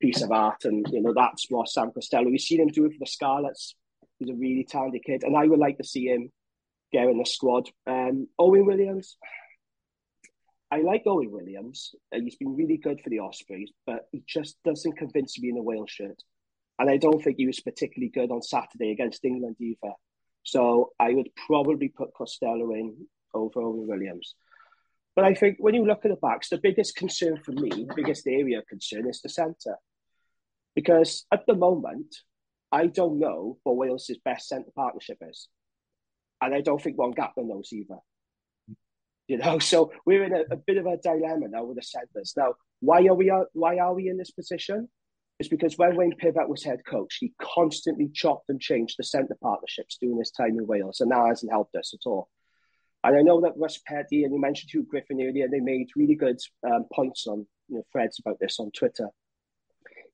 piece 0.00 0.22
of 0.22 0.32
art. 0.32 0.64
And, 0.64 0.86
you 0.90 1.02
know, 1.02 1.12
that's 1.14 1.46
what 1.48 1.68
Sam 1.68 1.90
Costelow, 1.90 2.30
we've 2.30 2.40
seen 2.40 2.60
him 2.60 2.68
do 2.68 2.86
it 2.86 2.92
for 2.92 2.98
the 3.00 3.06
Scarlets. 3.06 3.74
He's 4.18 4.30
a 4.30 4.34
really 4.34 4.64
talented 4.64 5.04
kid. 5.04 5.22
And 5.24 5.36
I 5.36 5.46
would 5.46 5.58
like 5.58 5.78
to 5.78 5.84
see 5.84 6.06
him 6.06 6.30
get 6.92 7.08
in 7.08 7.18
the 7.18 7.24
squad. 7.24 7.68
Um, 7.86 8.28
Owen 8.38 8.66
Williams, 8.66 9.16
I 10.70 10.80
like 10.82 11.02
Owen 11.06 11.30
Williams. 11.30 11.94
He's 12.12 12.36
been 12.36 12.56
really 12.56 12.76
good 12.76 13.00
for 13.00 13.10
the 13.10 13.20
Ospreys, 13.20 13.70
but 13.86 14.08
he 14.12 14.22
just 14.26 14.56
doesn't 14.64 14.98
convince 14.98 15.38
me 15.38 15.50
in 15.50 15.56
a 15.56 15.62
Wales 15.62 15.90
shirt. 15.90 16.22
And 16.78 16.90
I 16.90 16.96
don't 16.96 17.22
think 17.22 17.36
he 17.38 17.46
was 17.46 17.60
particularly 17.60 18.10
good 18.10 18.30
on 18.30 18.42
Saturday 18.42 18.92
against 18.92 19.24
England 19.24 19.56
either. 19.60 19.94
So 20.42 20.92
I 20.98 21.12
would 21.12 21.30
probably 21.46 21.88
put 21.88 22.14
Costelow 22.14 22.78
in 22.78 23.06
over 23.34 23.60
Owen 23.60 23.86
Williams. 23.86 24.34
But 25.16 25.24
I 25.24 25.34
think 25.34 25.56
when 25.58 25.74
you 25.74 25.84
look 25.84 26.04
at 26.04 26.10
the 26.10 26.16
backs, 26.16 26.48
the 26.48 26.58
biggest 26.62 26.94
concern 26.96 27.38
for 27.38 27.52
me, 27.52 27.88
biggest 27.96 28.26
area 28.26 28.58
of 28.58 28.66
concern 28.66 29.08
is 29.08 29.20
the 29.20 29.28
centre. 29.28 29.76
Because 30.76 31.26
at 31.32 31.44
the 31.46 31.54
moment, 31.54 32.14
I 32.70 32.86
don't 32.86 33.18
know 33.18 33.58
what 33.62 33.76
Wales' 33.76 34.10
best 34.24 34.48
centre 34.48 34.70
partnership 34.74 35.18
is 35.22 35.48
and 36.40 36.54
I 36.54 36.60
don't 36.60 36.80
think 36.80 36.98
Warren 36.98 37.14
Gatland 37.14 37.48
knows 37.48 37.72
either. 37.72 37.98
You 39.26 39.38
know, 39.38 39.58
so 39.58 39.92
we're 40.06 40.24
in 40.24 40.34
a, 40.34 40.42
a, 40.50 40.56
bit 40.56 40.76
of 40.76 40.86
a 40.86 40.96
dilemma 40.96 41.48
now 41.48 41.64
with 41.64 41.76
the 41.76 41.82
centres. 41.82 42.34
Now, 42.36 42.54
why 42.80 43.06
are 43.06 43.14
we 43.14 43.32
why 43.52 43.78
are 43.78 43.94
we 43.94 44.08
in 44.08 44.16
this 44.16 44.30
position? 44.30 44.88
It's 45.38 45.48
because 45.48 45.78
when 45.78 45.94
Wayne 45.94 46.14
Pivac 46.20 46.48
was 46.48 46.64
head 46.64 46.80
coach, 46.84 47.18
he 47.20 47.32
constantly 47.40 48.10
chopped 48.12 48.48
and 48.48 48.60
changed 48.60 48.96
the 48.98 49.04
centre 49.04 49.36
partnerships 49.40 49.96
during 50.00 50.18
his 50.18 50.32
time 50.32 50.58
in 50.58 50.66
Wales, 50.66 51.00
and 51.00 51.12
that 51.12 51.28
hasn't 51.28 51.52
helped 51.52 51.76
us 51.76 51.94
at 51.94 52.08
all. 52.08 52.28
And 53.04 53.16
I 53.16 53.22
know 53.22 53.40
that 53.42 53.56
Russ 53.56 53.78
Petty 53.86 54.24
and 54.24 54.34
you 54.34 54.40
mentioned 54.40 54.70
Hugh 54.72 54.82
Griffin 54.82 55.22
earlier, 55.22 55.46
they 55.48 55.60
made 55.60 55.90
really 55.94 56.16
good 56.16 56.40
um, 56.66 56.86
points 56.92 57.28
on 57.28 57.46
you 57.68 57.76
know, 57.76 57.82
threads 57.92 58.18
about 58.18 58.40
this 58.40 58.58
on 58.58 58.72
Twitter. 58.72 59.10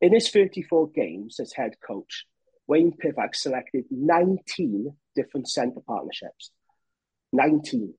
In 0.03 0.13
his 0.13 0.29
34 0.29 0.91
games 0.91 1.41
as 1.41 1.55
head 1.55 1.77
coach, 1.87 2.27
Wayne 2.67 2.93
Pivac 2.93 3.35
selected 3.35 3.85
19 3.91 4.95
different 5.15 5.49
centre 5.49 5.81
partnerships. 5.87 6.51
19. 7.33 7.95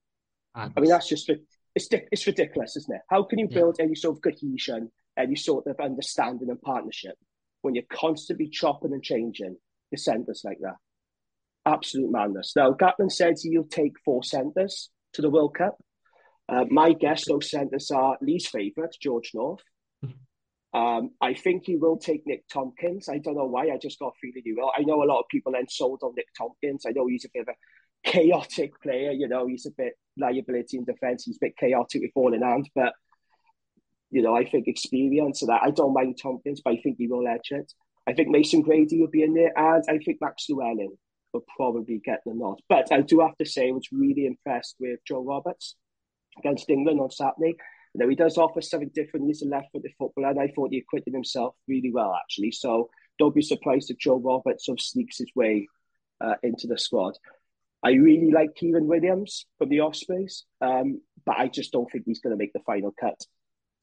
I 0.55 0.79
mean, 0.79 0.89
that's 0.89 1.09
just 1.09 1.29
it's 1.75 1.87
it's 1.91 2.25
ridiculous, 2.25 2.77
isn't 2.77 2.95
it? 2.95 3.01
How 3.09 3.23
can 3.23 3.39
you 3.39 3.47
build 3.47 3.75
yeah. 3.77 3.85
any 3.85 3.95
sort 3.95 4.17
of 4.17 4.23
cohesion, 4.23 4.91
any 5.17 5.35
sort 5.35 5.67
of 5.67 5.79
understanding 5.79 6.49
and 6.49 6.61
partnership 6.61 7.15
when 7.61 7.75
you're 7.75 7.83
constantly 7.91 8.47
chopping 8.47 8.93
and 8.93 9.03
changing 9.03 9.57
the 9.91 9.97
centres 9.97 10.41
like 10.45 10.59
that? 10.61 10.75
Absolute 11.65 12.11
madness. 12.11 12.53
Now, 12.55 12.71
Gatland 12.71 13.11
says 13.11 13.41
he'll 13.41 13.65
take 13.65 13.93
four 14.05 14.23
centres 14.23 14.89
to 15.13 15.21
the 15.21 15.29
World 15.29 15.55
Cup. 15.55 15.75
Uh, 16.47 16.63
my 16.69 16.93
guess, 16.93 17.25
those 17.27 17.49
centres 17.49 17.91
are 17.91 18.17
Lee's 18.21 18.47
favourite, 18.47 18.95
George 19.01 19.31
North. 19.33 19.61
Um, 20.75 21.11
I 21.21 21.33
think 21.33 21.63
he 21.65 21.77
will 21.77 21.95
take 21.95 22.27
Nick 22.27 22.43
Tompkins. 22.51 23.07
I 23.07 23.19
don't 23.19 23.37
know 23.37 23.45
why. 23.45 23.69
I 23.69 23.77
just 23.81 23.97
got 23.97 24.07
a 24.07 24.19
feeling 24.21 24.41
he 24.43 24.51
will. 24.51 24.71
I 24.77 24.81
know 24.81 25.01
a 25.01 25.05
lot 25.05 25.19
of 25.19 25.25
people 25.31 25.53
then 25.53 25.69
sold 25.69 26.01
on 26.03 26.11
Nick 26.17 26.27
Tompkins. 26.37 26.83
I 26.85 26.91
know 26.91 27.07
he's 27.07 27.23
a 27.23 27.29
bit 27.33 27.47
of 27.47 27.47
a 27.47 28.09
chaotic 28.11 28.73
player. 28.81 29.11
You 29.11 29.29
know, 29.29 29.47
he's 29.47 29.65
a 29.65 29.71
bit 29.71 29.93
liability 30.17 30.75
in 30.77 30.83
defence. 30.83 31.23
He's 31.23 31.37
a 31.37 31.45
bit 31.45 31.55
chaotic 31.57 32.01
with 32.01 32.13
ball 32.13 32.33
in 32.33 32.41
hand. 32.41 32.69
But, 32.75 32.91
you 34.11 34.21
know, 34.21 34.35
I 34.35 34.43
think 34.43 34.67
experience 34.67 35.41
and 35.41 35.49
that. 35.49 35.63
I 35.63 35.71
don't 35.71 35.93
mind 35.93 36.19
Tompkins, 36.21 36.59
but 36.61 36.73
I 36.73 36.77
think 36.81 36.97
he 36.97 37.07
will 37.07 37.25
edge 37.25 37.51
it. 37.51 37.71
I 38.05 38.11
think 38.11 38.27
Mason 38.27 38.61
Grady 38.61 38.99
will 38.99 39.07
be 39.07 39.23
in 39.23 39.33
there. 39.33 39.57
And 39.57 39.85
I 39.89 39.97
think 39.99 40.17
Max 40.19 40.47
Llewellyn 40.49 40.97
will 41.31 41.45
probably 41.55 42.01
get 42.03 42.19
the 42.25 42.33
nod. 42.33 42.59
But 42.67 42.91
I 42.91 42.99
do 42.99 43.21
have 43.21 43.37
to 43.37 43.45
say, 43.45 43.69
I 43.69 43.71
was 43.71 43.87
really 43.93 44.25
impressed 44.25 44.75
with 44.81 44.99
Joe 45.07 45.23
Roberts 45.23 45.77
against 46.37 46.69
England 46.69 46.99
on 46.99 47.11
Saturday. 47.11 47.55
You 47.97 48.09
he 48.09 48.15
does 48.15 48.37
offer 48.37 48.61
something 48.61 48.91
different. 48.93 49.27
He's 49.27 49.41
a 49.41 49.47
left-footed 49.47 49.93
footballer, 49.97 50.29
and 50.29 50.39
I 50.39 50.51
thought 50.53 50.71
he 50.71 50.79
acquitted 50.79 51.13
himself 51.13 51.55
really 51.67 51.91
well, 51.91 52.13
actually. 52.13 52.51
So 52.51 52.89
don't 53.17 53.33
be 53.33 53.41
surprised 53.41 53.89
if 53.89 53.97
Joe 53.97 54.19
Roberts 54.19 54.65
sort 54.65 54.79
of 54.79 54.83
sneaks 54.83 55.19
his 55.19 55.31
way 55.35 55.67
uh, 56.19 56.35
into 56.43 56.67
the 56.67 56.77
squad. 56.77 57.17
I 57.83 57.91
really 57.91 58.31
like 58.31 58.55
Keiran 58.61 58.85
Williams 58.85 59.45
from 59.57 59.69
the 59.69 59.79
Ospreys, 59.79 60.43
um, 60.59 61.01
but 61.25 61.37
I 61.37 61.47
just 61.47 61.71
don't 61.71 61.89
think 61.89 62.05
he's 62.05 62.19
going 62.19 62.35
to 62.35 62.37
make 62.37 62.51
the 62.51 62.59
final 62.65 62.93
cut, 62.99 63.19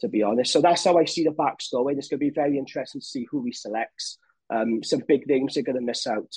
to 0.00 0.08
be 0.08 0.22
honest. 0.22 0.52
So 0.52 0.60
that's 0.60 0.84
how 0.84 0.98
I 0.98 1.04
see 1.04 1.24
the 1.24 1.30
backs 1.30 1.70
going. 1.70 1.96
It's 1.96 2.08
going 2.08 2.20
to 2.20 2.26
be 2.26 2.30
very 2.30 2.58
interesting 2.58 3.00
to 3.00 3.06
see 3.06 3.26
who 3.30 3.44
he 3.44 3.52
selects. 3.52 4.18
Um, 4.50 4.82
some 4.82 5.00
big 5.08 5.26
names 5.26 5.56
are 5.56 5.62
going 5.62 5.76
to 5.76 5.82
miss 5.82 6.06
out. 6.06 6.32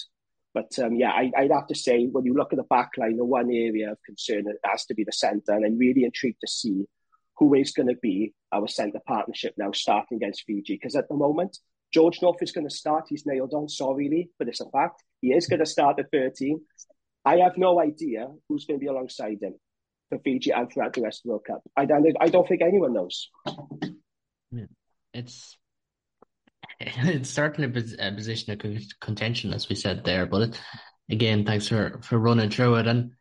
But 0.53 0.79
um, 0.79 0.95
yeah, 0.95 1.11
I, 1.11 1.31
would 1.41 1.51
have 1.51 1.67
to 1.67 1.75
say, 1.75 2.05
when 2.05 2.23
you 2.23 2.33
look 2.33 2.53
at 2.53 2.57
the 2.57 2.63
back 2.63 2.91
line, 2.97 3.17
the 3.17 3.25
one 3.25 3.51
area 3.51 3.91
of 3.91 3.97
concern 4.05 4.45
has 4.63 4.85
to 4.85 4.93
be 4.93 5.03
the 5.03 5.11
centre. 5.11 5.51
And 5.51 5.65
I'm 5.65 5.77
really 5.77 6.05
intrigued 6.05 6.39
to 6.41 6.47
see 6.47 6.85
who 7.37 7.53
is 7.53 7.71
going 7.71 7.89
to 7.89 7.97
be 8.01 8.33
our 8.51 8.67
centre 8.67 9.01
partnership 9.05 9.53
now 9.57 9.71
starting 9.71 10.17
against 10.17 10.43
Fiji. 10.45 10.75
Because 10.75 10.95
at 10.95 11.07
the 11.09 11.15
moment, 11.15 11.57
George 11.93 12.21
North 12.21 12.41
is 12.41 12.51
going 12.51 12.67
to 12.67 12.75
start. 12.75 13.05
He's 13.09 13.25
nailed 13.25 13.53
on, 13.53 13.69
sorry, 13.69 14.09
Lee, 14.09 14.29
but 14.39 14.47
it's 14.47 14.61
a 14.61 14.69
fact. 14.69 15.03
He 15.21 15.33
is 15.33 15.47
going 15.47 15.59
to 15.59 15.65
start 15.65 15.99
at 15.99 16.11
13. 16.11 16.59
I 17.25 17.37
have 17.37 17.57
no 17.57 17.81
idea 17.81 18.27
who's 18.47 18.65
going 18.65 18.79
to 18.79 18.83
be 18.83 18.89
alongside 18.89 19.37
him 19.41 19.55
for 20.09 20.19
Fiji 20.19 20.51
and 20.51 20.71
throughout 20.71 20.93
the 20.93 21.01
rest 21.01 21.19
of 21.19 21.23
the 21.23 21.29
World 21.29 21.45
Cup. 21.45 21.61
I 21.75 21.85
don't, 21.85 22.05
I 22.19 22.27
don't 22.29 22.47
think 22.47 22.61
anyone 22.61 22.93
knows. 22.93 23.29
It's 25.13 25.57
it's 26.79 27.29
certainly 27.29 27.69
a 27.99 28.11
position 28.11 28.51
of 28.51 28.81
contention, 28.99 29.53
as 29.53 29.69
we 29.69 29.75
said 29.75 30.03
there. 30.03 30.25
But 30.25 30.59
again, 31.09 31.45
thanks 31.45 31.67
for, 31.67 31.99
for 32.03 32.17
running 32.17 32.49
through 32.49 32.75
it. 32.75 32.87
And 32.87 33.11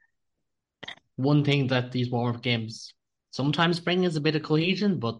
one 1.16 1.44
thing 1.44 1.68
that 1.68 1.92
these 1.92 2.10
warm 2.10 2.38
games 2.38 2.92
sometimes 3.34 3.80
bring 3.80 4.04
is 4.04 4.14
a 4.14 4.20
bit 4.20 4.36
of 4.36 4.44
cohesion, 4.44 5.00
but 5.00 5.18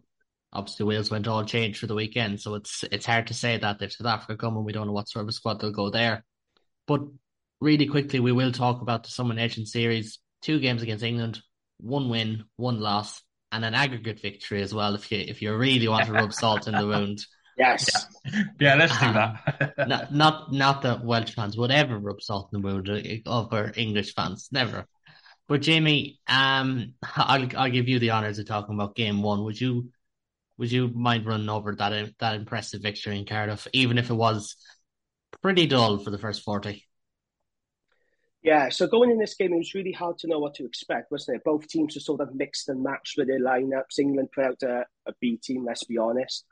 obviously 0.53 0.87
Wales 0.87 1.11
went 1.11 1.27
all 1.27 1.45
change 1.45 1.79
for 1.79 1.89
the 1.89 1.97
weekend, 1.97 2.41
so 2.41 2.55
it's 2.55 2.85
it's 2.93 3.07
hard 3.07 3.27
to 3.27 3.35
say 3.35 3.59
that 3.59 3.83
if 3.83 3.93
South 3.93 4.07
Africa 4.07 4.37
come 4.37 4.57
and 4.57 4.65
we 4.65 4.73
don't 4.73 4.87
know 4.87 4.93
what 4.93 5.09
sort 5.09 5.27
of 5.27 5.35
squad 5.35 5.61
they'll 5.61 5.73
go 5.73 5.91
there. 5.91 6.25
But 6.87 7.01
really 7.61 7.87
quickly, 7.87 8.21
we 8.21 8.31
will 8.31 8.53
talk 8.53 8.83
about 8.83 9.03
the 9.03 9.11
Summer 9.11 9.35
Nation 9.35 9.67
series. 9.67 10.21
Two 10.43 10.61
games 10.61 10.83
against 10.83 11.05
England, 11.05 11.41
one 11.79 12.09
win, 12.09 12.45
one 12.57 12.79
loss, 12.79 13.21
and 13.51 13.65
an 13.65 13.75
aggregate 13.75 14.21
victory 14.21 14.63
as 14.63 14.73
well. 14.73 14.95
If 14.95 15.11
you 15.11 15.19
if 15.19 15.43
you 15.43 15.57
really 15.57 15.89
want 15.89 16.07
to 16.07 16.13
rub 16.13 16.33
salt 16.33 16.69
in 16.69 16.75
the 16.75 16.87
wound. 16.87 17.25
Yes. 17.57 17.89
Yeah, 18.25 18.43
yeah 18.59 18.75
let's 18.75 18.99
do 18.99 19.13
that. 19.13 19.75
not 19.89 20.13
not 20.13 20.53
not 20.53 20.83
that 20.83 21.05
Welsh 21.05 21.37
fans 21.37 21.57
would 21.57 21.71
ever 21.71 21.97
rub 21.97 22.21
salt 22.21 22.51
in 22.53 22.61
the 22.61 22.67
wound 22.67 22.89
of 23.27 23.53
our 23.53 23.73
English 23.77 24.13
fans. 24.13 24.49
Never. 24.51 24.89
But 25.47 25.63
Jamie, 25.63 26.21
um, 26.27 26.95
I'll 27.17 27.49
I'll 27.57 27.71
give 27.71 27.89
you 27.89 27.99
the 27.99 28.13
honours 28.13 28.39
of 28.39 28.47
talking 28.47 28.75
about 28.75 28.95
game 28.97 29.23
one. 29.23 29.45
Would 29.45 29.61
you 29.61 29.91
would 30.57 30.73
you 30.73 30.89
mind 30.89 31.27
running 31.27 31.49
over 31.49 31.75
that 31.75 32.13
that 32.19 32.35
impressive 32.37 32.83
victory 32.83 33.19
in 33.19 33.27
Cardiff, 33.27 33.67
even 33.73 33.99
if 33.99 34.11
it 34.11 34.15
was 34.15 34.57
pretty 35.43 35.67
dull 35.67 35.99
for 35.99 36.11
the 36.11 36.19
first 36.19 36.43
forty? 36.43 36.87
Yeah, 38.43 38.69
so 38.69 38.87
going 38.87 39.11
in 39.11 39.19
this 39.19 39.35
game, 39.35 39.55
it 39.55 39.59
was 39.59 39.75
really 39.75 39.93
hard 39.93 40.19
to 40.19 40.27
know 40.29 40.39
what 40.39 40.55
to 40.57 40.67
expect, 40.67 41.11
wasn't 41.11 41.37
it? 41.37 41.45
Both 41.45 41.67
teams 41.67 41.95
were 41.95 42.01
sort 42.01 42.21
of 42.21 42.35
mixed 42.35 42.69
and 42.69 42.83
matched 42.83 43.17
with 43.17 43.27
their 43.27 43.41
lineups. 43.41 43.99
England 43.99 44.29
put 44.35 44.45
out 44.45 44.63
a, 44.63 44.85
a 45.07 45.15
B 45.19 45.39
team, 45.43 45.65
let's 45.65 45.85
be 45.85 45.97
honest. 45.97 46.45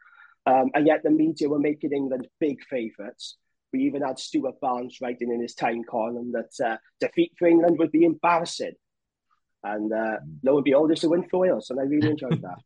Um, 0.46 0.70
and 0.74 0.86
yet 0.86 1.02
the 1.02 1.10
media 1.10 1.50
were 1.50 1.58
making 1.58 1.92
England 1.92 2.28
big 2.40 2.64
favourites. 2.64 3.36
We 3.74 3.80
even 3.80 4.02
had 4.02 4.18
Stuart 4.18 4.58
Barnes 4.60 4.98
writing 5.02 5.30
in 5.32 5.40
his 5.42 5.54
time 5.54 5.82
column 5.84 6.32
that 6.32 6.66
uh, 6.66 6.76
defeat 6.98 7.32
for 7.38 7.46
England 7.46 7.78
would 7.78 7.92
be 7.92 8.04
embarrassing. 8.04 8.72
And 9.64 9.92
uh, 9.92 10.16
lo 10.42 10.56
and 10.56 10.64
behold, 10.64 10.90
it's 10.90 11.04
a 11.04 11.08
win 11.08 11.24
for 11.28 11.40
Wales, 11.40 11.70
and 11.70 11.78
I 11.78 11.84
really 11.84 12.10
enjoyed 12.10 12.42
that. 12.42 12.58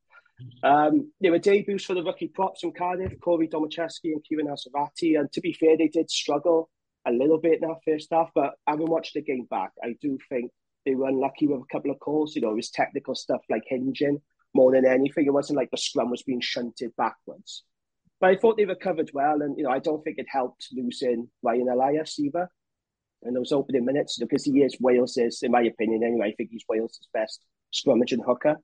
Um, 0.62 1.12
there 1.18 1.32
were 1.32 1.38
debuts 1.38 1.84
for 1.84 1.94
the 1.94 2.02
rookie 2.02 2.28
props 2.28 2.60
from 2.60 2.72
Cardiff, 2.72 3.18
Corey 3.22 3.48
Domachowski 3.48 4.12
and 4.12 4.22
Keiron 4.22 4.52
Assiratti. 4.52 5.18
And 5.18 5.32
to 5.32 5.40
be 5.40 5.54
fair, 5.54 5.78
they 5.78 5.88
did 5.88 6.10
struggle 6.10 6.68
a 7.06 7.10
little 7.10 7.38
bit 7.38 7.62
in 7.62 7.68
that 7.68 7.80
first 7.86 8.08
half. 8.12 8.28
But 8.34 8.52
having 8.66 8.90
watched 8.90 9.14
the 9.14 9.22
game 9.22 9.46
back, 9.48 9.70
I 9.82 9.94
do 10.02 10.18
think 10.28 10.50
they 10.84 10.94
were 10.94 11.08
unlucky 11.08 11.46
with 11.46 11.62
a 11.62 11.72
couple 11.72 11.90
of 11.90 12.00
calls. 12.00 12.36
You 12.36 12.42
know, 12.42 12.50
it 12.50 12.56
was 12.56 12.68
technical 12.68 13.14
stuff 13.14 13.40
like 13.48 13.62
hinging 13.66 14.20
more 14.54 14.72
than 14.72 14.86
anything. 14.86 15.26
It 15.26 15.32
wasn't 15.32 15.56
like 15.56 15.70
the 15.70 15.78
scrum 15.78 16.10
was 16.10 16.22
being 16.22 16.42
shunted 16.42 16.92
backwards. 16.98 17.64
But 18.20 18.30
I 18.30 18.36
thought 18.36 18.56
they 18.56 18.64
recovered 18.64 19.10
well, 19.12 19.42
and 19.42 19.56
you 19.56 19.64
know 19.64 19.70
I 19.70 19.78
don't 19.78 20.02
think 20.02 20.18
it 20.18 20.26
helped 20.28 20.68
losing 20.72 21.28
Ryan 21.42 21.68
Elias 21.68 22.18
either 22.18 22.50
in 23.22 23.34
those 23.34 23.52
opening 23.52 23.84
minutes 23.84 24.18
because 24.18 24.44
he 24.44 24.62
is 24.62 24.76
Wales's, 24.80 25.42
in 25.42 25.52
my 25.52 25.62
opinion 25.62 26.02
anyway. 26.02 26.28
I 26.28 26.34
think 26.34 26.50
he's 26.50 26.64
Wales's 26.68 27.08
best 27.12 27.40
scrummaging 27.72 28.24
hooker. 28.24 28.56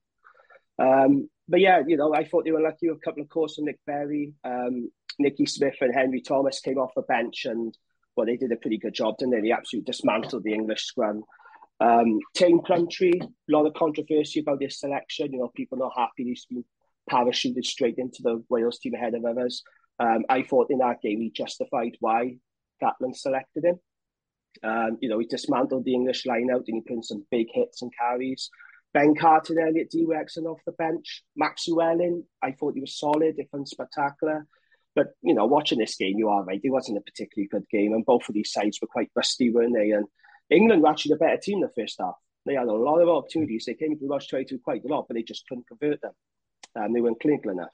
Um, 0.78 1.28
but 1.48 1.60
yeah, 1.60 1.82
you 1.86 1.96
know 1.96 2.14
I 2.14 2.24
thought 2.24 2.44
they 2.44 2.52
were 2.52 2.60
lucky 2.60 2.88
with 2.88 2.98
a 2.98 3.00
couple 3.00 3.22
of 3.22 3.28
calls 3.28 3.54
from 3.54 3.66
Nic 3.66 3.78
Berry, 3.86 4.32
um, 4.44 4.90
Nicky 5.18 5.46
Smith, 5.46 5.76
and 5.80 5.94
Henry 5.94 6.20
Thomas 6.20 6.60
came 6.60 6.78
off 6.78 6.92
the 6.96 7.02
bench, 7.02 7.44
and 7.44 7.76
well 8.16 8.26
they 8.26 8.36
did 8.36 8.52
a 8.52 8.56
pretty 8.56 8.78
good 8.78 8.94
job, 8.94 9.18
didn't 9.18 9.34
they? 9.34 9.40
They 9.40 9.52
absolutely 9.52 9.90
dismantled 9.90 10.44
the 10.44 10.54
English 10.54 10.84
scrum. 10.84 11.24
Um, 11.80 12.20
Taine 12.34 12.62
Plumtree, 12.62 13.20
a 13.20 13.28
lot 13.48 13.66
of 13.66 13.74
controversy 13.74 14.40
about 14.40 14.62
his 14.62 14.78
selection. 14.78 15.32
You 15.32 15.40
know, 15.40 15.50
people 15.54 15.78
not 15.78 15.92
happy 15.96 16.24
he's 16.24 16.46
been 16.46 16.64
parachuted 17.10 17.64
straight 17.64 17.98
into 17.98 18.22
the 18.22 18.42
Wales 18.48 18.78
team 18.78 18.94
ahead 18.94 19.14
of 19.14 19.24
others. 19.24 19.62
Um, 19.98 20.24
I 20.28 20.42
thought 20.42 20.70
in 20.70 20.78
that 20.78 21.02
game 21.02 21.20
he 21.20 21.30
justified 21.30 21.96
why 22.00 22.36
Gatland 22.82 23.16
selected 23.16 23.64
him. 23.64 23.80
Um, 24.62 24.98
you 25.00 25.08
know, 25.08 25.18
he 25.18 25.26
dismantled 25.26 25.84
the 25.84 25.94
English 25.94 26.26
line 26.26 26.48
out 26.52 26.64
and 26.68 26.76
he 26.76 26.80
put 26.80 26.96
in 26.96 27.02
some 27.02 27.26
big 27.30 27.48
hits 27.52 27.82
and 27.82 27.92
carries. 27.98 28.50
Ben 28.94 29.14
Carter 29.14 29.54
and 29.58 29.68
Elliot 29.68 29.90
Dee 29.90 30.06
Wexon 30.06 30.44
off 30.44 30.60
the 30.66 30.72
bench. 30.72 31.22
Max 31.34 31.66
Llewellyn, 31.66 32.24
I 32.42 32.52
thought 32.52 32.74
he 32.74 32.80
was 32.80 32.98
solid, 32.98 33.36
if 33.38 33.50
unspectacular. 33.50 34.42
But, 34.94 35.08
you 35.22 35.34
know, 35.34 35.46
watching 35.46 35.78
this 35.78 35.96
game, 35.96 36.18
you 36.18 36.28
are 36.28 36.44
right. 36.44 36.60
It 36.62 36.70
wasn't 36.70 36.98
a 36.98 37.02
particularly 37.02 37.48
good 37.48 37.66
game. 37.70 37.94
And 37.94 38.04
both 38.04 38.28
of 38.28 38.34
these 38.34 38.52
sides 38.52 38.78
were 38.80 38.88
quite 38.88 39.10
rusty, 39.16 39.50
weren't 39.50 39.74
they? 39.74 39.90
And 39.92 40.06
England 40.50 40.82
were 40.82 40.90
actually 40.90 41.14
the 41.14 41.24
better 41.24 41.38
team 41.38 41.62
the 41.62 41.70
first 41.74 41.96
half. 41.98 42.14
They 42.44 42.54
had 42.54 42.66
a 42.66 42.72
lot 42.72 43.00
of 43.00 43.08
opportunities. 43.08 43.64
They 43.66 43.74
came 43.74 43.92
into 43.92 44.04
the 44.04 44.10
Welsh 44.10 44.26
22 44.26 44.58
quite 44.58 44.84
a 44.84 44.88
lot, 44.88 45.06
but 45.08 45.14
they 45.14 45.22
just 45.22 45.46
couldn't 45.48 45.68
convert 45.68 46.02
them. 46.02 46.12
Um, 46.76 46.92
they 46.92 47.00
weren't 47.00 47.20
clinical 47.20 47.52
enough. 47.52 47.70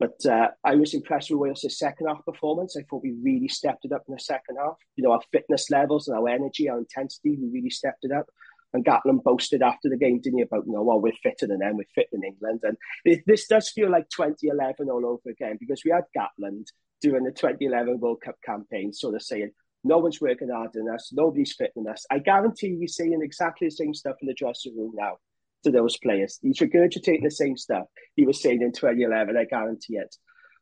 But 0.00 0.26
uh, 0.26 0.48
I 0.64 0.74
was 0.74 0.92
impressed 0.92 1.30
with 1.30 1.38
Wales' 1.38 1.78
second 1.78 2.08
half 2.08 2.24
performance. 2.24 2.76
I 2.76 2.82
thought 2.82 3.02
we 3.02 3.14
really 3.22 3.48
stepped 3.48 3.84
it 3.84 3.92
up 3.92 4.04
in 4.08 4.14
the 4.14 4.20
second 4.20 4.56
half. 4.56 4.76
You 4.96 5.04
know, 5.04 5.12
our 5.12 5.22
fitness 5.30 5.70
levels 5.70 6.08
and 6.08 6.18
our 6.18 6.28
energy, 6.28 6.68
our 6.68 6.78
intensity, 6.78 7.36
we 7.40 7.48
really 7.48 7.70
stepped 7.70 8.04
it 8.04 8.12
up. 8.12 8.26
And 8.72 8.84
Gatland 8.84 9.22
boasted 9.22 9.62
after 9.62 9.88
the 9.88 9.96
game, 9.96 10.20
didn't 10.20 10.38
he, 10.38 10.42
about, 10.42 10.66
you 10.66 10.72
know, 10.72 10.82
well, 10.82 11.00
we're 11.00 11.12
fitter 11.22 11.46
than 11.46 11.60
them, 11.60 11.76
we're 11.76 11.84
fit 11.94 12.08
than 12.10 12.24
England. 12.24 12.60
And 12.64 12.76
it, 13.04 13.22
this 13.24 13.46
does 13.46 13.70
feel 13.70 13.88
like 13.88 14.08
2011 14.10 14.90
all 14.90 15.06
over 15.06 15.30
again 15.30 15.58
because 15.60 15.82
we 15.84 15.92
had 15.92 16.04
Gatland 16.16 16.66
during 17.00 17.22
the 17.22 17.30
2011 17.30 18.00
World 18.00 18.20
Cup 18.24 18.34
campaign, 18.44 18.92
sort 18.92 19.14
of 19.14 19.22
saying, 19.22 19.52
no 19.84 19.98
one's 19.98 20.20
working 20.20 20.48
hard 20.48 20.70
than 20.72 20.88
us, 20.88 21.12
nobody's 21.12 21.54
fitting 21.54 21.86
us. 21.86 22.04
I 22.10 22.18
guarantee 22.18 22.76
he's 22.76 22.96
saying 22.96 23.20
exactly 23.22 23.68
the 23.68 23.70
same 23.70 23.94
stuff 23.94 24.16
in 24.20 24.26
the 24.26 24.34
dressing 24.34 24.76
room 24.76 24.92
now 24.96 25.18
to 25.64 25.70
those 25.70 25.96
players. 25.98 26.38
He's 26.42 26.58
regurgitating 26.58 27.22
the 27.22 27.30
same 27.30 27.56
stuff 27.56 27.86
he 28.16 28.26
was 28.26 28.40
saying 28.40 28.62
in 28.62 28.72
2011, 28.72 29.36
I 29.36 29.44
guarantee 29.44 29.96
it. 29.96 30.14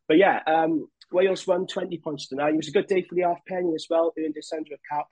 But 0.07 0.17
yeah, 0.17 0.39
um, 0.47 0.87
Wales 1.11 1.47
won 1.47 1.67
20 1.67 1.97
points 1.99 2.27
tonight. 2.27 2.53
It 2.53 2.57
was 2.57 2.67
a 2.67 2.71
good 2.71 2.87
day 2.87 3.03
for 3.03 3.15
the 3.15 3.21
Halfpenny 3.21 3.73
as 3.75 3.87
well, 3.89 4.13
earned 4.17 4.35
his 4.35 4.49
centre 4.49 4.75
cap. 4.91 5.05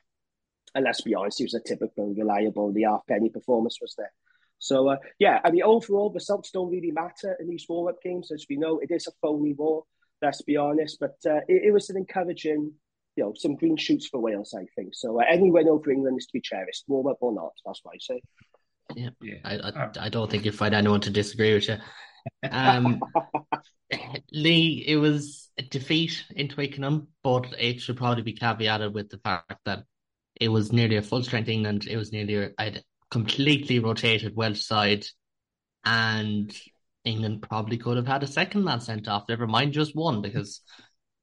And 0.73 0.85
let's 0.85 1.01
be 1.01 1.15
honest, 1.15 1.37
he 1.37 1.45
was 1.45 1.53
a 1.53 1.59
typical, 1.59 2.13
reliable, 2.13 2.71
the 2.73 2.83
Halfpenny 2.83 3.29
performance 3.29 3.77
was 3.81 3.93
there. 3.97 4.11
So, 4.59 4.89
uh, 4.89 4.97
yeah, 5.19 5.39
I 5.43 5.51
mean, 5.51 5.63
overall, 5.63 6.11
results 6.13 6.51
don't 6.51 6.69
really 6.69 6.91
matter 6.91 7.35
in 7.39 7.49
these 7.49 7.65
warm 7.67 7.87
up 7.87 8.01
games. 8.01 8.31
As 8.31 8.45
we 8.49 8.57
know, 8.57 8.79
it 8.79 8.91
is 8.91 9.07
a 9.07 9.11
phony 9.21 9.53
war, 9.53 9.83
let's 10.21 10.43
be 10.43 10.55
honest. 10.55 10.99
But 10.99 11.15
uh, 11.25 11.39
it, 11.47 11.63
it, 11.65 11.73
was 11.73 11.89
an 11.89 11.97
encouraging, 11.97 12.71
you 13.15 13.23
know, 13.23 13.33
some 13.35 13.55
green 13.55 13.75
shoots 13.75 14.07
for 14.07 14.19
Wales, 14.19 14.53
I 14.55 14.65
think. 14.75 14.93
So, 14.93 15.19
uh, 15.19 15.25
any 15.27 15.49
win 15.49 15.67
over 15.67 15.89
England 15.89 16.19
is 16.19 16.27
to 16.27 16.33
be 16.33 16.41
cherished, 16.41 16.83
warm 16.87 17.07
up 17.07 17.17
or 17.21 17.33
not. 17.33 17.53
That's 17.65 17.79
what 17.83 17.95
I 17.95 17.97
say. 17.99 18.21
Yeah, 18.95 19.09
yeah. 19.21 19.35
I, 19.43 19.55
I, 19.55 20.05
I 20.05 20.09
don't 20.09 20.29
think 20.29 20.45
you'll 20.45 20.53
find 20.53 20.73
anyone 20.73 21.01
to 21.01 21.09
disagree 21.09 21.53
with 21.53 21.67
you. 21.67 21.77
Um, 22.49 23.01
Lee, 24.31 24.83
it 24.87 24.97
was 24.97 25.49
a 25.57 25.63
defeat 25.63 26.23
in 26.35 26.47
Twickenham, 26.47 27.07
but 27.23 27.53
it 27.59 27.81
should 27.81 27.97
probably 27.97 28.23
be 28.23 28.35
caveated 28.35 28.93
with 28.93 29.09
the 29.09 29.17
fact 29.19 29.59
that 29.65 29.83
it 30.39 30.49
was 30.49 30.71
nearly 30.71 30.95
a 30.95 31.01
full 31.01 31.23
strength 31.23 31.49
England. 31.49 31.87
It 31.87 31.97
was 31.97 32.11
nearly 32.11 32.51
a 32.59 32.81
completely 33.09 33.79
rotated 33.79 34.35
Welsh 34.35 34.61
side, 34.63 35.05
and 35.83 36.55
England 37.03 37.45
probably 37.47 37.77
could 37.77 37.97
have 37.97 38.07
had 38.07 38.23
a 38.23 38.27
second 38.27 38.63
man 38.63 38.79
sent 38.79 39.07
off. 39.07 39.25
Never 39.27 39.47
mind 39.47 39.73
just 39.73 39.95
one, 39.95 40.21
because 40.21 40.61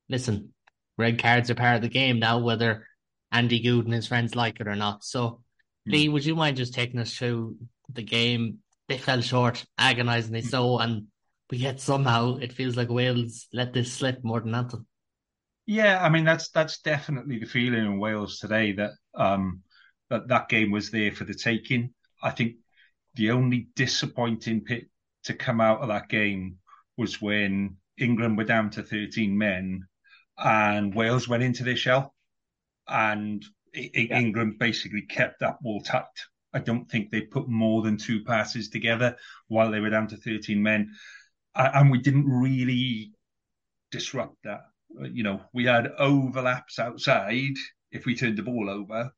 listen, 0.09 0.53
red 0.97 1.21
cards 1.21 1.51
are 1.51 1.55
part 1.55 1.77
of 1.77 1.83
the 1.83 1.89
game 1.89 2.19
now, 2.19 2.39
whether 2.39 2.87
Andy 3.33 3.61
Goode 3.61 3.87
and 3.87 3.95
his 3.95 4.07
friends 4.07 4.35
like 4.35 4.61
it 4.61 4.69
or 4.69 4.77
not. 4.77 5.05
So. 5.05 5.41
Lee, 5.89 6.09
would 6.09 6.24
you 6.24 6.34
mind 6.34 6.57
just 6.57 6.74
taking 6.74 7.01
us 7.01 7.16
through 7.16 7.57
the 7.93 8.03
game? 8.03 8.59
They 8.89 8.99
fell 8.99 9.20
short, 9.20 9.64
agonisingly 9.78 10.43
so, 10.43 10.78
and 10.78 11.07
but 11.49 11.59
yet 11.59 11.80
somehow 11.80 12.36
it 12.36 12.53
feels 12.53 12.76
like 12.76 12.89
Wales 12.89 13.47
let 13.53 13.72
this 13.72 13.93
slip 13.93 14.22
more 14.22 14.41
than 14.41 14.55
anything. 14.55 14.86
Yeah, 15.66 16.03
I 16.03 16.09
mean 16.09 16.24
that's 16.24 16.49
that's 16.51 16.80
definitely 16.80 17.39
the 17.39 17.47
feeling 17.47 17.84
in 17.84 17.99
Wales 17.99 18.39
today 18.39 18.72
that 18.72 18.93
um, 19.14 19.62
that 20.11 20.28
that 20.28 20.49
game 20.49 20.70
was 20.70 20.91
there 20.91 21.12
for 21.12 21.24
the 21.24 21.34
taking. 21.34 21.93
I 22.22 22.30
think 22.30 22.57
the 23.14 23.30
only 23.30 23.68
disappointing 23.74 24.64
pit 24.64 24.86
to 25.24 25.34
come 25.34 25.61
out 25.61 25.80
of 25.80 25.89
that 25.89 26.09
game 26.09 26.57
was 26.97 27.20
when 27.20 27.76
England 27.99 28.39
were 28.39 28.45
down 28.45 28.70
to 28.70 28.82
13 28.82 29.36
men 29.36 29.86
and 30.39 30.95
Wales 30.95 31.28
went 31.28 31.43
into 31.43 31.64
their 31.64 31.76
shell 31.76 32.14
and 32.86 33.45
yeah. 33.75 34.19
England 34.19 34.59
basically 34.59 35.03
kept 35.03 35.41
that 35.41 35.62
ball 35.62 35.81
tucked. 35.81 36.27
I 36.53 36.61
don't 36.61 36.91
think 36.91 37.11
they 37.11 37.23
put 37.23 37.49
more 37.49 37.83
than 37.83 37.97
two 37.97 38.25
passes 38.25 38.71
together 38.71 39.16
while 39.49 39.71
they 39.71 39.81
were 39.81 39.91
down 39.91 40.09
to 40.09 40.16
13 40.16 40.62
men. 40.62 40.95
And 41.55 41.91
we 41.91 41.99
didn't 41.99 42.27
really 42.27 43.12
disrupt 43.91 44.37
that. 44.45 44.61
You 45.12 45.23
know, 45.23 45.43
we 45.53 45.64
had 45.66 45.89
overlaps 45.99 46.79
outside 46.79 47.55
if 47.91 48.07
we 48.07 48.16
turned 48.16 48.39
the 48.39 48.43
ball 48.43 48.71
over, 48.71 49.11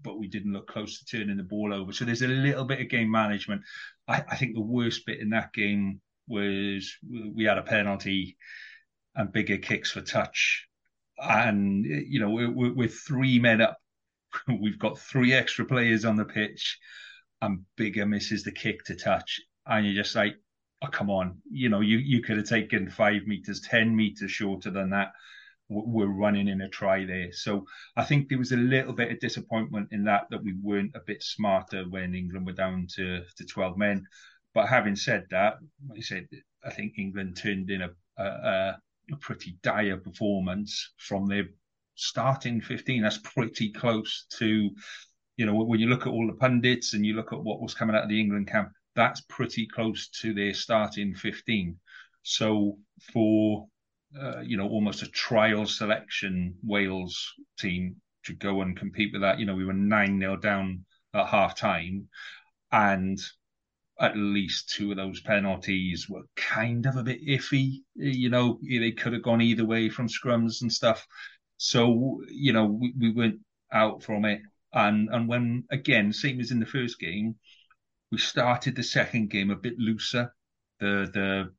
but 0.00 0.18
we 0.18 0.28
didn't 0.28 0.52
look 0.52 0.68
close 0.68 0.98
to 0.98 1.04
turning 1.04 1.36
the 1.36 1.42
ball 1.42 1.72
over. 1.72 1.92
So 1.92 2.04
there's 2.04 2.22
a 2.22 2.28
little 2.28 2.64
bit 2.64 2.80
of 2.80 2.88
game 2.88 3.10
management. 3.10 3.62
I, 4.06 4.22
I 4.28 4.36
think 4.36 4.54
the 4.54 4.60
worst 4.60 5.06
bit 5.06 5.20
in 5.20 5.30
that 5.30 5.52
game 5.52 6.00
was 6.28 6.94
we 7.02 7.44
had 7.44 7.58
a 7.58 7.62
penalty 7.62 8.36
and 9.14 9.32
Biggar 9.32 9.62
kicks 9.62 9.90
for 9.90 10.02
touch. 10.02 10.66
And, 11.18 11.84
you 11.84 12.20
know, 12.20 12.30
we're, 12.30 12.74
we're 12.74 12.88
three 12.88 13.38
men 13.38 13.60
up. 13.60 13.78
We've 14.60 14.78
got 14.78 14.98
three 14.98 15.32
extra 15.32 15.64
players 15.64 16.04
on 16.04 16.16
the 16.16 16.24
pitch 16.24 16.78
and 17.42 17.64
Biggar 17.78 18.08
misses 18.08 18.44
the 18.44 18.52
kick 18.52 18.84
to 18.84 18.94
touch. 18.94 19.40
And 19.66 19.86
you're 19.86 20.02
just 20.02 20.14
like, 20.14 20.36
oh, 20.82 20.88
come 20.88 21.10
on. 21.10 21.40
You 21.50 21.68
know, 21.68 21.80
you, 21.80 21.98
you 21.98 22.22
could 22.22 22.36
have 22.36 22.48
taken 22.48 22.90
five 22.90 23.26
meters, 23.26 23.60
10 23.60 23.94
meters 23.94 24.30
shorter 24.30 24.70
than 24.70 24.90
that. 24.90 25.12
We're 25.68 26.06
running 26.06 26.46
in 26.46 26.60
a 26.60 26.68
try 26.68 27.04
there. 27.04 27.32
So 27.32 27.66
I 27.96 28.04
think 28.04 28.28
there 28.28 28.38
was 28.38 28.52
a 28.52 28.56
little 28.56 28.92
bit 28.92 29.10
of 29.10 29.18
disappointment 29.18 29.88
in 29.90 30.04
that, 30.04 30.28
that 30.30 30.44
we 30.44 30.54
weren't 30.62 30.94
a 30.94 31.00
bit 31.04 31.22
smarter 31.24 31.84
when 31.88 32.14
England 32.14 32.46
were 32.46 32.52
down 32.52 32.86
to, 32.94 33.22
to 33.36 33.44
12 33.44 33.76
men. 33.76 34.06
But 34.54 34.68
having 34.68 34.94
said 34.94 35.26
that, 35.30 35.56
like 35.88 35.98
I 35.98 36.02
said, 36.02 36.28
I 36.64 36.70
think 36.70 36.98
England 36.98 37.36
turned 37.36 37.68
in 37.70 37.82
a, 37.82 37.90
a, 38.16 38.76
a 39.12 39.16
pretty 39.20 39.58
dire 39.62 39.96
performance 39.96 40.92
from 40.98 41.26
their 41.26 41.46
starting 41.96 42.60
15. 42.60 43.02
That's 43.02 43.18
pretty 43.18 43.72
close 43.72 44.26
to, 44.38 44.70
you 45.36 45.46
know, 45.46 45.54
when 45.54 45.80
you 45.80 45.88
look 45.88 46.02
at 46.02 46.12
all 46.12 46.26
the 46.26 46.38
pundits 46.38 46.94
and 46.94 47.04
you 47.04 47.14
look 47.14 47.32
at 47.32 47.42
what 47.42 47.60
was 47.60 47.74
coming 47.74 47.96
out 47.96 48.04
of 48.04 48.08
the 48.08 48.20
England 48.20 48.48
camp, 48.48 48.70
that's 48.94 49.22
pretty 49.22 49.66
close 49.66 50.08
to 50.08 50.32
their 50.32 50.54
starting 50.54 51.14
15. 51.14 51.76
So 52.22 52.78
for, 53.12 53.66
uh, 54.20 54.40
you 54.40 54.56
know, 54.56 54.68
almost 54.68 55.02
a 55.02 55.10
trial 55.10 55.66
selection 55.66 56.54
Wales 56.62 57.32
team 57.58 57.96
to 58.24 58.34
go 58.34 58.62
and 58.62 58.76
compete 58.76 59.12
with 59.12 59.22
that, 59.22 59.38
you 59.38 59.46
know, 59.46 59.54
we 59.54 59.64
were 59.64 59.72
9 59.72 60.20
0 60.20 60.36
down 60.36 60.84
at 61.14 61.26
half 61.26 61.56
time. 61.56 62.08
And 62.72 63.18
at 63.98 64.16
least 64.16 64.68
two 64.70 64.90
of 64.90 64.96
those 64.96 65.20
penalties 65.20 66.08
were 66.08 66.24
kind 66.36 66.84
of 66.86 66.96
a 66.96 67.02
bit 67.02 67.24
iffy. 67.26 67.82
You 67.94 68.28
know, 68.28 68.58
they 68.62 68.92
could 68.92 69.14
have 69.14 69.22
gone 69.22 69.40
either 69.40 69.64
way 69.64 69.88
from 69.88 70.08
scrums 70.08 70.60
and 70.62 70.72
stuff. 70.72 71.06
So, 71.56 72.22
you 72.30 72.52
know, 72.52 72.66
we, 72.66 72.94
we 72.98 73.12
went 73.12 73.40
out 73.72 74.02
from 74.02 74.24
it. 74.24 74.40
And 74.72 75.08
and 75.10 75.28
when 75.28 75.64
again, 75.70 76.12
same 76.12 76.40
as 76.40 76.50
in 76.50 76.60
the 76.60 76.66
first 76.66 76.98
game, 76.98 77.36
we 78.10 78.18
started 78.18 78.76
the 78.76 78.82
second 78.82 79.30
game 79.30 79.50
a 79.50 79.56
bit 79.56 79.78
looser. 79.78 80.34
The 80.80 81.10
the 81.12 81.52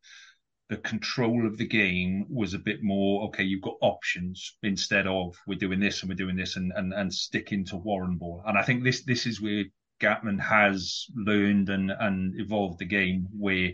the 0.70 0.78
control 0.78 1.48
of 1.48 1.58
the 1.58 1.68
game 1.68 2.26
was 2.30 2.54
a 2.54 2.60
bit 2.60 2.84
more 2.84 3.28
okay. 3.28 3.43
You've 3.43 3.62
got 3.62 3.78
options 3.82 4.58
instead 4.62 5.08
of 5.08 5.36
we're 5.48 5.58
doing 5.58 5.80
this 5.80 6.02
and 6.02 6.10
we're 6.10 6.16
doing 6.16 6.36
this 6.36 6.58
and 6.58 6.72
and, 6.76 6.93
and 6.93 7.14
sticking 7.14 7.66
to 7.66 7.76
Warrenball. 7.76 8.43
And 8.45 8.58
I 8.58 8.64
think 8.64 8.84
this 8.84 9.04
this 9.04 9.26
is 9.26 9.41
where 9.41 9.64
Gatland 10.00 10.41
has 10.41 11.08
learned 11.16 11.70
and, 11.70 11.91
and 11.91 12.39
evolved 12.39 12.80
the 12.80 12.86
game 12.86 13.28
where 13.32 13.72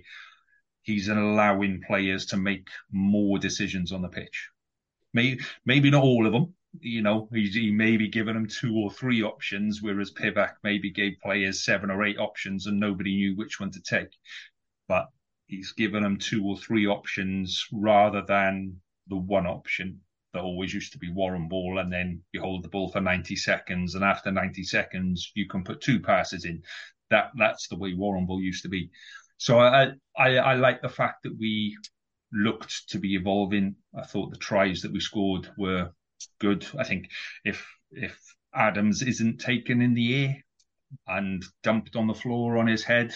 he's 0.84 1.10
allowing 1.10 1.82
players 1.86 2.28
to 2.28 2.38
make 2.38 2.68
more 2.92 3.40
decisions 3.40 3.92
on 3.92 4.02
the 4.02 4.10
pitch. 4.10 4.50
Maybe, 5.14 5.42
maybe 5.66 5.90
not 5.90 6.04
all 6.04 6.26
of 6.26 6.34
them. 6.34 6.54
You 6.80 7.04
know, 7.04 7.30
he's, 7.32 7.54
he 7.54 7.72
may 7.72 7.98
be 7.98 8.10
giving 8.10 8.34
them 8.34 8.48
two 8.48 8.76
or 8.76 8.92
three 8.92 9.22
options, 9.22 9.82
whereas 9.82 10.12
Pivac 10.12 10.54
maybe 10.64 10.90
gave 10.90 11.20
players 11.22 11.64
seven 11.64 11.92
or 11.92 12.04
eight 12.04 12.18
options 12.18 12.66
and 12.66 12.80
nobody 12.80 13.16
knew 13.16 13.36
which 13.36 13.60
one 13.60 13.72
to 13.72 13.82
take. 13.82 14.10
But 14.88 15.10
he's 15.48 15.72
given 15.74 16.02
them 16.02 16.18
two 16.18 16.44
or 16.46 16.58
three 16.58 16.88
options 16.88 17.66
rather 17.72 18.24
than 18.24 18.82
the 19.08 19.18
one 19.18 19.46
option 19.46 20.00
that 20.34 20.42
always 20.42 20.74
used 20.74 20.92
to 20.94 20.98
be 20.98 21.12
Warrenball, 21.12 21.80
and 21.80 21.94
then 21.94 22.22
you 22.32 22.42
hold 22.42 22.64
the 22.64 22.70
ball 22.70 22.90
for 22.90 23.00
90 23.00 23.36
seconds, 23.36 23.94
and 23.96 24.04
after 24.04 24.32
90 24.32 24.64
seconds, 24.64 25.32
you 25.36 25.48
can 25.48 25.64
put 25.64 25.82
two 25.82 26.00
passes 26.00 26.46
in. 26.46 26.64
That 27.12 27.32
that's 27.38 27.68
the 27.68 27.78
way 27.78 27.94
Warrenball 27.94 28.42
used 28.42 28.64
to 28.64 28.70
be. 28.70 28.90
So 29.38 29.60
I, 29.60 29.92
I, 30.18 30.38
I 30.38 30.54
like 30.56 30.82
the 30.82 30.90
fact 30.90 31.24
that 31.24 31.38
we 31.38 31.78
looked 32.34 32.90
to 32.90 33.00
be 33.00 33.16
evolving. 33.16 33.76
I 33.98 34.04
thought 34.04 34.32
the 34.32 34.38
tries 34.38 34.82
that 34.82 34.92
we 34.92 35.00
scored 35.00 35.50
were 35.58 35.92
good. 36.40 36.66
I 36.78 36.84
think 36.84 37.10
if 37.44 37.66
if 37.92 38.20
Adams 38.54 39.02
isn't 39.02 39.40
taken 39.40 39.82
in 39.82 39.94
the 39.94 40.26
air 40.26 40.44
and 41.08 41.44
dumped 41.64 41.96
on 41.96 42.08
the 42.08 42.14
floor 42.14 42.58
on 42.58 42.68
his 42.68 42.84
head, 42.84 43.14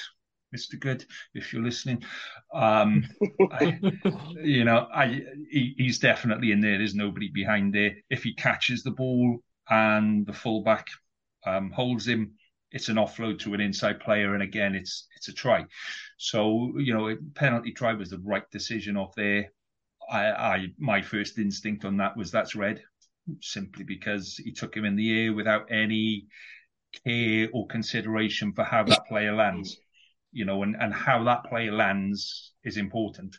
Mr. 0.56 0.80
Goode, 0.80 1.06
if 1.34 1.52
you're 1.52 1.64
listening. 1.64 2.04
Um, 2.54 3.06
I, 3.52 3.80
you 4.42 4.64
know, 4.64 4.88
I 4.94 5.22
he, 5.50 5.76
he's 5.78 6.00
definitely 6.00 6.52
in 6.52 6.62
there. 6.62 6.78
There's 6.78 6.96
nobody 6.96 7.30
behind 7.30 7.74
there. 7.74 7.96
If 8.10 8.24
he 8.24 8.34
catches 8.34 8.84
the 8.84 8.92
ball 8.92 9.40
and 9.70 10.26
the 10.26 10.34
fullback 10.34 10.88
um, 11.46 11.72
holds 11.72 12.08
him, 12.08 12.37
it's 12.72 12.90
an 12.90 12.98
offload 12.98 13.40
to 13.40 13.54
an 13.54 13.62
inside 13.62 14.00
player, 14.00 14.34
and 14.34 14.44
again, 14.44 14.76
it's 14.76 15.08
it's 15.16 15.28
a 15.28 15.34
try. 15.34 15.66
So 16.18 16.74
you 16.78 16.94
know, 16.94 17.16
penalty 17.36 17.72
try 17.72 17.94
was 17.94 18.10
the 18.10 18.20
right 18.20 18.50
decision 18.52 18.98
off 18.98 19.16
there. 19.16 19.52
I, 20.10 20.32
I 20.32 20.68
my 20.78 21.02
first 21.02 21.38
instinct 21.38 21.86
on 21.86 21.98
that 21.98 22.18
was 22.18 22.32
that's 22.32 22.56
red, 22.56 22.82
simply 23.42 23.84
because 23.84 24.36
he 24.38 24.52
took 24.52 24.76
him 24.76 24.86
in 24.86 24.96
the 24.96 25.26
air 25.26 25.34
without 25.34 25.72
any 25.72 26.28
care 27.06 27.50
or 27.54 27.68
consideration 27.68 28.54
for 28.54 28.64
how 28.64 28.84
that 28.84 29.08
player 29.08 29.36
lands 29.36 29.78
you 30.32 30.46
know, 30.46 30.64
and, 30.64 30.76
and 30.80 30.94
how 30.94 31.24
that 31.24 31.46
player 31.46 31.74
lands 31.74 32.54
is 32.64 32.78
important. 32.78 33.36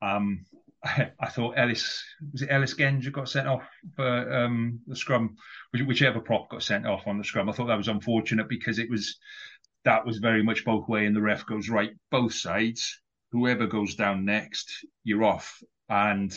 Um, 0.00 0.44
I, 1.20 1.28
thought 1.28 1.54
Ellis 1.56 2.04
was 2.32 2.42
it 2.42 2.50
Ellis 2.50 2.74
Genge 2.74 3.10
got 3.10 3.28
sent 3.28 3.48
off 3.48 3.66
for 3.96 4.32
um, 4.32 4.80
the 4.86 4.96
scrum, 4.96 5.36
whichever 5.72 6.20
prop 6.20 6.50
got 6.50 6.62
sent 6.62 6.86
off 6.86 7.06
on 7.06 7.16
the 7.16 7.24
scrum. 7.24 7.48
I 7.48 7.52
thought 7.52 7.68
that 7.68 7.78
was 7.78 7.88
unfortunate 7.88 8.48
because 8.48 8.78
it 8.78 8.90
was 8.90 9.18
that 9.84 10.04
was 10.04 10.18
very 10.18 10.42
much 10.42 10.64
both 10.64 10.86
way, 10.88 11.06
and 11.06 11.16
the 11.16 11.22
ref 11.22 11.46
goes 11.46 11.70
right 11.70 11.92
both 12.10 12.34
sides. 12.34 13.00
Whoever 13.32 13.66
goes 13.66 13.94
down 13.94 14.24
next, 14.24 14.84
you're 15.04 15.24
off. 15.24 15.62
And 15.88 16.32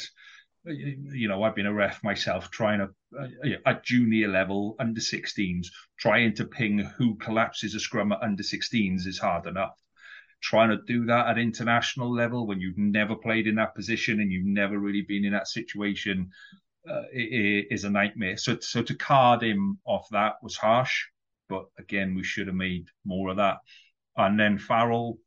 you 0.64 1.28
know, 1.28 1.43
I've 1.43 1.56
been 1.56 1.66
a 1.66 1.74
ref 1.74 2.04
myself, 2.04 2.50
trying 2.50 2.80
to 2.80 2.89
uh, 3.20 3.58
at 3.66 3.84
junior 3.84 4.28
level, 4.28 4.76
under 4.80 5.02
16s, 5.02 5.68
trying 6.00 6.36
to 6.36 6.45
ping 6.45 6.80
who 6.80 7.16
collapses 7.16 7.76
a 7.76 7.80
scrum 7.80 8.12
at 8.12 8.22
under 8.22 8.43
16s 8.43 9.08
is 9.08 9.20
hard 9.20 9.45
enough. 9.45 9.78
Trying 10.42 10.70
to 10.70 10.82
do 10.88 11.06
that 11.06 11.28
at 11.28 11.38
international 11.38 12.14
level 12.14 12.46
when 12.48 12.60
you've 12.60 12.78
never 12.78 13.16
played 13.16 13.48
in 13.48 13.56
that 13.56 13.76
position 13.76 14.20
and 14.20 14.32
you've 14.32 14.46
never 14.46 14.78
really 14.78 15.02
been 15.02 15.26
in 15.26 15.34
that 15.34 15.48
situation 15.48 16.32
uh, 16.90 17.04
is 17.12 17.84
a 17.84 17.90
nightmare. 17.90 18.38
So, 18.38 18.60
so 18.60 18.82
to 18.84 18.96
card 18.96 19.44
him 19.44 19.80
off 19.86 20.08
that 20.12 20.36
was 20.42 20.56
harsh, 20.56 21.06
but 21.50 21.66
again, 21.78 22.16
we 22.16 22.24
should 22.24 22.48
have 22.48 22.56
made 22.56 22.88
more 23.04 23.30
of 23.30 23.38
that. 23.38 23.58
And 24.16 24.40
then 24.40 24.58
Farrell, 24.58 25.18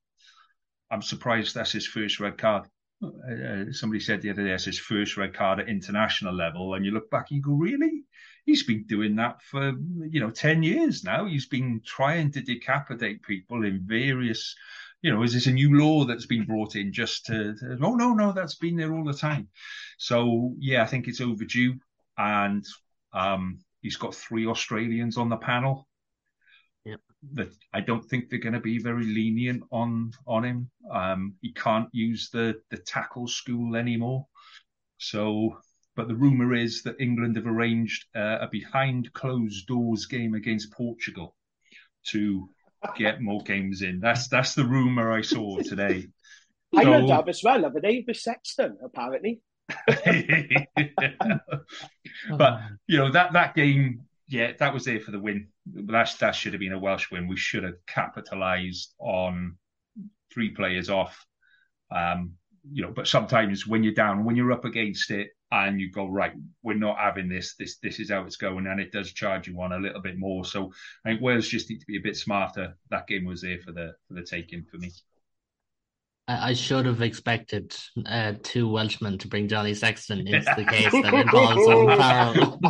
I'm 0.90 1.02
surprised 1.02 1.54
that's 1.54 1.72
his 1.72 1.86
first 1.86 2.20
red 2.20 2.38
card 2.38 2.68
uh, 3.02 3.72
somebody 3.72 4.00
said 4.00 4.20
the 4.20 4.30
other 4.30 4.44
day, 4.44 4.52
it's 4.52 4.64
his 4.64 4.78
first 4.78 5.16
red 5.16 5.32
card 5.32 5.60
at 5.60 5.68
international 5.68 6.34
level. 6.34 6.74
And 6.74 6.84
you 6.84 6.90
look 6.90 7.10
back 7.10 7.30
you 7.30 7.40
go, 7.40 7.52
really? 7.52 8.04
He's 8.44 8.64
been 8.64 8.84
doing 8.84 9.16
that 9.16 9.42
for, 9.42 9.72
you 10.08 10.20
know, 10.20 10.30
10 10.30 10.62
years 10.62 11.04
now. 11.04 11.26
He's 11.26 11.46
been 11.46 11.80
trying 11.84 12.32
to 12.32 12.42
decapitate 12.42 13.22
people 13.22 13.64
in 13.64 13.80
various, 13.84 14.54
you 15.02 15.12
know, 15.12 15.22
is 15.22 15.32
this 15.32 15.46
a 15.46 15.52
new 15.52 15.78
law 15.78 16.04
that's 16.04 16.26
been 16.26 16.44
brought 16.44 16.76
in 16.76 16.92
just 16.92 17.26
to, 17.26 17.54
to 17.54 17.78
oh, 17.82 17.94
no, 17.94 18.12
no, 18.12 18.32
that's 18.32 18.56
been 18.56 18.76
there 18.76 18.92
all 18.92 19.04
the 19.04 19.14
time. 19.14 19.48
So, 19.98 20.54
yeah, 20.58 20.82
I 20.82 20.86
think 20.86 21.08
it's 21.08 21.20
overdue. 21.20 21.74
And 22.18 22.66
um, 23.12 23.60
he's 23.80 23.96
got 23.96 24.14
three 24.14 24.46
Australians 24.46 25.16
on 25.16 25.28
the 25.28 25.36
panel 25.36 25.88
that 27.34 27.50
I 27.72 27.80
don't 27.80 28.04
think 28.04 28.28
they're 28.28 28.38
going 28.38 28.54
to 28.54 28.60
be 28.60 28.78
very 28.78 29.04
lenient 29.04 29.62
on 29.70 30.12
on 30.26 30.44
him. 30.44 30.70
Um, 30.90 31.34
he 31.40 31.52
can't 31.52 31.88
use 31.92 32.30
the 32.30 32.60
the 32.70 32.78
tackle 32.78 33.28
school 33.28 33.76
anymore. 33.76 34.26
So, 34.98 35.58
but 35.96 36.08
the 36.08 36.14
rumor 36.14 36.54
is 36.54 36.82
that 36.82 37.00
England 37.00 37.36
have 37.36 37.46
arranged 37.46 38.06
uh, 38.14 38.38
a 38.40 38.48
behind 38.50 39.12
closed 39.12 39.66
doors 39.66 40.06
game 40.06 40.34
against 40.34 40.72
Portugal 40.72 41.36
to 42.06 42.48
get 42.96 43.20
more 43.20 43.42
games 43.42 43.82
in. 43.82 44.00
That's 44.00 44.28
that's 44.28 44.54
the 44.54 44.64
rumor 44.64 45.12
I 45.12 45.22
saw 45.22 45.58
today. 45.58 46.08
I 46.76 46.84
so, 46.84 47.08
have 47.08 47.28
as 47.28 47.42
well, 47.42 47.62
haven't 47.62 47.82
they? 47.82 48.04
With 48.06 48.16
Sexton, 48.16 48.78
apparently. 48.82 49.40
but 52.36 52.60
you 52.86 52.98
know 52.98 53.10
that 53.12 53.32
that 53.32 53.54
game 53.54 54.02
yeah, 54.30 54.52
that 54.60 54.72
was 54.72 54.84
there 54.84 55.00
for 55.00 55.10
the 55.10 55.18
win. 55.18 55.48
That 55.66 56.14
that 56.20 56.36
should 56.36 56.52
have 56.52 56.60
been 56.60 56.72
a 56.72 56.78
Welsh 56.78 57.10
win. 57.10 57.26
We 57.26 57.36
should 57.36 57.64
have 57.64 57.74
capitalised 57.88 58.94
on 59.00 59.56
three 60.32 60.50
players 60.50 60.88
off. 60.88 61.26
Um, 61.94 62.34
you 62.70 62.82
know, 62.82 62.92
but 62.94 63.08
sometimes 63.08 63.66
when 63.66 63.82
you're 63.82 63.92
down, 63.92 64.24
when 64.24 64.36
you're 64.36 64.52
up 64.52 64.64
against 64.64 65.10
it, 65.10 65.30
and 65.52 65.80
you 65.80 65.90
go 65.90 66.06
right, 66.08 66.32
we're 66.62 66.74
not 66.74 66.98
having 66.98 67.28
this. 67.28 67.54
This 67.58 67.76
this 67.78 67.98
is 67.98 68.10
how 68.10 68.24
it's 68.24 68.36
going, 68.36 68.66
and 68.66 68.80
it 68.80 68.92
does 68.92 69.12
charge 69.12 69.48
you 69.48 69.60
on 69.60 69.72
a 69.72 69.78
little 69.78 70.00
bit 70.00 70.18
more. 70.18 70.44
So 70.44 70.72
I 71.04 71.10
think 71.10 71.20
Wales 71.20 71.48
just 71.48 71.68
need 71.70 71.80
to 71.80 71.86
be 71.86 71.96
a 71.96 72.02
bit 72.02 72.16
smarter. 72.16 72.76
That 72.90 73.06
game 73.06 73.24
was 73.24 73.42
there 73.42 73.58
for 73.58 73.72
the 73.72 73.94
for 74.06 74.14
the 74.14 74.22
taking 74.22 74.64
for 74.70 74.78
me. 74.78 74.90
I 76.28 76.52
should 76.52 76.86
have 76.86 77.02
expected 77.02 77.74
uh, 78.06 78.34
two 78.42 78.68
Welshmen 78.68 79.18
to 79.18 79.28
bring 79.28 79.48
Johnny 79.48 79.74
Sexton 79.74 80.20
into 80.28 80.54
the 80.56 80.64
case 80.70 80.92
that 80.92 81.14
involves 81.14 81.66
Owen 81.66 81.98
Farrell. 81.98 82.60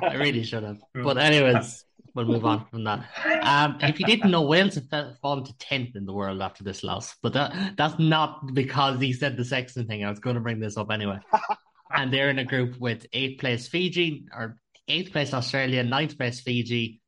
I 0.02 0.14
really 0.14 0.42
should 0.44 0.62
have. 0.62 0.78
But 0.94 1.18
anyways, 1.18 1.84
we'll 2.26 2.36
move 2.36 2.44
on 2.44 2.66
from 2.66 2.84
that. 2.84 3.04
Um, 3.42 3.78
if 3.80 4.00
you 4.00 4.06
didn't 4.06 4.30
know, 4.30 4.42
Wales 4.42 4.74
have 4.74 5.18
fallen 5.22 5.44
to 5.44 5.56
tenth 5.58 5.96
in 5.96 6.04
the 6.04 6.12
world 6.12 6.42
after 6.42 6.64
this 6.64 6.82
loss, 6.82 7.14
but 7.22 7.32
that 7.34 7.76
that's 7.76 7.98
not 7.98 8.54
because 8.54 9.00
he 9.00 9.12
said 9.12 9.36
the 9.36 9.44
Sexton 9.44 9.86
thing. 9.86 10.04
I 10.04 10.10
was 10.10 10.18
going 10.18 10.34
to 10.34 10.40
bring 10.40 10.60
this 10.60 10.76
up 10.76 10.90
anyway. 10.90 11.18
and 11.94 12.12
they're 12.12 12.30
in 12.30 12.38
a 12.38 12.44
group 12.44 12.78
with 12.78 13.06
eighth 13.12 13.40
place 13.40 13.68
Fiji 13.68 14.26
or 14.34 14.58
eighth 14.88 15.12
place 15.12 15.32
Australia, 15.32 15.82
ninth 15.82 16.18
place 16.18 16.40
Fiji, 16.40 17.00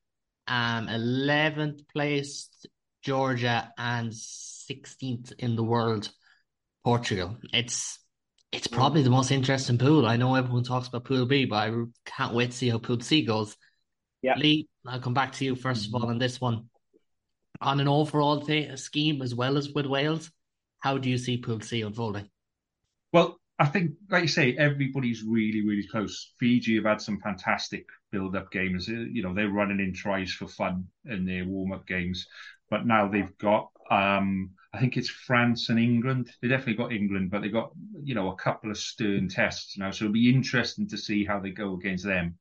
um, 0.47 0.89
eleventh 0.89 1.87
place 1.89 2.49
Georgia, 3.03 3.73
and 3.79 4.13
16th 4.13 5.33
in 5.39 5.57
the 5.57 5.65
world, 5.65 6.11
Portugal. 6.85 7.37
It's 7.53 7.99
it's 8.53 8.67
probably 8.67 9.03
the 9.03 9.11
most 9.11 9.31
interesting 9.31 9.79
pool. 9.79 10.07
I 10.07 10.17
know 10.17 10.35
everyone 10.35 10.65
talks 10.65 10.89
about 10.89 11.05
Pool 11.05 11.25
B, 11.25 11.45
but 11.45 11.57
I 11.57 11.73
can't 12.05 12.35
wait 12.35 12.51
to 12.51 12.57
see 12.57 12.69
how 12.69 12.79
Pool 12.79 13.01
C 13.01 13.25
goes. 13.25 13.57
Yeah. 14.23 14.37
Lee, 14.37 14.69
I'll 14.87 15.01
come 15.01 15.15
back 15.15 15.33
to 15.33 15.45
you 15.45 15.55
1st 15.55 15.89
of 15.89 15.95
all 15.95 16.07
on 16.07 16.19
this 16.19 16.41
one. 16.41 16.69
On 17.61 17.81
an 17.81 17.89
overall 17.89 18.41
th- 18.41 18.79
scheme 18.79 19.23
as 19.23 19.35
well 19.35 19.57
as 19.57 19.69
with 19.71 19.87
Wales, 19.87 20.31
how 20.79 20.99
do 20.99 21.09
you 21.11 21.19
see 21.19 21.37
Pool 21.37 21.61
C 21.61 21.83
unfolding? 21.83 22.29
Well, 23.13 23.39
I 23.59 23.67
think, 23.67 23.93
like 24.09 24.23
you 24.23 24.29
say, 24.29 24.57
everybody's 24.57 25.23
really, 25.23 25.63
really 25.67 25.87
close. 25.87 26.33
Fiji 26.39 26.77
have 26.77 26.87
had 26.87 27.01
some 27.03 27.21
fantastic 27.21 27.87
build-up 28.11 28.51
games. 28.51 28.89
You 28.89 29.23
know, 29.23 29.35
they're 29.35 29.51
running 29.51 29.81
in 29.81 29.93
tries 29.93 30.33
for 30.33 30.49
fun 30.49 30.87
in 31.05 31.27
their 31.27 31.45
warm-up 31.45 31.87
games, 31.87 32.27
but 32.71 32.87
now 32.87 33.09
they've 33.09 33.37
got 33.37 33.71
um, 33.91 34.51
I 34.73 34.79
think 34.79 34.97
it's 34.97 35.11
France 35.11 35.69
and 35.69 35.79
England. 35.79 36.31
They 36.41 36.49
definitely 36.49 36.75
got 36.75 36.93
England, 36.93 37.31
but 37.31 37.43
they've 37.43 37.53
got 37.53 37.73
you 38.03 38.15
know 38.15 38.31
a 38.31 38.37
couple 38.37 38.71
of 38.71 38.79
stern 38.79 39.29
tests 39.29 39.77
now, 39.77 39.91
so 39.91 40.05
it'll 40.05 40.15
be 40.15 40.33
interesting 40.33 40.89
to 40.89 40.97
see 40.97 41.25
how 41.25 41.41
they 41.41 41.51
go 41.51 41.75
against 41.75 42.05
them. 42.05 42.39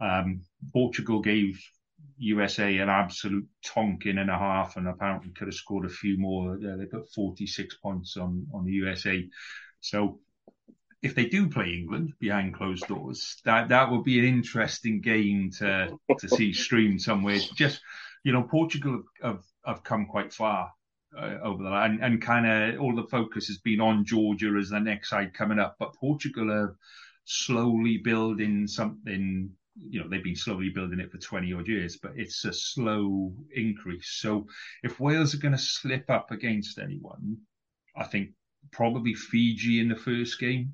Um, 0.00 0.42
Portugal 0.72 1.20
gave 1.20 1.60
USA 2.18 2.78
an 2.78 2.88
absolute 2.88 3.46
tonking 3.64 4.18
and 4.18 4.30
a 4.30 4.38
half, 4.38 4.76
and 4.76 4.88
apparently 4.88 5.30
could 5.30 5.48
have 5.48 5.54
scored 5.54 5.86
a 5.86 5.90
few 5.90 6.18
more. 6.18 6.54
Uh, 6.54 6.76
they 6.76 6.86
put 6.86 7.12
46 7.14 7.76
points 7.76 8.16
on 8.16 8.46
on 8.52 8.64
the 8.64 8.72
USA. 8.72 9.28
So 9.80 10.20
if 11.02 11.14
they 11.14 11.26
do 11.26 11.48
play 11.48 11.74
England 11.74 12.12
behind 12.18 12.54
closed 12.54 12.86
doors, 12.88 13.36
that 13.44 13.68
that 13.68 13.90
would 13.90 14.04
be 14.04 14.18
an 14.18 14.24
interesting 14.24 15.00
game 15.00 15.50
to 15.58 15.96
to 16.18 16.28
see 16.28 16.52
streamed 16.52 17.00
somewhere. 17.00 17.38
Just 17.54 17.80
you 18.24 18.32
know, 18.32 18.42
Portugal 18.42 19.02
have, 19.22 19.34
have, 19.34 19.44
have 19.64 19.84
come 19.84 20.06
quite 20.06 20.32
far 20.32 20.72
uh, 21.16 21.38
over 21.42 21.62
the 21.62 21.70
line, 21.70 21.92
and, 21.92 22.04
and 22.04 22.22
kind 22.22 22.46
of 22.46 22.80
all 22.80 22.94
the 22.94 23.08
focus 23.08 23.46
has 23.46 23.58
been 23.58 23.80
on 23.80 24.04
Georgia 24.04 24.54
as 24.58 24.70
the 24.70 24.80
next 24.80 25.10
side 25.10 25.34
coming 25.34 25.58
up. 25.58 25.76
But 25.78 25.94
Portugal 25.94 26.50
are 26.50 26.76
slowly 27.24 27.98
building 27.98 28.66
something. 28.66 29.50
You 29.88 30.00
know, 30.00 30.08
they've 30.08 30.24
been 30.24 30.36
slowly 30.36 30.70
building 30.70 31.00
it 31.00 31.10
for 31.10 31.18
20 31.18 31.52
odd 31.52 31.68
years, 31.68 31.98
but 32.02 32.12
it's 32.16 32.44
a 32.44 32.52
slow 32.52 33.32
increase. 33.54 34.18
So 34.20 34.46
if 34.82 35.00
Wales 35.00 35.34
are 35.34 35.38
going 35.38 35.52
to 35.52 35.58
slip 35.58 36.10
up 36.10 36.30
against 36.30 36.78
anyone, 36.78 37.38
I 37.96 38.04
think 38.04 38.30
probably 38.72 39.14
Fiji 39.14 39.80
in 39.80 39.88
the 39.88 39.96
first 39.96 40.38
game 40.40 40.72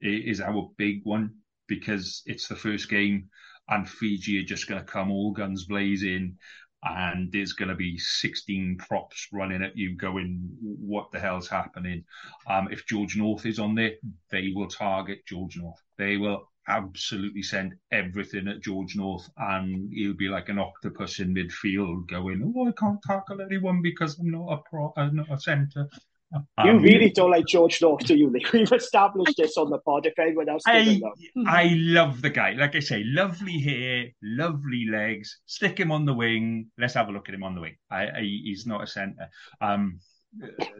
is 0.00 0.40
our 0.40 0.70
big 0.76 1.00
one 1.04 1.34
because 1.68 2.22
it's 2.26 2.48
the 2.48 2.56
first 2.56 2.88
game 2.88 3.28
and 3.68 3.88
Fiji 3.88 4.38
are 4.40 4.46
just 4.46 4.68
going 4.68 4.80
to 4.80 4.86
come 4.86 5.10
all 5.10 5.32
guns 5.32 5.64
blazing 5.64 6.36
and 6.82 7.32
there's 7.32 7.52
going 7.52 7.68
to 7.68 7.74
be 7.74 7.98
16 7.98 8.76
props 8.78 9.28
running 9.32 9.62
at 9.62 9.76
you 9.76 9.96
going, 9.96 10.48
what 10.60 11.10
the 11.10 11.18
hell's 11.18 11.48
happening? 11.48 12.04
Um, 12.46 12.68
if 12.70 12.86
George 12.86 13.16
North 13.16 13.46
is 13.46 13.58
on 13.58 13.74
there, 13.74 13.92
they 14.30 14.52
will 14.54 14.68
target 14.68 15.26
George 15.26 15.56
North. 15.56 15.80
They 15.98 16.16
will 16.16 16.48
absolutely 16.68 17.42
send 17.42 17.74
everything 17.92 18.48
at 18.48 18.62
George 18.62 18.96
North, 18.96 19.28
and 19.36 19.92
he'll 19.92 20.14
be 20.14 20.28
like 20.28 20.48
an 20.48 20.58
octopus 20.58 21.20
in 21.20 21.34
midfield 21.34 22.08
going, 22.08 22.52
oh, 22.56 22.68
I 22.68 22.72
can't 22.72 23.02
tackle 23.02 23.40
anyone 23.40 23.82
because 23.82 24.18
I'm 24.18 24.30
not 24.30 24.52
a 24.52 24.58
pro, 24.68 24.92
I'm 24.96 25.16
not 25.16 25.32
a 25.32 25.38
centre. 25.38 25.88
You 26.32 26.72
um, 26.72 26.82
really 26.82 27.10
don't 27.10 27.30
like 27.30 27.46
George 27.46 27.80
North, 27.80 28.04
do 28.04 28.16
you? 28.16 28.28
We've 28.52 28.72
established 28.72 29.36
this 29.36 29.56
on 29.56 29.70
the 29.70 29.78
pod. 29.78 30.06
If 30.06 30.18
anyone 30.18 30.48
else 30.48 30.62
doesn't 30.66 31.02
I 31.46 31.74
love 31.76 32.20
the 32.20 32.30
guy. 32.30 32.52
Like 32.52 32.74
I 32.74 32.80
say, 32.80 33.04
lovely 33.04 33.60
hair, 33.60 34.06
lovely 34.22 34.86
legs. 34.90 35.38
Stick 35.46 35.78
him 35.78 35.92
on 35.92 36.04
the 36.04 36.14
wing. 36.14 36.66
Let's 36.78 36.94
have 36.94 37.08
a 37.08 37.12
look 37.12 37.28
at 37.28 37.34
him 37.34 37.44
on 37.44 37.54
the 37.54 37.60
wing. 37.60 37.76
I, 37.90 38.08
I, 38.08 38.20
he's 38.22 38.66
not 38.66 38.82
a 38.82 38.86
centre. 38.86 39.28
Um, 39.60 40.00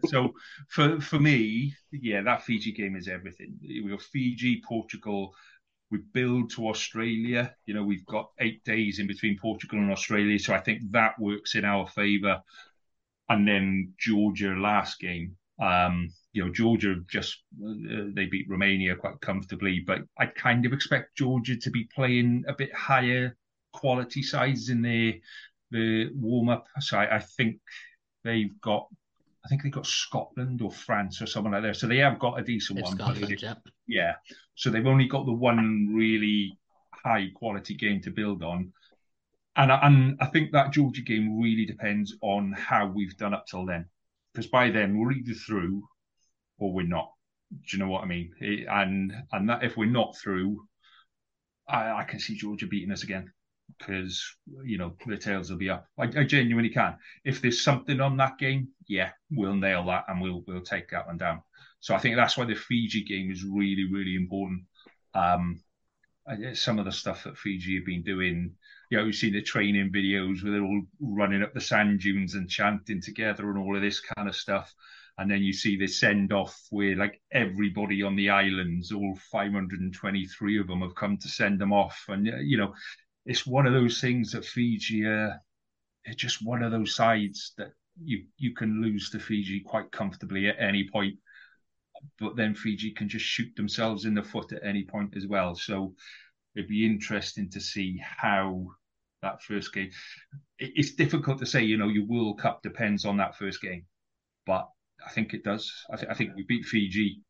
so 0.07 0.32
for 0.68 1.01
for 1.01 1.18
me, 1.18 1.74
yeah, 1.93 2.22
that 2.22 2.43
Fiji 2.43 2.72
game 2.72 2.97
is 2.97 3.09
everything. 3.09 3.57
We 3.62 3.89
got 3.89 4.03
Fiji, 4.03 4.62
Portugal. 4.66 5.32
We 5.91 5.99
build 6.12 6.51
to 6.51 6.68
Australia. 6.68 7.55
You 7.66 7.74
know, 7.74 7.84
we've 7.84 8.07
got 8.07 8.30
eight 8.41 8.64
days 8.64 8.99
in 8.99 9.07
between 9.07 9.39
Portugal 9.39 9.78
and 9.78 9.91
Australia, 9.93 10.39
so 10.39 10.55
I 10.55 10.61
think 10.61 10.82
that 10.91 11.18
works 11.18 11.55
in 11.55 11.64
our 11.64 11.87
favour 11.87 12.43
and 13.28 13.47
then 13.47 13.95
Georgia 13.99 14.55
last 14.55 14.99
game. 15.01 15.37
Um, 15.61 16.11
you 16.32 16.45
know, 16.45 16.53
Georgia 16.53 16.97
just 17.09 17.43
uh, 17.64 18.05
they 18.14 18.26
beat 18.26 18.47
Romania 18.49 18.95
quite 18.95 19.20
comfortably, 19.20 19.80
but 19.80 20.01
I 20.18 20.26
kind 20.26 20.66
of 20.66 20.72
expect 20.72 21.16
Georgia 21.16 21.57
to 21.57 21.70
be 21.70 21.89
playing 21.95 22.45
a 22.47 22.53
bit 22.53 22.74
higher 22.74 23.37
quality 23.72 24.22
sides 24.22 24.68
in 24.68 24.82
the 24.82 25.20
the 25.70 26.11
warm 26.14 26.49
up. 26.49 26.66
So 26.80 26.99
I, 26.99 27.16
I 27.16 27.18
think 27.20 27.59
they've 28.24 28.61
got. 28.61 28.89
I 29.47 29.49
think 29.49 29.62
they've 29.62 29.70
got 29.70 29.86
Scotland 29.86 30.61
or 30.61 30.72
France 30.72 31.22
or 31.22 31.26
someone 31.26 31.53
like 31.53 31.62
that. 31.62 31.76
So 31.76 31.86
they 31.86 31.99
have 31.99 32.18
got 32.18 32.40
a 32.40 32.42
decent 32.42 32.80
it's 32.80 32.88
one. 32.88 32.99
Scotland, 32.99 33.40
yeah. 33.40 33.55
yeah. 33.86 34.12
So 34.57 34.70
they've 34.70 34.86
only 34.86 35.07
got 35.07 35.24
the 35.24 35.32
one 35.32 35.92
really 35.94 36.59
high 36.90 37.28
quality 37.32 37.74
game 37.74 38.01
to 38.03 38.11
build 38.11 38.42
on. 38.42 38.72
And, 39.55 39.70
and 39.70 40.18
I 40.20 40.26
think 40.26 40.51
that 40.51 40.72
Georgia 40.72 41.03
game 41.03 41.40
really 41.40 41.64
depends 41.64 42.16
on 42.22 42.55
how 42.59 42.88
we've 42.88 43.16
done 43.16 43.34
up 43.34 43.47
till 43.47 43.64
then. 43.66 43.86
Because 44.34 44.51
by 44.51 44.70
then 44.70 44.99
we're 44.99 45.12
either 45.12 45.34
through 45.34 45.84
or 46.59 46.72
we're 46.72 46.84
not. 46.84 47.12
Do 47.53 47.76
you 47.76 47.78
know 47.78 47.88
what 47.88 48.03
I 48.03 48.07
mean? 48.07 48.32
And 48.68 49.12
and 49.30 49.49
that 49.49 49.62
if 49.62 49.76
we're 49.76 49.86
not 49.86 50.16
through, 50.16 50.66
I, 51.68 52.01
I 52.01 52.05
can 52.05 52.18
see 52.18 52.34
Georgia 52.34 52.66
beating 52.66 52.90
us 52.90 53.05
again 53.05 53.30
because 53.78 54.22
you 54.64 54.78
know 54.78 54.94
the 55.06 55.16
tails 55.16 55.50
will 55.50 55.58
be 55.58 55.70
up. 55.70 55.86
I, 55.98 56.04
I, 56.04 56.24
genuinely 56.24 56.70
can. 56.70 56.96
If 57.24 57.42
there's 57.42 57.62
something 57.62 58.00
on 58.00 58.16
that 58.18 58.38
game, 58.38 58.68
yeah, 58.88 59.10
we'll 59.30 59.54
nail 59.54 59.84
that 59.86 60.04
and 60.08 60.20
we'll 60.20 60.42
we'll 60.46 60.62
take 60.62 60.90
that 60.90 61.06
one 61.06 61.18
down. 61.18 61.42
So 61.80 61.94
I 61.94 61.98
think 61.98 62.16
that's 62.16 62.36
why 62.36 62.44
the 62.44 62.54
Fiji 62.54 63.04
game 63.04 63.30
is 63.30 63.44
really 63.44 63.86
really 63.90 64.16
important. 64.16 64.62
Um, 65.14 65.60
some 66.54 66.78
of 66.78 66.84
the 66.84 66.92
stuff 66.92 67.24
that 67.24 67.38
Fiji 67.38 67.76
have 67.76 67.86
been 67.86 68.02
doing 68.02 68.54
you 68.90 68.98
know, 68.98 69.04
you've 69.04 69.16
seen 69.16 69.32
the 69.32 69.42
training 69.42 69.90
videos 69.90 70.42
where 70.42 70.52
they're 70.52 70.62
all 70.62 70.82
running 71.00 71.42
up 71.42 71.52
the 71.54 71.60
sand 71.60 72.00
dunes 72.00 72.34
and 72.34 72.48
chanting 72.48 73.00
together 73.00 73.50
and 73.50 73.58
all 73.58 73.74
of 73.74 73.82
this 73.82 74.00
kind 74.00 74.28
of 74.28 74.36
stuff. 74.36 74.74
and 75.18 75.30
then 75.30 75.42
you 75.42 75.52
see 75.52 75.76
this 75.76 75.98
send 75.98 76.32
off 76.32 76.66
where 76.70 76.94
like 76.94 77.20
everybody 77.32 78.02
on 78.02 78.16
the 78.16 78.28
islands, 78.30 78.92
all 78.92 79.16
523 79.32 80.60
of 80.60 80.66
them, 80.66 80.82
have 80.82 80.94
come 80.94 81.16
to 81.16 81.28
send 81.28 81.58
them 81.58 81.72
off, 81.72 82.04
and 82.08 82.26
you 82.44 82.58
know, 82.58 82.74
it's 83.26 83.46
one 83.46 83.66
of 83.66 83.72
those 83.72 84.00
things 84.00 84.32
that 84.32 84.44
Fiji, 84.44 85.04
uh, 85.06 85.30
it's 86.04 86.16
just 86.16 86.44
one 86.44 86.62
of 86.62 86.70
those 86.70 86.94
sides 86.94 87.52
that 87.58 87.72
you 88.02 88.24
you 88.38 88.54
can 88.54 88.80
lose 88.80 89.10
to 89.10 89.18
Fiji 89.18 89.60
quite 89.60 89.90
comfortably 89.90 90.48
at 90.48 90.60
any 90.60 90.88
point, 90.88 91.16
but 92.20 92.36
then 92.36 92.54
Fiji 92.54 92.92
can 92.92 93.08
just 93.08 93.24
shoot 93.24 93.54
themselves 93.56 94.04
in 94.04 94.14
the 94.14 94.22
foot 94.22 94.52
at 94.52 94.64
any 94.64 94.84
point 94.84 95.16
as 95.16 95.26
well. 95.26 95.56
So 95.56 95.94
it'd 96.54 96.68
be 96.68 96.86
interesting 96.86 97.50
to 97.50 97.60
see 97.60 98.00
how 98.00 98.68
that 99.22 99.42
first 99.42 99.72
game. 99.74 99.90
It's 100.58 100.94
difficult 100.94 101.38
to 101.38 101.46
say, 101.46 101.64
you 101.64 101.76
know, 101.76 101.88
your 101.88 102.06
World 102.06 102.38
Cup 102.38 102.62
depends 102.62 103.04
on 103.04 103.16
that 103.16 103.36
first 103.36 103.60
game, 103.60 103.86
but 104.46 104.68
I 105.04 105.10
think 105.10 105.34
it 105.34 105.42
does. 105.42 105.72
I, 105.90 105.96
th- 105.96 106.10
I 106.10 106.14
think 106.14 106.36
we 106.36 106.44
beat 106.44 106.64
Fiji. 106.64 107.22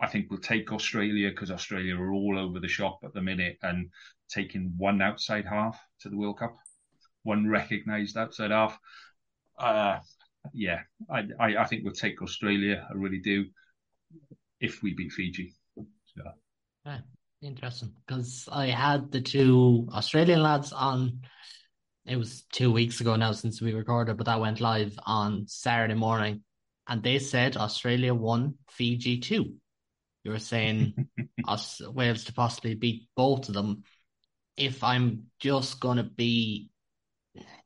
I 0.00 0.08
think 0.08 0.26
we'll 0.28 0.40
take 0.40 0.72
Australia 0.72 1.30
because 1.30 1.50
Australia 1.50 1.96
are 1.96 2.12
all 2.12 2.38
over 2.38 2.58
the 2.58 2.68
shop 2.68 3.00
at 3.04 3.12
the 3.12 3.22
minute 3.22 3.58
and 3.62 3.90
taking 4.30 4.74
one 4.76 5.02
outside 5.02 5.46
half 5.46 5.78
to 6.00 6.08
the 6.08 6.16
World 6.16 6.38
Cup, 6.38 6.56
one 7.22 7.48
recognised 7.48 8.16
outside 8.16 8.50
half. 8.50 8.78
Uh, 9.58 9.98
yeah, 10.54 10.80
I, 11.10 11.24
I, 11.38 11.56
I 11.58 11.64
think 11.66 11.84
we'll 11.84 11.92
take 11.92 12.22
Australia. 12.22 12.86
I 12.88 12.94
really 12.94 13.20
do. 13.20 13.46
If 14.60 14.82
we 14.82 14.94
beat 14.94 15.12
Fiji. 15.12 15.54
So. 15.76 16.22
Yeah. 16.84 16.98
Interesting, 17.42 17.94
because 18.06 18.46
I 18.52 18.66
had 18.66 19.10
the 19.10 19.22
two 19.22 19.88
Australian 19.94 20.42
lads 20.42 20.74
on. 20.74 21.20
It 22.04 22.16
was 22.16 22.42
two 22.52 22.70
weeks 22.70 23.00
ago 23.00 23.16
now 23.16 23.32
since 23.32 23.62
we 23.62 23.72
recorded, 23.72 24.18
but 24.18 24.26
that 24.26 24.40
went 24.40 24.60
live 24.60 24.98
on 25.06 25.46
Saturday 25.46 25.94
morning, 25.94 26.42
and 26.86 27.02
they 27.02 27.18
said 27.18 27.56
Australia 27.56 28.14
won, 28.14 28.56
Fiji 28.68 29.20
two. 29.20 29.54
You 30.22 30.32
were 30.32 30.38
saying 30.38 31.08
us 31.48 31.80
Wales 31.80 32.24
to 32.24 32.34
possibly 32.34 32.74
beat 32.74 33.08
both 33.16 33.48
of 33.48 33.54
them. 33.54 33.84
If 34.60 34.84
I'm 34.84 35.24
just 35.40 35.80
gonna 35.80 36.04
be 36.04 36.68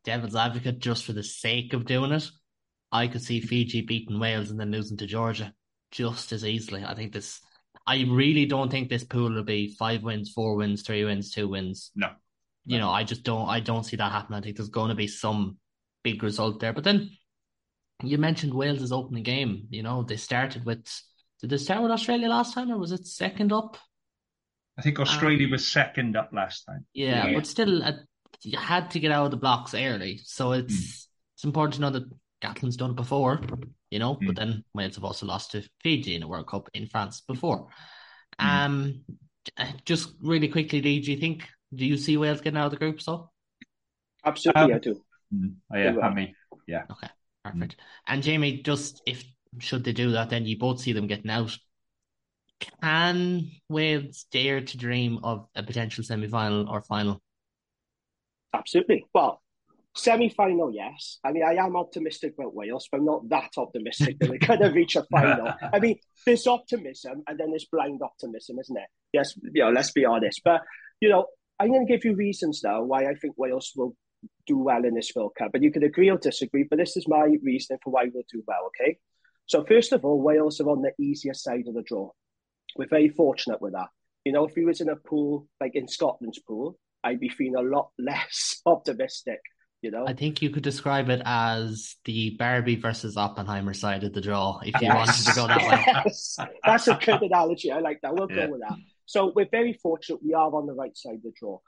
devil's 0.04 0.36
advocate 0.36 0.78
just 0.78 1.04
for 1.04 1.12
the 1.12 1.24
sake 1.24 1.72
of 1.72 1.86
doing 1.86 2.12
it, 2.12 2.30
I 2.92 3.08
could 3.08 3.22
see 3.22 3.40
Fiji 3.40 3.80
beating 3.80 4.20
Wales 4.20 4.50
and 4.50 4.60
then 4.60 4.70
losing 4.70 4.96
to 4.98 5.06
Georgia 5.06 5.52
just 5.90 6.30
as 6.30 6.44
easily. 6.44 6.84
I 6.84 6.94
think 6.94 7.12
this 7.12 7.40
I 7.86 8.06
really 8.08 8.46
don't 8.46 8.70
think 8.70 8.88
this 8.88 9.02
pool 9.04 9.32
will 9.32 9.42
be 9.42 9.74
five 9.74 10.04
wins, 10.04 10.30
four 10.30 10.54
wins, 10.54 10.82
three 10.82 11.04
wins, 11.04 11.32
two 11.32 11.48
wins. 11.48 11.90
No. 11.96 12.10
You 12.64 12.78
know, 12.78 12.90
I 12.90 13.02
just 13.02 13.24
don't 13.24 13.48
I 13.48 13.60
don't 13.60 13.84
see 13.84 13.96
that 13.96 14.12
happening. 14.12 14.38
I 14.38 14.42
think 14.42 14.56
there's 14.56 14.68
going 14.68 14.90
to 14.90 14.94
be 14.94 15.08
some 15.08 15.58
big 16.04 16.22
result 16.22 16.60
there. 16.60 16.72
But 16.72 16.84
then 16.84 17.10
you 18.02 18.18
mentioned 18.18 18.54
Wales' 18.54 18.92
opening 18.92 19.24
game. 19.24 19.66
You 19.70 19.82
know, 19.82 20.02
they 20.04 20.16
started 20.16 20.64
with 20.64 20.86
did 21.40 21.50
they 21.50 21.58
start 21.58 21.82
with 21.82 21.90
Australia 21.90 22.28
last 22.28 22.54
time 22.54 22.70
or 22.70 22.78
was 22.78 22.92
it 22.92 23.06
second 23.06 23.52
up? 23.52 23.76
I 24.78 24.82
think 24.82 24.98
Australia 24.98 25.46
um, 25.46 25.52
was 25.52 25.66
second 25.68 26.16
up 26.16 26.30
last 26.32 26.64
time. 26.64 26.84
Yeah, 26.94 27.28
yeah. 27.28 27.34
but 27.34 27.46
still, 27.46 27.82
uh, 27.82 27.92
you 28.42 28.58
had 28.58 28.90
to 28.92 29.00
get 29.00 29.12
out 29.12 29.26
of 29.26 29.30
the 29.30 29.36
blocks 29.36 29.74
early. 29.74 30.20
So 30.24 30.52
it's 30.52 30.74
mm. 30.74 31.06
it's 31.36 31.44
important 31.44 31.74
to 31.74 31.80
know 31.80 31.90
that 31.90 32.10
Gatland's 32.42 32.76
done 32.76 32.90
it 32.90 32.96
before 32.96 33.40
you 33.94 34.00
know. 34.00 34.16
Mm. 34.16 34.26
But 34.26 34.36
then 34.36 34.64
Wales 34.74 34.96
have 34.96 35.04
also 35.04 35.24
lost 35.24 35.52
to 35.52 35.62
Fiji 35.80 36.16
in 36.16 36.24
a 36.24 36.28
World 36.28 36.48
Cup 36.48 36.68
in 36.74 36.88
France 36.88 37.20
before. 37.20 37.68
Mm. 38.40 38.46
Um, 38.46 39.04
just 39.84 40.12
really 40.20 40.48
quickly, 40.48 40.82
Lee, 40.82 41.00
do 41.00 41.12
you 41.12 41.18
think 41.18 41.48
do 41.72 41.86
you 41.86 41.96
see 41.96 42.16
Wales 42.16 42.40
getting 42.40 42.58
out 42.58 42.66
of 42.66 42.70
the 42.72 42.76
group? 42.76 43.00
So 43.00 43.30
absolutely, 44.24 44.62
um, 44.62 44.72
I 44.72 44.78
do. 44.78 45.04
Mm, 45.32 45.54
oh, 45.72 45.78
yeah, 45.78 45.98
I 46.00 46.12
mean, 46.12 46.34
yeah. 46.66 46.82
Okay, 46.90 47.08
perfect. 47.44 47.76
And 48.06 48.22
Jamie, 48.22 48.62
just 48.62 49.00
if 49.06 49.24
should 49.60 49.84
they 49.84 49.92
do 49.92 50.10
that, 50.12 50.30
then 50.30 50.44
you 50.44 50.58
both 50.58 50.80
see 50.80 50.92
them 50.92 51.06
getting 51.06 51.30
out. 51.30 51.56
Can 52.60 53.50
Wales 53.68 54.26
dare 54.30 54.60
to 54.60 54.76
dream 54.76 55.20
of 55.22 55.46
a 55.54 55.62
potential 55.62 56.04
semi 56.04 56.28
final 56.28 56.68
or 56.68 56.82
final? 56.82 57.20
Absolutely. 58.52 59.04
Well, 59.14 59.42
Semi 59.96 60.28
final, 60.28 60.74
yes. 60.74 61.18
I 61.22 61.30
mean, 61.30 61.44
I 61.44 61.54
am 61.54 61.76
optimistic 61.76 62.34
about 62.36 62.54
Wales, 62.54 62.88
but 62.90 62.98
I'm 62.98 63.04
not 63.04 63.28
that 63.28 63.50
optimistic 63.56 64.18
that 64.18 64.28
they're 64.28 64.38
going 64.58 64.60
to 64.60 64.70
reach 64.70 64.96
a 64.96 65.04
final. 65.04 65.52
I 65.72 65.78
mean, 65.78 65.98
there's 66.26 66.48
optimism 66.48 67.22
and 67.28 67.38
then 67.38 67.50
there's 67.50 67.66
blind 67.70 68.00
optimism, 68.02 68.58
isn't 68.58 68.76
it? 68.76 68.88
Yes, 69.12 69.34
you 69.36 69.62
know, 69.62 69.70
let's 69.70 69.92
be 69.92 70.04
honest. 70.04 70.40
But, 70.44 70.62
you 71.00 71.08
know, 71.08 71.26
I'm 71.60 71.68
going 71.68 71.86
to 71.86 71.92
give 71.92 72.04
you 72.04 72.16
reasons 72.16 72.62
now 72.64 72.82
why 72.82 73.04
I 73.04 73.14
think 73.14 73.34
Wales 73.38 73.72
will 73.76 73.94
do 74.48 74.58
well 74.58 74.84
in 74.84 74.94
this 74.94 75.12
World 75.14 75.34
Cup. 75.38 75.52
And 75.54 75.62
you 75.62 75.70
can 75.70 75.84
agree 75.84 76.10
or 76.10 76.18
disagree, 76.18 76.66
but 76.68 76.78
this 76.78 76.96
is 76.96 77.06
my 77.06 77.36
reasoning 77.42 77.78
for 77.84 77.90
why 77.90 78.06
we'll 78.12 78.24
do 78.32 78.42
well, 78.48 78.68
okay? 78.68 78.98
So, 79.46 79.64
first 79.64 79.92
of 79.92 80.04
all, 80.04 80.20
Wales 80.20 80.60
are 80.60 80.70
on 80.70 80.82
the 80.82 80.92
easier 81.00 81.34
side 81.34 81.68
of 81.68 81.74
the 81.74 81.82
draw. 81.82 82.10
We're 82.76 82.88
very 82.88 83.08
fortunate 83.08 83.60
with 83.60 83.72
that. 83.72 83.88
You 84.24 84.32
know, 84.32 84.46
if 84.46 84.54
we 84.56 84.64
was 84.64 84.80
in 84.80 84.88
a 84.88 84.96
pool, 84.96 85.48
like 85.60 85.72
in 85.74 85.86
Scotland's 85.86 86.38
pool, 86.40 86.78
I'd 87.02 87.20
be 87.20 87.28
feeling 87.28 87.56
a 87.56 87.62
lot 87.62 87.90
less 87.98 88.60
optimistic 88.66 89.40
you 89.84 89.90
know, 89.90 90.06
I 90.08 90.14
think 90.14 90.40
you 90.40 90.48
could 90.48 90.62
describe 90.62 91.10
it 91.10 91.20
as 91.26 91.96
the 92.06 92.30
Barbie 92.38 92.76
versus 92.76 93.18
Oppenheimer 93.18 93.74
side 93.74 94.02
of 94.02 94.14
the 94.14 94.20
draw, 94.22 94.58
if 94.60 94.80
you 94.80 94.88
yes. 94.88 94.94
wanted 94.94 95.26
to 95.26 95.34
go 95.34 95.46
that 95.46 95.58
way. 96.38 96.46
That's 96.64 96.88
a 96.88 96.94
good 96.94 97.20
analogy. 97.20 97.70
I 97.70 97.80
like 97.80 98.00
that. 98.02 98.14
We'll 98.14 98.30
yeah. 98.30 98.46
go 98.46 98.52
with 98.52 98.62
that. 98.62 98.78
So 99.04 99.30
we're 99.36 99.50
very 99.50 99.74
fortunate 99.74 100.24
we 100.24 100.32
are 100.32 100.50
on 100.54 100.64
the 100.64 100.72
right 100.72 100.96
side 100.96 101.16
of 101.16 101.22
the 101.22 101.34
draw. 101.38 101.58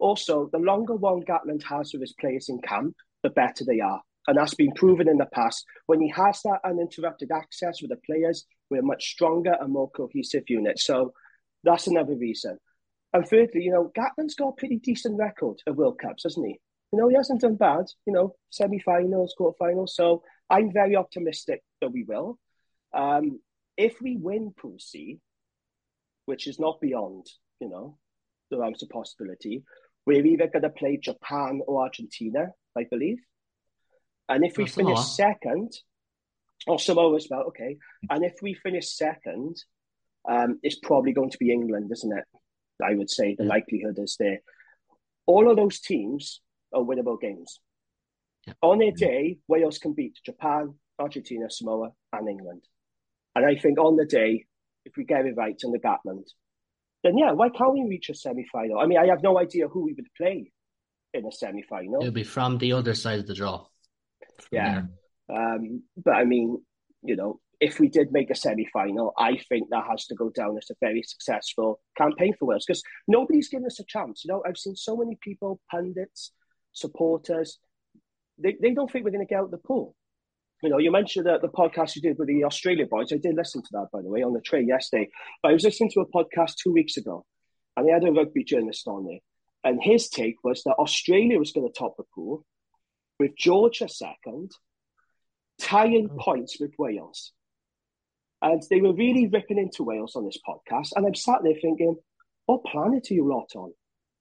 Also, 0.00 0.50
the 0.52 0.58
longer 0.58 0.96
Warren 0.96 1.22
Gatland 1.22 1.62
has 1.62 1.92
with 1.92 2.00
his 2.00 2.16
players 2.18 2.48
in 2.48 2.58
camp, 2.60 2.96
the 3.22 3.30
better 3.30 3.64
they 3.64 3.78
are. 3.78 4.00
And 4.26 4.36
that's 4.36 4.54
been 4.54 4.72
proven 4.72 5.08
in 5.08 5.18
the 5.18 5.26
past. 5.26 5.64
When 5.86 6.00
he 6.00 6.08
has 6.08 6.40
that 6.42 6.58
uninterrupted 6.64 7.30
access 7.30 7.80
with 7.80 7.90
the 7.90 8.00
players, 8.04 8.46
we're 8.70 8.80
a 8.80 8.84
much 8.84 9.10
stronger 9.10 9.56
and 9.60 9.72
more 9.72 9.90
cohesive 9.90 10.44
unit. 10.48 10.78
So 10.78 11.12
that's 11.62 11.86
another 11.86 12.16
reason. 12.16 12.58
And 13.12 13.26
thirdly, 13.26 13.62
you 13.62 13.70
know, 13.70 13.92
Gatland's 13.96 14.34
got 14.34 14.48
a 14.48 14.56
pretty 14.56 14.76
decent 14.76 15.18
record 15.18 15.58
of 15.66 15.76
World 15.76 15.98
Cups, 15.98 16.24
hasn't 16.24 16.46
he? 16.46 16.60
you 16.94 17.00
know, 17.00 17.08
he 17.08 17.16
hasn't 17.16 17.40
done 17.40 17.56
bad, 17.56 17.86
you 18.06 18.12
know, 18.12 18.36
semi-finals, 18.50 19.34
quarter-finals. 19.36 19.96
So 19.96 20.22
I'm 20.48 20.72
very 20.72 20.94
optimistic 20.94 21.60
that 21.80 21.90
we 21.90 22.04
will. 22.04 22.38
Um, 22.96 23.40
if 23.76 24.00
we 24.00 24.16
win 24.16 24.54
Pool 24.56 24.76
C, 24.78 25.18
which 26.26 26.46
is 26.46 26.60
not 26.60 26.80
beyond, 26.80 27.26
you 27.58 27.68
know, 27.68 27.98
the 28.52 28.58
realms 28.58 28.84
of 28.84 28.90
possibility, 28.90 29.64
we're 30.06 30.24
either 30.24 30.46
going 30.46 30.62
to 30.62 30.70
play 30.70 30.96
Japan 30.96 31.62
or 31.66 31.82
Argentina, 31.82 32.50
I 32.78 32.84
believe. 32.88 33.18
And 34.28 34.44
if 34.44 34.56
we 34.56 34.66
finish 34.66 35.00
second, 35.00 35.72
or 36.66 36.78
Samoa 36.78 37.16
as 37.16 37.28
well, 37.30 37.44
okay. 37.48 37.76
And 38.10 38.24
if 38.24 38.34
we 38.42 38.54
finish 38.54 38.90
second, 38.90 39.56
um, 40.28 40.58
it's 40.62 40.78
probably 40.78 41.12
going 41.12 41.30
to 41.30 41.38
be 41.38 41.52
England, 41.52 41.90
isn't 41.92 42.16
it? 42.16 42.24
I 42.82 42.94
would 42.94 43.10
say 43.10 43.34
the 43.34 43.44
yeah. 43.44 43.50
likelihood 43.50 43.98
is 43.98 44.16
there. 44.18 44.40
All 45.26 45.50
of 45.50 45.56
those 45.56 45.80
teams 45.80 46.40
are 46.72 46.82
winnable 46.82 47.20
games. 47.20 47.60
Yeah. 48.46 48.54
On 48.62 48.78
their 48.78 48.92
day, 48.92 49.38
Wales 49.48 49.78
can 49.78 49.92
beat 49.92 50.18
Japan, 50.24 50.74
Argentina, 50.98 51.50
Samoa, 51.50 51.90
and 52.12 52.28
England. 52.28 52.62
And 53.34 53.44
I 53.44 53.56
think 53.56 53.78
on 53.78 53.96
the 53.96 54.04
day, 54.04 54.44
if 54.84 54.96
we 54.96 55.04
get 55.04 55.26
it 55.26 55.34
right 55.36 55.58
in 55.62 55.72
the 55.72 55.78
Gatland, 55.78 56.24
then 57.02 57.18
yeah, 57.18 57.32
why 57.32 57.50
can't 57.50 57.72
we 57.72 57.86
reach 57.88 58.08
a 58.10 58.14
semi 58.14 58.44
final? 58.50 58.78
I 58.78 58.86
mean, 58.86 58.98
I 58.98 59.06
have 59.06 59.22
no 59.22 59.38
idea 59.38 59.68
who 59.68 59.84
we 59.84 59.94
would 59.94 60.08
play 60.16 60.52
in 61.12 61.26
a 61.26 61.32
semi 61.32 61.62
final. 61.62 62.00
It'll 62.00 62.12
be 62.12 62.24
from 62.24 62.58
the 62.58 62.72
other 62.72 62.94
side 62.94 63.18
of 63.18 63.26
the 63.26 63.34
draw. 63.34 63.66
Yeah. 64.50 64.82
Um, 65.32 65.82
but 65.96 66.12
I 66.12 66.24
mean, 66.24 66.58
you 67.02 67.16
know, 67.16 67.40
if 67.60 67.78
we 67.78 67.88
did 67.88 68.12
make 68.12 68.30
a 68.30 68.34
semi 68.34 68.66
final, 68.72 69.12
I 69.18 69.38
think 69.48 69.68
that 69.70 69.84
has 69.88 70.06
to 70.06 70.14
go 70.14 70.30
down 70.30 70.56
as 70.58 70.70
a 70.70 70.74
very 70.80 71.02
successful 71.02 71.80
campaign 71.96 72.34
for 72.38 72.46
Wales 72.46 72.64
because 72.66 72.82
nobody's 73.08 73.48
given 73.48 73.66
us 73.66 73.80
a 73.80 73.84
chance. 73.84 74.24
You 74.24 74.32
know, 74.32 74.42
I've 74.46 74.58
seen 74.58 74.76
so 74.76 74.96
many 74.96 75.16
people, 75.22 75.60
pundits, 75.70 76.32
supporters, 76.72 77.58
they, 78.38 78.56
they 78.60 78.72
don't 78.72 78.90
think 78.90 79.04
we're 79.04 79.12
going 79.12 79.26
to 79.26 79.30
get 79.30 79.38
out 79.38 79.46
of 79.46 79.50
the 79.50 79.58
pool. 79.58 79.94
You 80.62 80.70
know, 80.70 80.78
you 80.78 80.90
mentioned 80.90 81.26
that 81.26 81.42
the 81.42 81.48
podcast 81.48 81.94
you 81.94 82.02
did 82.02 82.18
with 82.18 82.28
the 82.28 82.44
Australia 82.44 82.86
boys. 82.86 83.12
I 83.12 83.18
did 83.18 83.36
listen 83.36 83.62
to 83.62 83.68
that, 83.72 83.88
by 83.92 84.00
the 84.00 84.08
way, 84.08 84.22
on 84.22 84.32
the 84.32 84.40
train 84.40 84.68
yesterday. 84.68 85.10
But 85.42 85.50
I 85.50 85.52
was 85.52 85.64
listening 85.64 85.90
to 85.90 86.00
a 86.00 86.08
podcast 86.08 86.54
two 86.62 86.72
weeks 86.72 86.96
ago, 86.96 87.24
and 87.76 87.86
they 87.86 87.92
had 87.92 88.04
a 88.04 88.12
rugby 88.12 88.44
journalist 88.44 88.86
on 88.86 89.04
there. 89.04 89.18
And 89.62 89.82
his 89.82 90.08
take 90.08 90.36
was 90.42 90.62
that 90.64 90.74
Australia 90.74 91.38
was 91.38 91.52
going 91.52 91.66
to 91.66 91.78
top 91.78 91.96
the 91.96 92.04
pool, 92.14 92.44
with 93.18 93.36
Georgia 93.36 93.88
second, 93.88 94.52
tying 95.60 96.08
oh. 96.10 96.14
Mm. 96.14 96.20
points 96.20 96.60
with 96.60 96.72
Wales. 96.78 97.32
And 98.42 98.62
they 98.68 98.80
were 98.80 98.92
really 98.92 99.26
ripping 99.26 99.58
into 99.58 99.84
Wales 99.84 100.16
on 100.16 100.24
this 100.26 100.38
podcast. 100.46 100.90
And 100.94 101.06
I'm 101.06 101.14
sat 101.14 101.40
there 101.42 101.54
thinking, 101.60 101.96
what 102.46 102.64
planet 102.64 103.10
are 103.10 103.14
you 103.14 103.26
lot 103.28 103.50
on? 103.56 103.72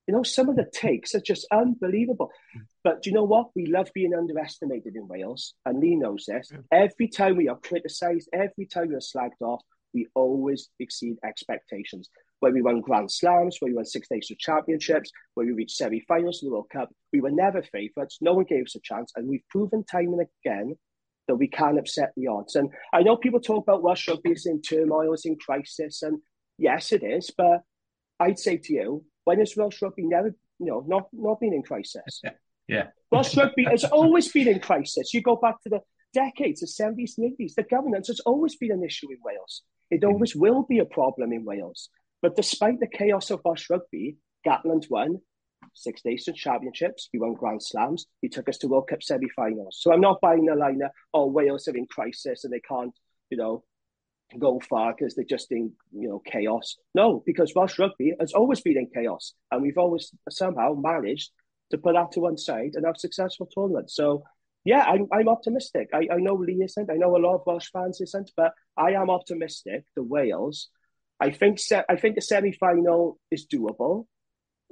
You 0.08 0.14
know, 0.14 0.24
some 0.24 0.50
of 0.50 0.56
the 0.56 0.64
mm. 0.64 0.72
takes 0.72 1.16
are 1.16 1.22
just 1.22 1.46
unbelievable. 1.52 2.32
Mm. 2.58 2.62
But 2.84 3.02
do 3.02 3.10
you 3.10 3.16
know 3.16 3.24
what? 3.24 3.48
We 3.56 3.66
love 3.66 3.90
being 3.94 4.14
underestimated 4.14 4.96
in 4.96 5.08
Wales, 5.08 5.54
and 5.66 5.80
Lee 5.80 5.96
knows 5.96 6.26
this. 6.28 6.52
Every 6.72 7.08
time 7.08 7.38
we 7.38 7.50
are 7.50 7.58
criticised, 7.58 8.30
every 8.34 8.66
time 8.66 8.90
we 8.90 8.96
are 8.96 9.00
slagged 9.00 9.42
off, 9.42 9.62
we 9.94 10.08
always 10.16 10.70
exceed 10.80 11.18
expectations. 11.26 12.10
Where 12.40 12.52
we 12.52 12.62
won 12.62 12.82
Grand 12.82 13.10
Slams, 13.10 13.58
where 13.60 13.72
we 13.72 13.76
won 13.76 13.86
Six 13.86 14.10
Nations 14.12 14.40
Championships, 14.40 15.12
where 15.34 15.46
we 15.46 15.54
reached 15.54 15.78
semi-finals 15.78 16.44
in 16.44 16.50
the 16.50 16.54
World 16.54 16.70
Cup, 16.70 16.90
we 17.14 17.22
were 17.22 17.32
never 17.32 17.64
favourites. 17.64 18.18
No 18.20 18.34
one 18.34 18.46
gave 18.46 18.66
us 18.66 18.76
a 18.76 18.82
chance, 18.82 19.14
and 19.16 19.30
we've 19.30 19.48
proven 19.50 19.86
time 19.86 20.14
and 20.14 20.28
again 20.46 20.76
that 21.28 21.36
we 21.36 21.48
can 21.48 21.78
upset 21.78 22.12
the 22.16 22.28
odds. 22.28 22.56
And 22.56 22.70
I 22.94 23.02
know 23.02 23.18
people 23.18 23.40
talk 23.40 23.64
about 23.64 23.84
Welsh 23.84 24.08
rugby 24.08 24.32
is 24.32 24.46
in 24.46 24.62
turmoil, 24.62 25.14
it's 25.14 25.26
in 25.26 25.38
crisis, 25.38 26.02
and 26.02 26.20
yes, 26.58 26.92
it 26.92 27.04
is. 27.04 27.32
But 27.36 27.62
I'd 28.20 28.40
say 28.40 28.58
to 28.58 28.74
you, 28.74 29.06
when 29.24 29.40
has 29.40 29.56
Welsh 29.56 29.82
rugby 29.82 30.04
never, 30.06 30.36
you 30.60 30.66
know, 30.66 30.84
not 30.88 31.08
not 31.14 31.40
been 31.40 31.54
in 31.54 31.64
crisis? 31.64 32.22
Yeah. 32.66 32.88
Welsh 33.12 33.36
rugby 33.36 33.66
has 33.66 33.84
always 33.84 34.32
been 34.32 34.48
in 34.48 34.62
crisis. 34.62 35.14
You 35.14 35.22
go 35.22 35.36
back 35.36 35.62
to 35.64 35.70
the 35.70 35.82
decades, 36.14 36.62
the 36.62 36.84
70s 36.84 37.18
and 37.18 37.38
80s, 37.38 37.56
the 37.56 37.64
governance 37.64 38.08
has 38.08 38.22
always 38.22 38.56
been 38.56 38.72
an 38.72 38.84
issue 38.84 39.12
in 39.12 39.18
Wales. 39.24 39.64
It 39.92 40.02
mm-hmm. 40.02 40.14
always 40.14 40.34
will 40.34 40.64
be 40.64 40.80
a 40.80 40.86
problem 40.86 41.34
in 41.34 41.44
Wales. 41.44 41.90
But 42.22 42.38
despite 42.38 42.80
the 42.80 42.88
chaos 42.88 43.32
of 43.32 43.42
Welsh 43.44 43.70
rugby, 43.70 44.18
Gatland 44.48 44.90
won 44.90 45.20
Six 45.74 46.02
Nations 46.06 46.38
Championships. 46.38 47.10
He 47.12 47.20
won 47.20 47.34
Grand 47.34 47.62
Slams. 47.62 48.06
He 48.22 48.30
took 48.30 48.50
us 48.50 48.58
to 48.60 48.68
World 48.68 48.88
Cup 48.90 49.04
semi-finals. 49.04 49.78
So 49.82 49.94
I'm 49.94 50.02
not 50.02 50.22
buying 50.22 50.46
the 50.46 50.56
line 50.56 50.82
of, 50.84 50.92
oh, 51.14 51.28
Wales 51.28 51.68
are 51.68 51.76
in 51.76 51.88
crisis 51.88 52.44
and 52.44 52.54
they 52.54 52.62
can't, 52.62 52.94
you 53.30 53.38
know, 53.38 53.64
go 54.40 54.60
far 54.70 54.94
because 54.94 55.16
they're 55.16 55.26
just 55.26 55.52
in, 55.52 55.72
you 55.92 56.10
know, 56.10 56.22
chaos. 56.26 56.78
No, 56.96 57.24
because 57.26 57.54
Welsh 57.56 57.78
rugby 57.80 58.14
has 58.20 58.34
always 58.34 58.62
been 58.62 58.78
in 58.78 58.90
chaos. 58.94 59.34
And 59.52 59.62
we've 59.62 59.78
always 59.78 60.12
somehow 60.30 60.74
managed 60.74 61.32
to 61.72 61.78
put 61.78 61.94
that 61.94 62.12
to 62.14 62.20
one 62.20 62.38
side 62.38 62.72
and 62.74 62.86
have 62.86 62.98
successful 62.98 63.48
tournaments. 63.48 63.96
So 63.96 64.24
yeah, 64.66 64.84
I'm, 64.84 65.08
I'm 65.12 65.28
optimistic. 65.28 65.90
I, 65.94 66.08
I 66.12 66.18
know 66.18 66.36
Lee 66.36 66.62
isn't. 66.64 66.90
I 66.90 66.96
know 66.96 67.16
a 67.16 67.20
lot 67.20 67.36
of 67.36 67.42
Welsh 67.46 67.70
fans 67.72 68.00
isn't, 68.00 68.32
but 68.38 68.54
I 68.78 68.92
am 68.92 69.10
optimistic. 69.10 69.84
The 69.96 70.04
Wales, 70.04 70.70
I 71.20 71.32
think, 71.32 71.60
se- 71.60 71.84
I 71.90 71.98
think 71.98 72.16
the 72.16 72.22
semi 72.22 72.54
final 72.54 73.20
is 73.30 73.46
doable 73.46 74.06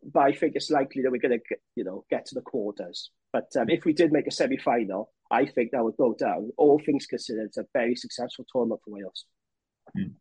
but 0.03 0.21
I 0.21 0.33
think 0.33 0.53
it's 0.55 0.71
likely 0.71 1.01
that 1.03 1.11
we're 1.11 1.21
going 1.21 1.39
to, 1.39 1.55
you 1.75 1.83
know, 1.83 2.05
get 2.09 2.25
to 2.27 2.35
the 2.35 2.41
quarters. 2.41 3.11
But 3.31 3.47
um, 3.59 3.69
if 3.69 3.85
we 3.85 3.93
did 3.93 4.11
make 4.11 4.27
a 4.27 4.31
semi-final, 4.31 5.11
I 5.29 5.45
think 5.45 5.71
that 5.71 5.83
would 5.83 5.97
go 5.97 6.13
down. 6.13 6.51
All 6.57 6.81
things 6.83 7.05
considered, 7.05 7.45
it's 7.45 7.57
a 7.57 7.65
very 7.73 7.95
successful 7.95 8.45
tournament 8.51 8.81
for 8.83 8.91
Wales. 8.91 9.25
Mm. 9.97 10.13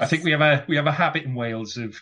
I 0.00 0.06
think 0.06 0.24
we 0.24 0.30
have 0.32 0.40
a 0.40 0.64
we 0.66 0.76
have 0.76 0.86
a 0.86 0.92
habit 0.92 1.24
in 1.24 1.34
Wales 1.34 1.76
of 1.76 2.00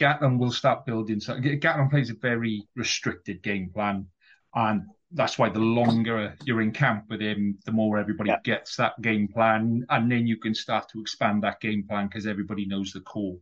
Gatland 0.00 0.38
will 0.38 0.50
start 0.50 0.86
building. 0.86 1.20
So 1.20 1.34
Gatland 1.34 1.90
plays 1.90 2.10
a 2.10 2.14
very 2.14 2.66
restricted 2.74 3.42
game 3.42 3.70
plan, 3.72 4.06
and 4.54 4.82
that's 5.12 5.38
why 5.38 5.48
the 5.48 5.60
longer 5.60 6.34
you're 6.44 6.62
in 6.62 6.72
camp 6.72 7.04
with 7.08 7.20
him, 7.20 7.58
the 7.64 7.72
more 7.72 7.98
everybody 7.98 8.30
yeah. 8.30 8.38
gets 8.42 8.76
that 8.76 9.00
game 9.00 9.28
plan, 9.28 9.84
and 9.90 10.10
then 10.10 10.26
you 10.26 10.36
can 10.38 10.54
start 10.54 10.88
to 10.90 11.00
expand 11.00 11.42
that 11.42 11.60
game 11.60 11.84
plan 11.88 12.08
because 12.08 12.26
everybody 12.26 12.66
knows 12.66 12.92
the 12.92 13.00
core. 13.00 13.38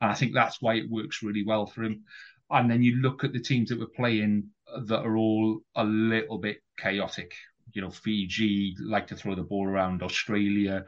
And 0.00 0.10
I 0.10 0.14
think 0.14 0.34
that's 0.34 0.60
why 0.60 0.74
it 0.74 0.90
works 0.90 1.22
really 1.22 1.44
well 1.44 1.66
for 1.66 1.84
him. 1.84 2.04
And 2.50 2.70
then 2.70 2.82
you 2.82 2.96
look 2.96 3.24
at 3.24 3.32
the 3.32 3.40
teams 3.40 3.70
that 3.70 3.78
we're 3.78 3.86
playing 3.86 4.50
that 4.86 5.00
are 5.00 5.16
all 5.16 5.60
a 5.74 5.84
little 5.84 6.38
bit 6.38 6.58
chaotic. 6.78 7.32
You 7.72 7.82
know, 7.82 7.90
Fiji 7.90 8.76
like 8.80 9.08
to 9.08 9.16
throw 9.16 9.34
the 9.34 9.42
ball 9.42 9.66
around. 9.66 10.02
Australia 10.02 10.84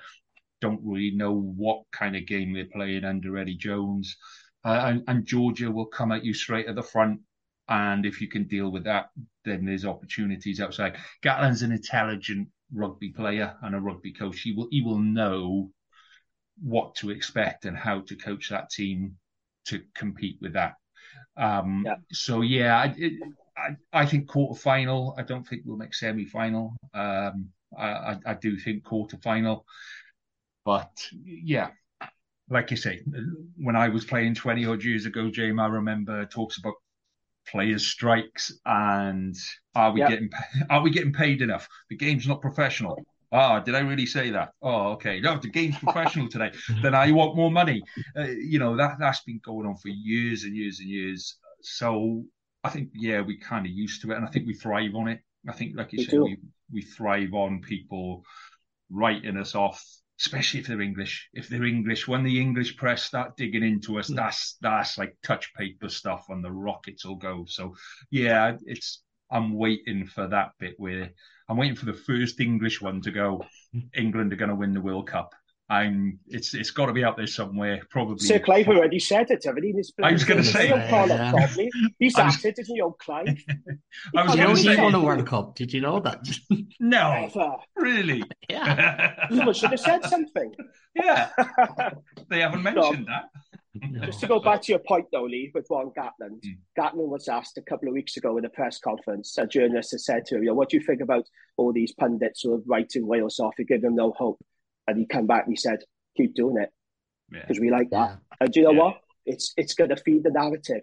don't 0.60 0.80
really 0.82 1.12
know 1.14 1.32
what 1.32 1.82
kind 1.92 2.16
of 2.16 2.26
game 2.26 2.52
they're 2.52 2.64
playing 2.66 3.04
under 3.04 3.38
Eddie 3.38 3.56
Jones. 3.56 4.16
Uh, 4.64 4.82
and, 4.84 5.04
and 5.06 5.26
Georgia 5.26 5.70
will 5.70 5.86
come 5.86 6.12
at 6.12 6.24
you 6.24 6.34
straight 6.34 6.66
at 6.66 6.74
the 6.74 6.82
front. 6.82 7.20
And 7.68 8.06
if 8.06 8.20
you 8.20 8.28
can 8.28 8.44
deal 8.44 8.70
with 8.70 8.84
that, 8.84 9.10
then 9.44 9.64
there's 9.64 9.84
opportunities 9.84 10.60
outside. 10.60 10.96
Gatland's 11.22 11.62
an 11.62 11.72
intelligent 11.72 12.48
rugby 12.72 13.10
player 13.10 13.54
and 13.62 13.74
a 13.74 13.80
rugby 13.80 14.12
coach. 14.12 14.40
He 14.40 14.52
will 14.52 14.68
he 14.70 14.82
will 14.82 14.98
know 14.98 15.70
what 16.62 16.94
to 16.96 17.10
expect 17.10 17.64
and 17.64 17.76
how 17.76 18.00
to 18.00 18.16
coach 18.16 18.48
that 18.50 18.70
team 18.70 19.16
to 19.66 19.82
compete 19.94 20.38
with 20.40 20.54
that. 20.54 20.74
Um, 21.36 21.84
yeah. 21.86 21.96
So 22.12 22.40
yeah, 22.40 22.76
I, 22.78 22.94
it, 22.96 23.12
I, 23.56 24.00
I 24.00 24.06
think 24.06 24.28
quarter 24.28 24.58
final. 24.58 25.14
I 25.18 25.22
don't 25.22 25.46
think 25.46 25.62
we'll 25.64 25.76
make 25.76 25.94
semi 25.94 26.24
final. 26.24 26.76
Um, 26.94 27.48
I, 27.76 27.86
I, 27.86 28.16
I 28.26 28.34
do 28.34 28.56
think 28.58 28.84
quarter 28.84 29.18
final, 29.22 29.64
but 30.64 30.90
yeah, 31.24 31.70
like 32.48 32.70
you 32.70 32.76
say, 32.76 33.02
when 33.56 33.76
I 33.76 33.88
was 33.88 34.04
playing 34.04 34.34
twenty 34.34 34.66
odd 34.66 34.82
years 34.82 35.06
ago, 35.06 35.30
James, 35.30 35.60
I 35.60 35.66
remember 35.66 36.24
talks 36.26 36.58
about 36.58 36.74
players 37.46 37.86
strikes 37.86 38.52
and 38.66 39.34
are 39.74 39.92
we 39.92 40.00
getting 40.00 40.30
are 40.70 40.82
we 40.82 40.90
getting 40.90 41.12
paid 41.12 41.42
enough? 41.42 41.68
The 41.90 41.96
game's 41.96 42.26
not 42.26 42.40
professional. 42.40 42.96
Ah, 43.30 43.58
oh, 43.58 43.64
did 43.64 43.74
I 43.74 43.80
really 43.80 44.06
say 44.06 44.30
that? 44.30 44.52
Oh, 44.62 44.92
okay. 44.92 45.20
No, 45.20 45.38
the 45.38 45.50
game's 45.50 45.78
professional 45.78 46.28
today. 46.30 46.52
then 46.82 46.94
I 46.94 47.12
want 47.12 47.36
more 47.36 47.50
money. 47.50 47.82
Uh, 48.16 48.22
you 48.24 48.58
know 48.58 48.76
that 48.76 48.96
that's 48.98 49.22
been 49.22 49.40
going 49.44 49.66
on 49.66 49.76
for 49.76 49.88
years 49.88 50.44
and 50.44 50.56
years 50.56 50.80
and 50.80 50.88
years. 50.88 51.36
So 51.62 52.24
I 52.64 52.70
think 52.70 52.90
yeah, 52.94 53.20
we 53.20 53.38
kind 53.38 53.66
of 53.66 53.72
used 53.72 54.02
to 54.02 54.12
it, 54.12 54.16
and 54.16 54.26
I 54.26 54.30
think 54.30 54.46
we 54.46 54.54
thrive 54.54 54.94
on 54.94 55.08
it. 55.08 55.20
I 55.48 55.52
think, 55.52 55.76
like 55.76 55.92
you 55.92 55.98
we 55.98 56.04
said, 56.04 56.20
we 56.20 56.38
we 56.72 56.82
thrive 56.82 57.34
on 57.34 57.60
people 57.60 58.24
writing 58.90 59.36
us 59.36 59.54
off, 59.54 59.84
especially 60.20 60.60
if 60.60 60.66
they're 60.66 60.80
English. 60.80 61.28
If 61.32 61.48
they're 61.48 61.64
English, 61.64 62.08
when 62.08 62.24
the 62.24 62.40
English 62.40 62.76
press 62.76 63.02
start 63.02 63.36
digging 63.36 63.62
into 63.62 63.98
us, 63.98 64.10
mm. 64.10 64.16
that's 64.16 64.56
that's 64.60 64.98
like 64.98 65.16
touch 65.22 65.52
paper 65.54 65.88
stuff, 65.88 66.26
and 66.30 66.42
the 66.42 66.52
rockets 66.52 67.04
will 67.04 67.16
go. 67.16 67.44
So 67.46 67.74
yeah, 68.10 68.56
it's 68.64 69.02
I'm 69.30 69.54
waiting 69.54 70.06
for 70.06 70.26
that 70.28 70.52
bit 70.58 70.74
where 70.78 71.10
I'm 71.48 71.56
waiting 71.56 71.76
for 71.76 71.86
the 71.86 71.94
first 71.94 72.40
English 72.40 72.80
one 72.80 73.00
to 73.02 73.10
go. 73.10 73.44
England 73.94 74.32
are 74.32 74.36
going 74.36 74.50
to 74.50 74.54
win 74.54 74.74
the 74.74 74.80
World 74.80 75.06
Cup. 75.06 75.34
I'm. 75.70 76.18
It's 76.26 76.54
it's 76.54 76.70
got 76.70 76.86
to 76.86 76.94
be 76.94 77.04
out 77.04 77.16
there 77.16 77.26
somewhere. 77.26 77.82
Probably. 77.90 78.18
Sir 78.18 78.38
Clive 78.38 78.68
already 78.68 78.98
said 78.98 79.30
it, 79.30 79.44
haven't 79.44 79.64
he? 79.64 79.74
I 80.02 80.12
was 80.12 80.24
going 80.24 80.42
to 80.42 80.48
say. 80.48 80.68
Yeah. 80.70 80.88
Probably. 80.88 81.70
He's 81.98 82.14
was, 82.14 82.20
asked 82.20 82.44
it, 82.46 82.58
isn't 82.58 82.74
he, 82.74 82.80
old 82.80 82.98
Clive? 82.98 83.26
I 84.16 84.22
was 84.22 84.34
going 84.34 84.56
to 84.56 84.62
say. 84.62 84.76
He 84.76 84.82
won 84.82 84.94
a 84.94 85.00
World 85.00 85.26
Cup. 85.26 85.56
Did 85.56 85.72
you 85.72 85.82
know 85.82 86.00
that? 86.00 86.26
no. 86.80 87.20
Never. 87.20 87.56
Really? 87.76 88.22
Yeah. 88.48 89.26
you 89.30 89.52
should 89.52 89.70
have 89.70 89.80
said 89.80 90.04
something. 90.06 90.54
Yeah. 90.94 91.28
they 92.28 92.40
haven't 92.40 92.62
mentioned 92.62 93.06
no. 93.06 93.12
that. 93.12 93.30
No. 93.90 94.06
Just 94.06 94.20
to 94.20 94.26
go 94.26 94.40
back 94.40 94.62
to 94.62 94.72
your 94.72 94.80
point, 94.80 95.06
though, 95.12 95.24
Lee, 95.24 95.50
with 95.54 95.66
Warren 95.68 95.92
Gatland. 95.96 96.42
Mm. 96.44 96.58
Gatland 96.78 97.08
was 97.08 97.28
asked 97.28 97.58
a 97.58 97.62
couple 97.62 97.88
of 97.88 97.94
weeks 97.94 98.16
ago 98.16 98.36
in 98.38 98.44
a 98.44 98.48
press 98.48 98.78
conference. 98.78 99.36
A 99.38 99.46
journalist 99.46 99.92
has 99.92 100.04
said 100.04 100.24
to 100.26 100.36
him, 100.36 100.42
you 100.42 100.48
know, 100.48 100.54
what 100.54 100.68
do 100.68 100.76
you 100.76 100.82
think 100.82 101.00
about 101.00 101.26
all 101.56 101.72
these 101.72 101.92
pundits 101.92 102.42
who 102.42 102.54
are 102.54 102.62
writing 102.66 103.06
Wales 103.06 103.38
off? 103.38 103.54
You 103.58 103.64
give 103.64 103.82
them 103.82 103.94
no 103.94 104.12
hope. 104.16 104.38
And 104.86 104.98
he 104.98 105.06
came 105.06 105.26
back 105.26 105.44
and 105.44 105.52
he 105.52 105.56
said, 105.56 105.80
keep 106.16 106.34
doing 106.34 106.56
it 106.58 106.70
because 107.30 107.56
yeah. 107.56 107.62
we 107.62 107.70
like 107.70 107.90
that. 107.90 108.10
Yeah. 108.10 108.16
And 108.40 108.52
do 108.52 108.60
you 108.60 108.66
know 108.66 108.72
yeah. 108.72 108.82
what? 108.82 109.00
It's 109.26 109.52
it's 109.56 109.74
going 109.74 109.90
to 109.90 109.96
feed 109.96 110.24
the 110.24 110.30
narrative. 110.30 110.82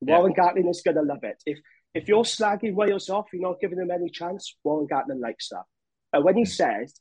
Warren 0.00 0.34
Gatland 0.34 0.68
is 0.68 0.82
going 0.82 0.96
to 0.96 1.02
love 1.02 1.22
it. 1.22 1.42
If 1.46 1.58
if 1.94 2.08
you're 2.08 2.24
slagging 2.24 2.74
Wales 2.74 3.08
off, 3.08 3.26
you're 3.32 3.42
not 3.42 3.60
giving 3.60 3.78
them 3.78 3.90
any 3.90 4.10
chance. 4.10 4.54
Warren 4.62 4.86
Gatland 4.86 5.20
likes 5.20 5.48
that. 5.48 5.64
And 6.12 6.24
when 6.24 6.36
he 6.36 6.42
mm. 6.42 6.48
says 6.48 7.00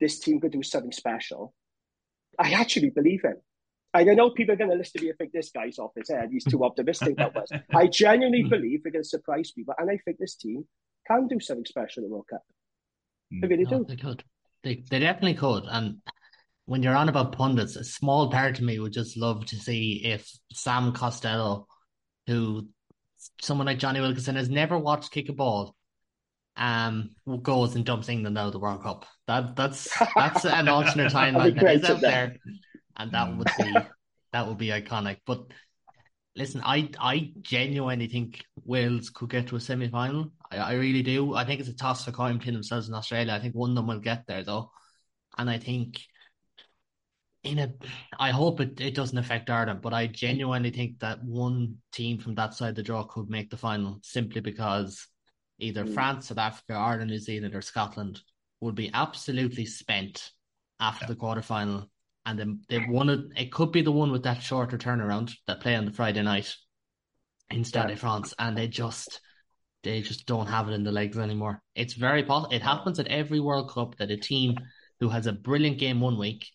this 0.00 0.20
team 0.20 0.40
could 0.40 0.52
do 0.52 0.62
something 0.62 0.92
special, 0.92 1.54
I 2.38 2.52
actually 2.52 2.90
believe 2.90 3.22
him. 3.22 3.36
I 4.04 4.14
know 4.14 4.30
people 4.30 4.54
are 4.54 4.58
going 4.58 4.70
to 4.70 4.76
listen 4.76 4.98
to 4.98 5.04
me 5.04 5.10
and 5.10 5.18
think 5.18 5.32
this 5.32 5.50
guy's 5.50 5.78
off 5.78 5.92
his 5.96 6.10
head. 6.10 6.28
He's 6.30 6.44
too 6.44 6.64
optimistic 6.64 7.12
about 7.12 7.36
us. 7.36 7.48
I 7.74 7.86
genuinely 7.92 8.42
hmm. 8.42 8.48
believe 8.48 8.82
they're 8.82 8.92
going 8.92 9.02
to 9.02 9.08
surprise 9.08 9.52
people, 9.52 9.74
and 9.78 9.90
I 9.90 9.98
think 10.04 10.18
this 10.18 10.36
team 10.36 10.64
can 11.06 11.28
do 11.28 11.40
something 11.40 11.64
special 11.64 12.02
in 12.02 12.08
the 12.08 12.12
World 12.12 12.26
Cup. 12.30 12.42
They 13.30 13.48
really 13.48 13.64
no, 13.64 13.78
do. 13.78 13.86
They 13.88 13.96
could. 13.96 14.24
They 14.62 14.84
they 14.90 15.00
definitely 15.00 15.34
could. 15.34 15.64
And 15.68 15.98
when 16.66 16.82
you're 16.82 16.96
on 16.96 17.08
about 17.08 17.32
pundits, 17.32 17.76
a 17.76 17.84
small 17.84 18.30
part 18.30 18.58
of 18.58 18.64
me 18.64 18.78
would 18.78 18.92
just 18.92 19.16
love 19.16 19.46
to 19.46 19.56
see 19.56 20.02
if 20.04 20.30
Sam 20.52 20.92
Costelow, 20.92 21.66
who 22.26 22.68
someone 23.40 23.66
like 23.66 23.78
Jonny 23.78 24.00
Wilkinson 24.00 24.36
has 24.36 24.48
never 24.48 24.78
watched 24.78 25.12
kick 25.12 25.28
a 25.28 25.32
ball, 25.32 25.74
um, 26.56 27.10
goes 27.42 27.74
and 27.74 27.84
dumps 27.84 28.08
England 28.08 28.38
out 28.38 28.46
of 28.46 28.52
the 28.52 28.58
World 28.58 28.82
Cup. 28.82 29.06
That 29.26 29.56
that's 29.56 29.88
that's 30.14 30.44
an 30.44 30.68
alternate 30.68 31.12
timeline 31.12 31.60
that 31.60 31.74
is 31.74 31.84
out 31.84 32.00
there 32.00 32.36
and 32.96 33.12
that 33.12 33.36
would 33.36 33.50
be 33.58 33.74
that 34.32 34.46
would 34.46 34.58
be 34.58 34.68
iconic. 34.68 35.18
But 35.26 35.44
listen, 36.34 36.62
I 36.64 36.90
I 36.98 37.32
genuinely 37.40 38.08
think 38.08 38.44
Wales 38.64 39.10
could 39.10 39.30
get 39.30 39.48
to 39.48 39.56
a 39.56 39.60
semi 39.60 39.88
final. 39.88 40.32
I, 40.50 40.58
I 40.58 40.72
really 40.74 41.02
do. 41.02 41.34
I 41.34 41.44
think 41.44 41.60
it's 41.60 41.68
a 41.68 41.76
toss 41.76 42.04
for 42.04 42.12
coin 42.12 42.38
between 42.38 42.54
themselves 42.54 42.86
and 42.86 42.96
Australia. 42.96 43.32
I 43.32 43.40
think 43.40 43.54
one 43.54 43.70
of 43.70 43.76
them 43.76 43.86
will 43.86 44.00
get 44.00 44.26
there 44.26 44.44
though, 44.44 44.70
and 45.38 45.48
I 45.50 45.58
think 45.58 46.00
in 47.42 47.58
a 47.58 47.72
I 48.18 48.30
hope 48.30 48.60
it, 48.60 48.80
it 48.80 48.94
doesn't 48.94 49.18
affect 49.18 49.50
Ireland, 49.50 49.80
but 49.82 49.94
I 49.94 50.06
genuinely 50.06 50.70
think 50.70 50.98
that 51.00 51.22
one 51.22 51.76
team 51.92 52.18
from 52.18 52.34
that 52.34 52.54
side 52.54 52.70
of 52.70 52.74
the 52.76 52.82
draw 52.82 53.04
could 53.04 53.30
make 53.30 53.50
the 53.50 53.56
final 53.56 53.98
simply 54.02 54.40
because 54.40 55.06
either 55.58 55.84
mm. 55.84 55.94
France, 55.94 56.28
South 56.28 56.38
Africa, 56.38 56.74
Ireland, 56.74 57.10
New 57.10 57.18
Zealand, 57.18 57.54
or 57.54 57.62
Scotland 57.62 58.20
would 58.60 58.74
be 58.74 58.90
absolutely 58.92 59.66
spent 59.66 60.30
after 60.80 61.04
yeah. 61.04 61.08
the 61.08 61.16
quarter 61.16 61.42
final 61.42 61.88
and 62.26 62.38
then 62.38 62.60
they 62.68 62.84
wanted 62.88 63.32
it 63.36 63.52
could 63.52 63.72
be 63.72 63.82
the 63.82 63.92
one 63.92 64.12
with 64.12 64.24
that 64.24 64.42
shorter 64.42 64.76
turnaround 64.76 65.32
that 65.46 65.60
play 65.60 65.74
on 65.76 65.86
the 65.86 65.92
Friday 65.92 66.22
night 66.22 66.54
in 67.50 67.64
Stade 67.64 67.88
de 67.88 67.96
France, 67.96 68.34
and 68.38 68.58
they 68.58 68.68
just 68.68 69.20
they 69.84 70.02
just 70.02 70.26
don't 70.26 70.48
have 70.48 70.68
it 70.68 70.72
in 70.72 70.82
the 70.82 70.92
legs 70.92 71.16
anymore. 71.16 71.62
It's 71.74 71.94
very 71.94 72.24
possible. 72.24 72.54
It 72.54 72.62
happens 72.62 72.98
at 72.98 73.06
every 73.06 73.40
World 73.40 73.70
Cup 73.70 73.96
that 73.98 74.10
a 74.10 74.16
team 74.16 74.56
who 75.00 75.08
has 75.08 75.26
a 75.26 75.32
brilliant 75.32 75.78
game 75.78 76.00
one 76.00 76.18
week 76.18 76.46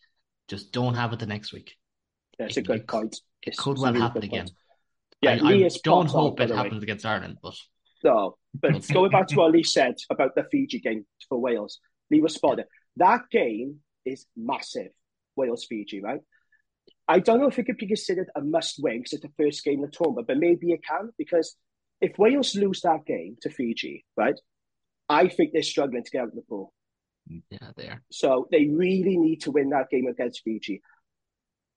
just 0.50 0.74
don't 0.74 0.96
have 0.96 1.14
it 1.14 1.20
the 1.20 1.26
next 1.26 1.54
week. 1.54 1.76
That's 2.38 2.58
it, 2.58 2.62
a 2.62 2.64
good 2.64 2.88
point. 2.88 3.16
It 3.44 3.56
could 3.56 3.78
well 3.78 3.94
happen 3.94 4.24
again. 4.24 4.48
Yeah, 5.22 5.40
I, 5.42 5.54
I 5.54 5.70
don't 5.84 6.08
hope 6.08 6.40
it 6.40 6.50
happens 6.50 6.84
against 6.84 7.06
Ireland, 7.06 7.38
but 7.42 7.56
no. 8.04 8.38
But 8.54 8.86
going 8.92 9.12
back 9.12 9.28
to 9.28 9.36
what 9.36 9.52
Lee 9.52 9.64
said 9.64 9.96
about 10.10 10.36
the 10.36 10.44
Fiji 10.52 10.80
game 10.80 11.06
for 11.30 11.40
Wales, 11.40 11.80
leave 12.10 12.26
a 12.26 12.30
spot 12.30 12.58
there. 12.58 12.68
That 12.98 13.30
game 13.32 13.78
is 14.04 14.26
massive, 14.36 14.90
Wales 15.42 15.66
Fiji, 15.68 16.02
right? 16.02 16.22
I 17.08 17.20
don't 17.20 17.40
know 17.40 17.48
if 17.48 17.60
it 17.60 17.66
could 17.66 17.78
be 17.78 17.88
considered 17.88 18.30
a 18.36 18.42
must 18.42 18.82
win 18.82 19.00
because 19.00 19.14
it's 19.14 19.24
the 19.24 19.44
first 19.44 19.64
game 19.64 19.84
of 19.84 19.92
the 19.92 19.98
tournament, 19.98 20.28
but 20.28 20.38
maybe 20.38 20.72
it 20.72 20.82
can 20.88 21.10
because 21.18 21.56
if 22.00 22.18
Wales 22.18 22.56
lose 22.56 22.82
that 22.82 23.06
game 23.06 23.36
to 23.42 23.50
Fiji, 23.50 24.06
right, 24.16 24.40
I 25.10 25.28
think 25.28 25.52
they're 25.52 25.62
struggling 25.62 26.04
to 26.04 26.12
get 26.12 26.22
out 26.22 26.30
of 26.30 26.36
the 26.36 26.42
pool. 26.42 26.74
Yeah, 27.28 27.72
they 27.76 27.88
are. 27.90 28.02
So 28.12 28.48
they 28.52 28.68
really 28.68 29.18
need 29.18 29.42
to 29.42 29.52
win 29.52 29.70
that 29.70 29.90
game 29.90 30.08
against 30.08 30.42
Fiji. 30.44 30.82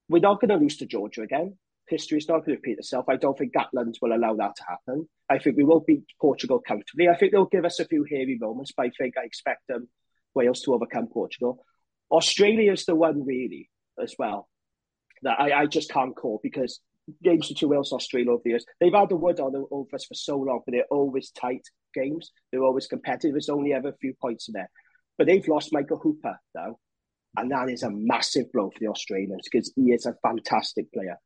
We're 0.08 0.20
not 0.20 0.40
going 0.40 0.50
to 0.50 0.56
lose 0.56 0.76
to 0.78 0.86
Georgia 0.86 1.22
again. 1.22 1.56
History 1.88 2.18
is 2.18 2.28
not 2.28 2.44
going 2.44 2.56
to 2.56 2.60
repeat 2.62 2.78
itself. 2.78 3.06
I 3.08 3.16
don't 3.16 3.36
think 3.36 3.52
Gatland 3.52 3.94
will 4.00 4.14
allow 4.14 4.34
that 4.36 4.56
to 4.56 4.64
happen. 4.66 5.08
I 5.28 5.38
think 5.38 5.56
we 5.56 5.64
will 5.64 5.80
beat 5.80 6.04
Portugal 6.20 6.60
comfortably. 6.66 7.08
I 7.08 7.16
think 7.16 7.32
they'll 7.32 7.44
give 7.44 7.64
us 7.64 7.80
a 7.80 7.84
few 7.84 8.06
hairy 8.08 8.38
moments, 8.40 8.72
but 8.74 8.86
I 8.86 8.90
think 8.96 9.14
I 9.18 9.24
expect 9.24 9.62
them 9.68 9.88
Wales 10.34 10.62
to 10.62 10.74
overcome 10.74 11.08
Portugal. 11.08 11.64
Australia 12.10 12.72
is 12.72 12.84
the 12.84 12.94
one 12.94 13.24
really 13.24 13.70
as 14.02 14.14
well 14.18 14.48
that 15.22 15.40
I, 15.40 15.62
I 15.62 15.66
just 15.66 15.90
can't 15.90 16.14
call 16.14 16.40
because 16.42 16.80
games 17.22 17.48
between 17.48 17.70
Wales 17.70 17.92
and 17.92 17.98
Australia 17.98 18.30
over 18.30 18.42
the 18.44 18.50
years, 18.50 18.64
they've 18.80 18.94
had 18.94 19.08
the 19.08 19.16
wood 19.16 19.40
on 19.40 19.52
the 19.52 19.64
over 19.70 19.94
us 19.94 20.04
for 20.04 20.14
so 20.14 20.36
long, 20.36 20.60
but 20.64 20.72
they're 20.72 20.84
always 20.90 21.30
tight 21.30 21.62
games. 21.94 22.30
They're 22.50 22.62
always 22.62 22.86
competitive. 22.86 23.32
There's 23.32 23.48
only 23.48 23.72
ever 23.72 23.88
a 23.88 23.96
few 23.96 24.14
points 24.20 24.48
in 24.48 24.52
there. 24.52 24.70
But 25.18 25.26
they've 25.26 25.46
lost 25.46 25.72
Michael 25.72 25.98
Hooper 25.98 26.38
now, 26.54 26.78
and 27.36 27.50
that 27.50 27.70
is 27.70 27.82
a 27.82 27.90
massive 27.90 28.50
blow 28.52 28.70
for 28.70 28.78
the 28.80 28.88
Australians 28.88 29.48
because 29.50 29.72
he 29.76 29.92
is 29.92 30.06
a 30.06 30.16
fantastic 30.22 30.92
player. 30.92 31.16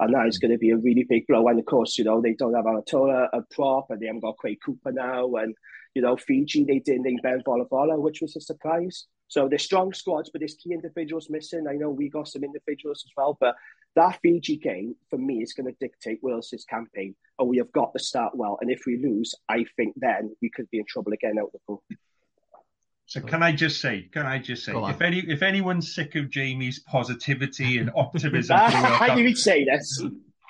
And 0.00 0.14
that 0.14 0.26
is 0.26 0.38
going 0.38 0.50
to 0.50 0.58
be 0.58 0.70
a 0.70 0.76
really 0.76 1.06
big 1.08 1.26
blow. 1.28 1.46
And 1.46 1.58
of 1.60 1.66
course, 1.66 1.96
you 1.96 2.04
know, 2.04 2.20
they 2.20 2.34
don't 2.34 2.54
have 2.54 2.64
Alaalatoa, 2.64 3.28
a 3.32 3.42
prop, 3.54 3.86
and 3.90 4.00
they 4.00 4.06
haven't 4.06 4.22
got 4.22 4.36
Quade 4.36 4.58
Cooper 4.64 4.90
now. 4.90 5.34
And, 5.34 5.54
you 5.94 6.02
know, 6.02 6.16
Fiji, 6.16 6.64
they 6.64 6.80
didn't 6.80 7.02
need 7.02 7.22
Ben 7.22 7.42
Volavola, 7.46 8.00
which 8.00 8.20
was 8.20 8.34
a 8.34 8.40
surprise. 8.40 9.06
So 9.32 9.48
they're 9.48 9.58
strong 9.58 9.94
squads, 9.94 10.28
but 10.28 10.40
there's 10.40 10.56
key 10.56 10.74
individuals 10.74 11.30
missing. 11.30 11.66
I 11.66 11.72
know 11.72 11.88
we 11.88 12.10
got 12.10 12.28
some 12.28 12.44
individuals 12.44 13.02
as 13.06 13.12
well, 13.16 13.38
but 13.40 13.54
that 13.96 14.18
Fiji 14.20 14.58
game, 14.58 14.94
for 15.08 15.16
me, 15.16 15.42
is 15.42 15.54
going 15.54 15.72
to 15.72 15.76
dictate 15.80 16.18
Wales's 16.22 16.66
campaign. 16.66 17.14
And 17.38 17.48
we 17.48 17.56
have 17.56 17.72
got 17.72 17.94
to 17.94 17.98
start 17.98 18.36
well. 18.36 18.58
And 18.60 18.70
if 18.70 18.82
we 18.86 18.98
lose, 19.02 19.34
I 19.48 19.64
think 19.74 19.94
then 19.96 20.36
we 20.42 20.50
could 20.50 20.68
be 20.70 20.80
in 20.80 20.84
trouble 20.86 21.14
again 21.14 21.38
out 21.40 21.50
the 21.50 21.60
pool. 21.66 21.82
So 23.06 23.22
can 23.22 23.42
I 23.42 23.52
just 23.52 23.80
say, 23.80 24.02
can 24.12 24.26
I 24.26 24.38
just 24.38 24.66
say, 24.66 24.74
if 24.74 25.00
any 25.00 25.20
if 25.20 25.42
anyone's 25.42 25.94
sick 25.94 26.14
of 26.14 26.28
Jamie's 26.28 26.80
positivity 26.80 27.78
and 27.78 27.90
optimism, 27.96 28.54
how 28.58 29.14
do 29.14 29.22
you 29.22 29.34
say 29.34 29.64
this? 29.64 30.04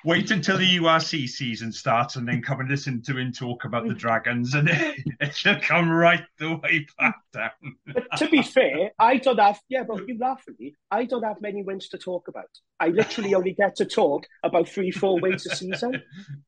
Wait 0.05 0.31
until 0.31 0.57
the 0.57 0.77
URC 0.77 1.29
season 1.29 1.71
starts 1.71 2.17
and 2.17 2.27
then 2.27 2.41
come 2.41 2.59
and 2.59 2.69
listen 2.69 3.01
to 3.03 3.17
him 3.17 3.31
talk 3.31 3.63
about 3.63 3.87
the 3.87 3.93
Dragons, 3.93 4.53
and 4.53 4.69
it'll 5.21 5.59
come 5.61 5.89
right 5.89 6.23
the 6.39 6.55
way 6.55 6.85
back 6.99 7.15
down. 7.31 7.51
But 7.85 8.17
to 8.17 8.27
be 8.27 8.41
fair, 8.41 8.91
I 8.99 9.17
don't 9.17 9.39
have. 9.39 9.61
Yeah, 9.69 9.83
but 9.83 10.07
you 10.07 10.17
laugh 10.17 10.43
at 10.47 10.59
me. 10.59 10.75
I 10.91 11.05
don't 11.05 11.23
have 11.23 11.41
many 11.41 11.63
wins 11.63 11.87
to 11.89 11.97
talk 11.97 12.27
about. 12.27 12.49
I 12.79 12.89
literally 12.89 13.33
only 13.33 13.53
get 13.53 13.77
to 13.77 13.85
talk 13.85 14.25
about 14.43 14.67
three, 14.67 14.91
four 14.91 15.19
wins 15.21 15.45
a 15.45 15.55
season. 15.55 16.01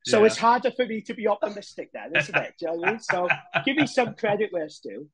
So 0.04 0.20
yeah. 0.20 0.26
it's 0.26 0.38
harder 0.38 0.72
for 0.72 0.86
me 0.86 1.02
to 1.02 1.14
be 1.14 1.28
optimistic 1.28 1.92
then, 1.94 2.16
isn't 2.16 2.36
it? 2.36 2.54
Do 2.60 2.66
you 2.66 2.78
know 2.78 2.86
I 2.86 2.92
mean? 2.92 3.00
So 3.00 3.30
give 3.66 3.78
me 3.78 3.88
some 3.88 4.16
credit 4.16 4.52
where 4.52 4.66
it's 4.66 4.80
due. 4.80 5.08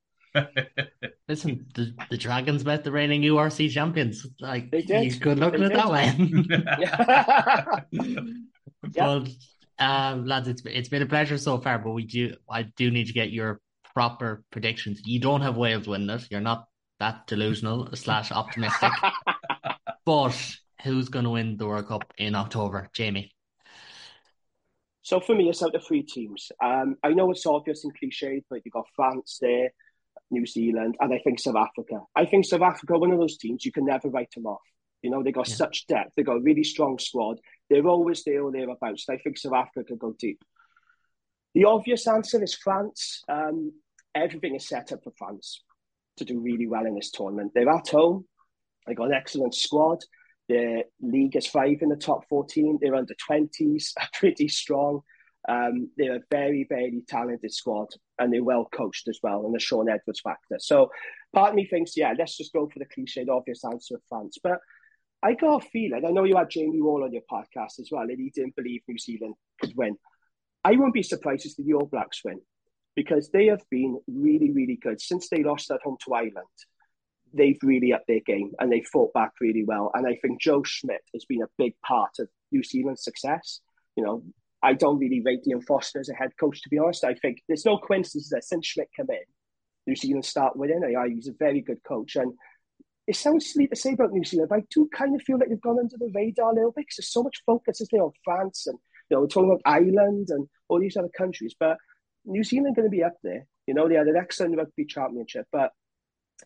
Listen, 1.27 1.65
the, 1.75 1.93
the 2.09 2.17
Dragons 2.17 2.65
met 2.65 2.83
the 2.83 2.91
reigning 2.91 3.21
URC 3.21 3.69
champions. 3.71 4.25
Like 4.39 4.71
they 4.71 4.81
did. 4.81 5.05
you 5.05 5.19
could 5.19 5.39
look 5.39 5.55
They 5.57 5.63
at 5.63 5.69
did. 5.69 5.77
that 5.77 5.91
way. 5.91 6.15
Yeah. 8.93 9.19
But 9.21 9.29
um, 9.79 10.25
lads, 10.25 10.47
it's 10.47 10.63
it's 10.65 10.89
been 10.89 11.01
a 11.03 11.05
pleasure 11.05 11.37
so 11.37 11.57
far. 11.59 11.77
But 11.79 11.91
we 11.91 12.05
do 12.05 12.35
I 12.49 12.63
do 12.63 12.89
need 12.91 13.07
to 13.07 13.13
get 13.13 13.31
your 13.31 13.61
proper 13.93 14.43
predictions. 14.51 15.01
You 15.05 15.19
don't 15.19 15.41
have 15.41 15.55
Wales 15.57 15.87
winning 15.87 16.09
it. 16.09 16.27
You're 16.31 16.41
not 16.41 16.67
that 16.99 17.27
delusional 17.27 17.89
slash 17.95 18.31
optimistic. 18.31 18.91
but 20.05 20.35
who's 20.83 21.09
going 21.09 21.25
to 21.25 21.31
win 21.31 21.57
the 21.57 21.67
World 21.67 21.87
Cup 21.87 22.11
in 22.17 22.35
October, 22.35 22.89
Jamie? 22.93 23.31
So 25.03 25.19
for 25.19 25.35
me, 25.35 25.49
it's 25.49 25.63
out 25.63 25.75
of 25.75 25.83
three 25.85 26.03
teams. 26.03 26.51
Um, 26.63 26.95
I 27.03 27.09
know 27.09 27.31
it's 27.31 27.45
obvious 27.45 27.83
and 27.83 27.93
cliched, 27.97 28.43
but 28.49 28.61
you've 28.63 28.73
got 28.73 28.85
France 28.95 29.39
there, 29.41 29.71
New 30.31 30.45
Zealand, 30.45 30.95
and 30.99 31.13
I 31.13 31.19
think 31.19 31.39
South 31.39 31.55
Africa. 31.55 32.01
I 32.15 32.25
think 32.25 32.45
South 32.45 32.61
Africa, 32.61 32.97
one 32.97 33.11
of 33.11 33.19
those 33.19 33.37
teams, 33.37 33.65
you 33.65 33.71
can 33.71 33.85
never 33.85 34.09
write 34.09 34.31
them 34.33 34.45
off. 34.45 34.61
You 35.01 35.09
know, 35.09 35.23
they 35.23 35.31
got 35.31 35.49
Yeah. 35.49 35.55
such 35.55 35.87
depth. 35.87 36.13
They 36.15 36.23
got 36.23 36.37
a 36.37 36.41
really 36.41 36.63
strong 36.63 36.97
squad. 36.99 37.39
They're 37.69 37.85
always 37.87 38.23
there 38.23 38.43
or 38.43 38.51
thereabouts. 38.51 39.07
I 39.09 39.17
think 39.17 39.37
South 39.37 39.53
Africa 39.53 39.83
could 39.83 39.99
go 39.99 40.13
deep. 40.17 40.43
The 41.53 41.65
obvious 41.65 42.07
answer 42.07 42.41
is 42.41 42.55
France. 42.55 43.23
Um, 43.27 43.73
everything 44.15 44.55
is 44.55 44.67
set 44.67 44.91
up 44.91 45.03
for 45.03 45.11
France 45.17 45.63
to 46.17 46.25
do 46.25 46.39
really 46.39 46.67
well 46.67 46.85
in 46.85 46.95
this 46.95 47.11
tournament. 47.11 47.51
They're 47.53 47.69
at 47.69 47.89
home. 47.89 48.25
They 48.87 48.93
got 48.93 49.07
an 49.07 49.13
excellent 49.13 49.53
squad. 49.55 49.99
Their 50.47 50.83
league 51.01 51.35
is 51.35 51.47
five 51.47 51.81
in 51.81 51.89
the 51.89 51.95
top 51.95 52.27
14. 52.27 52.77
They're 52.81 52.95
under 52.95 53.13
20s, 53.29 53.93
are 53.99 54.09
pretty 54.13 54.47
strong. 54.47 55.01
Um, 55.49 55.89
they're 55.97 56.17
a 56.17 56.23
very, 56.29 56.65
very 56.69 57.03
talented 57.07 57.51
squad 57.51 57.87
and 58.19 58.31
they're 58.31 58.43
well 58.43 58.67
coached 58.71 59.07
as 59.07 59.19
well, 59.23 59.45
and 59.45 59.55
the 59.55 59.59
Shaun 59.59 59.89
Edwards 59.89 60.21
factor. 60.21 60.57
So 60.59 60.91
part 61.33 61.49
of 61.49 61.55
me 61.55 61.65
thinks, 61.65 61.97
yeah, 61.97 62.13
let's 62.17 62.37
just 62.37 62.53
go 62.53 62.67
for 62.67 62.79
the 62.79 62.85
cliched 62.85 63.29
obvious 63.29 63.63
answer 63.65 63.95
of 63.95 64.01
France. 64.07 64.37
But 64.41 64.59
I 65.23 65.33
got 65.33 65.63
a 65.63 65.69
feeling, 65.69 66.03
I 66.05 66.11
know 66.11 66.23
you 66.23 66.37
had 66.37 66.49
Jamie 66.49 66.81
Wall 66.81 67.03
on 67.03 67.13
your 67.13 67.23
podcast 67.31 67.79
as 67.79 67.89
well, 67.91 68.03
and 68.03 68.19
he 68.19 68.31
didn't 68.33 68.55
believe 68.55 68.81
New 68.87 68.97
Zealand 68.97 69.35
could 69.59 69.75
win. 69.75 69.97
I 70.63 70.75
won't 70.75 70.93
be 70.93 71.03
surprised 71.03 71.45
if 71.45 71.55
the 71.55 71.73
All 71.73 71.85
Blacks 71.85 72.21
win 72.23 72.39
because 72.95 73.29
they 73.29 73.47
have 73.47 73.63
been 73.69 73.99
really, 74.07 74.51
really 74.51 74.77
good. 74.81 75.01
Since 75.01 75.29
they 75.29 75.43
lost 75.43 75.71
at 75.71 75.81
home 75.83 75.97
to 76.05 76.13
Ireland, 76.13 76.47
they've 77.33 77.57
really 77.63 77.93
upped 77.93 78.07
their 78.07 78.19
game 78.19 78.51
and 78.59 78.71
they 78.71 78.81
fought 78.81 79.13
back 79.13 79.31
really 79.39 79.63
well. 79.63 79.91
And 79.93 80.05
I 80.05 80.15
think 80.15 80.41
Joe 80.41 80.63
Schmidt 80.63 81.01
has 81.13 81.25
been 81.25 81.41
a 81.41 81.49
big 81.57 81.73
part 81.85 82.19
of 82.19 82.27
New 82.51 82.63
Zealand's 82.63 83.03
success. 83.03 83.61
You 83.95 84.03
know, 84.03 84.23
I 84.63 84.73
don't 84.73 84.99
really 84.99 85.21
rate 85.21 85.47
Ian 85.47 85.61
Foster 85.61 85.99
as 85.99 86.09
a 86.09 86.13
head 86.13 86.31
coach, 86.39 86.61
to 86.61 86.69
be 86.69 86.77
honest. 86.77 87.03
I 87.03 87.15
think 87.15 87.41
there's 87.47 87.65
no 87.65 87.77
coincidence 87.77 88.29
that 88.29 88.43
since 88.43 88.67
Schmidt 88.67 88.89
came 88.95 89.07
in, 89.09 89.23
New 89.87 89.95
Zealand 89.95 90.25
start 90.25 90.55
winning. 90.55 90.83
I, 90.83 91.09
he's 91.09 91.27
a 91.27 91.33
very 91.33 91.61
good 91.61 91.83
coach. 91.83 92.15
And 92.15 92.33
it 93.07 93.15
sounds 93.15 93.51
silly 93.51 93.67
to 93.67 93.75
say 93.75 93.93
about 93.93 94.11
New 94.11 94.23
Zealand, 94.23 94.49
but 94.49 94.59
I 94.59 94.63
do 94.69 94.87
kind 94.95 95.15
of 95.15 95.21
feel 95.23 95.39
like 95.39 95.49
they've 95.49 95.61
gone 95.61 95.79
under 95.79 95.97
the 95.97 96.11
radar 96.13 96.51
a 96.51 96.55
little 96.55 96.71
bit 96.71 96.83
because 96.83 96.97
there's 96.97 97.11
so 97.11 97.23
much 97.23 97.41
focus, 97.45 97.81
isn't 97.81 97.89
there, 97.91 98.03
on 98.03 98.11
France 98.23 98.67
and, 98.67 98.77
you 99.09 99.17
know, 99.17 99.21
we're 99.21 99.27
talking 99.27 99.49
about 99.49 99.61
Ireland 99.65 100.27
and 100.29 100.47
all 100.69 100.79
these 100.79 100.95
other 100.95 101.09
countries. 101.17 101.55
But 101.59 101.77
New 102.25 102.43
Zealand 102.43 102.75
going 102.75 102.87
to 102.87 102.95
be 102.95 103.03
up 103.03 103.15
there. 103.23 103.47
You 103.65 103.73
know, 103.73 103.87
they 103.87 103.95
had 103.95 104.07
an 104.07 104.15
excellent 104.15 104.57
rugby 104.57 104.85
championship, 104.85 105.47
but 105.51 105.71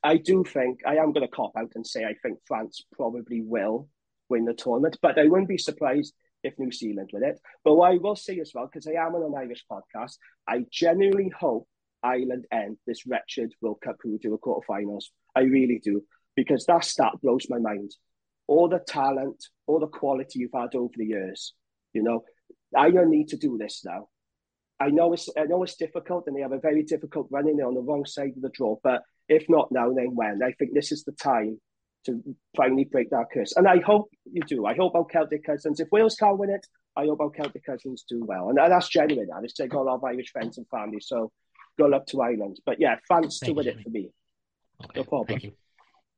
I 0.04 0.18
do 0.18 0.44
think 0.44 0.80
I 0.86 0.98
am 0.98 1.12
going 1.12 1.28
to 1.28 1.36
cop 1.36 1.52
out 1.58 1.72
and 1.76 1.86
say 1.86 2.04
I 2.06 2.16
think 2.22 2.40
France 2.48 2.84
probably 2.94 3.42
will 3.42 3.90
win 4.30 4.46
the 4.46 4.54
tournament, 4.54 4.98
but 5.02 5.20
I 5.20 5.26
wouldn't 5.26 5.50
be 5.50 5.58
surprised 5.58 6.14
if 6.46 6.58
New 6.60 6.72
Zealand 6.72 7.10
win 7.12 7.24
it. 7.24 7.40
But 7.64 7.76
what 7.76 7.92
I 7.92 7.98
will 7.98 8.16
say 8.16 8.40
as 8.40 8.52
well, 8.54 8.70
because 8.72 8.88
I 8.88 9.04
am 9.06 9.16
on 9.16 9.24
an 9.24 9.38
Irish 9.38 9.66
podcast, 9.70 10.18
I 10.48 10.66
genuinely 10.72 11.32
hope 11.38 11.68
Ireland 12.04 12.46
end 12.52 12.78
this 12.86 13.06
wretched 13.08 13.54
World 13.62 13.82
Cup 13.84 13.98
who 14.02 14.20
do 14.20 14.34
a 14.36 14.40
quarterfinals. 14.40 15.06
I 15.36 15.42
really 15.42 15.82
do, 15.84 16.04
because 16.36 16.66
that 16.66 16.86
stat 16.86 17.14
blows 17.22 17.48
my 17.50 17.58
mind. 17.58 17.92
All 18.48 18.70
the 18.70 18.80
talent, 18.88 19.44
all 19.66 19.80
the 19.80 19.88
quality 19.88 20.40
you've 20.40 20.52
had 20.54 20.76
over 20.76 20.94
the 20.96 21.06
years, 21.06 21.54
you 21.94 22.04
know, 22.04 22.24
Ireland 22.76 23.10
need 23.10 23.30
to 23.30 23.38
do 23.38 23.58
this 23.58 23.84
now. 23.84 24.10
I 24.80 24.90
know 24.90 25.14
it's 25.14 25.30
I 25.38 25.46
know 25.46 25.64
it's 25.64 25.78
difficult, 25.78 26.26
and 26.28 26.36
they 26.36 26.42
have 26.42 26.52
a 26.52 26.60
very 26.60 26.84
difficult 26.84 27.28
running. 27.32 27.60
On 27.62 27.74
the 27.74 27.82
wrong 27.82 28.06
side 28.06 28.34
of 28.36 28.42
the 28.42 28.50
draw, 28.50 28.76
but 28.84 29.02
if 29.28 29.46
not 29.50 29.72
now, 29.72 29.92
then 29.94 30.14
when? 30.14 30.44
I 30.44 30.52
think 30.52 30.74
this 30.74 30.92
is 30.92 31.04
the 31.04 31.14
time 31.14 31.60
to 32.06 32.22
finally 32.56 32.86
break 32.86 33.10
that 33.12 33.26
curse, 33.34 33.54
and 33.56 33.68
I 33.68 33.80
hope 33.80 34.10
you 34.32 34.42
do. 34.44 34.66
I 34.66 34.76
hope 34.76 34.96
our 34.96 35.06
Celtic 35.06 35.44
cousins, 35.46 35.80
if 35.80 35.88
Wales 35.92 36.16
can't 36.16 36.38
win 36.38 36.50
it, 36.50 36.66
I 36.96 37.06
hope 37.06 37.20
our 37.22 37.30
Celtic 37.30 37.66
cousins 37.66 38.06
do 38.08 38.24
well, 38.26 38.50
and 38.50 38.58
that's 38.58 38.88
genuine. 38.90 39.28
That 39.28 39.44
it's 39.44 39.54
got 39.60 39.74
a 39.74 39.82
lot 39.84 39.96
of 39.96 40.04
Irish 40.04 40.32
friends 40.32 40.58
and 40.58 40.68
family, 40.70 41.00
so 41.00 41.32
good 41.78 41.90
luck 41.90 42.06
to 42.08 42.22
Ireland. 42.22 42.60
But 42.66 42.80
yeah, 42.80 42.96
France 43.08 43.40
to 43.42 43.52
win 43.54 43.66
you, 43.66 43.72
it 43.72 43.82
for 43.84 43.90
me. 43.90 44.10
Okay, 44.84 45.00
No 45.00 45.04
problem. 45.04 45.28
Thank 45.28 45.44
you. 45.44 45.52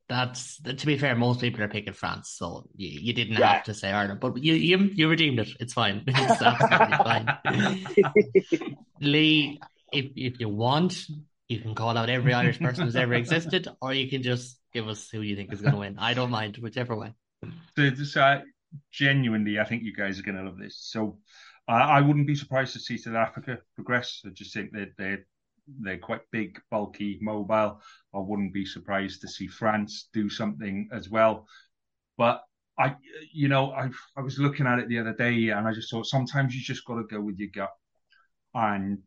That's 0.10 0.62
to 0.62 0.86
be 0.86 0.98
fair. 0.98 1.16
Most 1.16 1.42
people 1.42 1.62
are 1.64 1.68
picking 1.68 1.92
France, 1.94 2.30
so 2.38 2.70
you, 2.76 2.88
you 3.02 3.14
didn't 3.14 3.38
Yeah. 3.38 3.54
have 3.56 3.64
to 3.66 3.74
say 3.74 3.92
Ireland, 3.92 4.20
but 4.22 4.38
you 4.42 4.54
you 4.54 4.78
you 4.94 5.10
redeemed 5.10 5.40
it. 5.40 5.50
It's 5.60 5.74
fine. 5.74 6.04
It's 6.08 6.42
absolutely 6.42 6.98
fine. 6.98 7.28
Lee, 9.02 9.60
if 9.92 10.06
if 10.16 10.40
you 10.40 10.48
want, 10.50 11.06
you 11.50 11.60
can 11.60 11.76
call 11.76 11.98
out 11.98 12.10
every 12.10 12.34
Irish 12.34 12.60
person 12.60 12.86
who's 12.86 12.96
ever 12.96 13.14
existed, 13.16 13.68
or 13.82 13.94
you 13.94 14.10
can 14.10 14.24
just 14.24 14.57
give 14.74 14.88
us 14.88 15.10
who 15.10 15.22
you 15.22 15.36
think 15.36 15.52
is 15.54 15.62
going 15.62 15.74
to 15.74 15.80
win. 15.80 15.98
I 16.00 16.14
don't 16.14 16.32
mind, 16.32 16.58
whichever 16.58 16.96
way. 16.96 17.14
So, 17.78 17.90
so 18.04 18.22
I- 18.22 18.36
uh, 18.38 18.42
genuinely, 18.92 19.60
I 19.60 19.64
think 19.64 19.84
you 19.84 19.94
guys 19.96 20.20
are 20.20 20.24
going 20.24 20.36
to 20.38 20.44
love 20.44 20.58
this. 20.58 20.78
So, 20.78 21.20
I 21.68 21.80
I 21.98 22.02
wouldn't 22.02 22.28
be 22.28 22.36
surprised 22.36 22.74
to 22.74 22.80
see 22.80 22.98
South 22.98 23.16
Africa 23.16 23.60
progress. 23.76 24.22
I 24.26 24.30
just 24.30 24.54
think 24.54 24.72
that 24.74 24.90
they're 24.98 25.26
they're 25.80 25.98
quite 26.00 26.22
big, 26.32 26.60
bulky, 26.72 27.18
mobile. 27.22 27.82
I 28.14 28.20
wouldn't 28.20 28.54
be 28.54 28.66
surprised 28.66 29.22
to 29.22 29.28
see 29.30 29.48
France 29.48 30.10
do 30.14 30.30
something 30.30 30.90
as 30.92 31.10
well. 31.10 31.48
But 32.18 32.44
I, 32.78 32.96
you 33.34 33.48
know, 33.48 33.72
I 33.72 33.90
I 34.18 34.22
was 34.22 34.40
looking 34.40 34.68
at 34.68 34.80
it 34.80 34.90
the 34.90 35.00
other 35.00 35.14
day, 35.14 35.50
and 35.50 35.68
I 35.68 35.74
just 35.74 35.90
thought 35.92 36.06
sometimes 36.08 36.56
you 36.56 36.62
just 36.62 36.86
got 36.86 36.96
to 36.98 37.04
go 37.04 37.22
with 37.22 37.38
your 37.40 37.50
gut. 37.54 37.74
And 38.54 39.04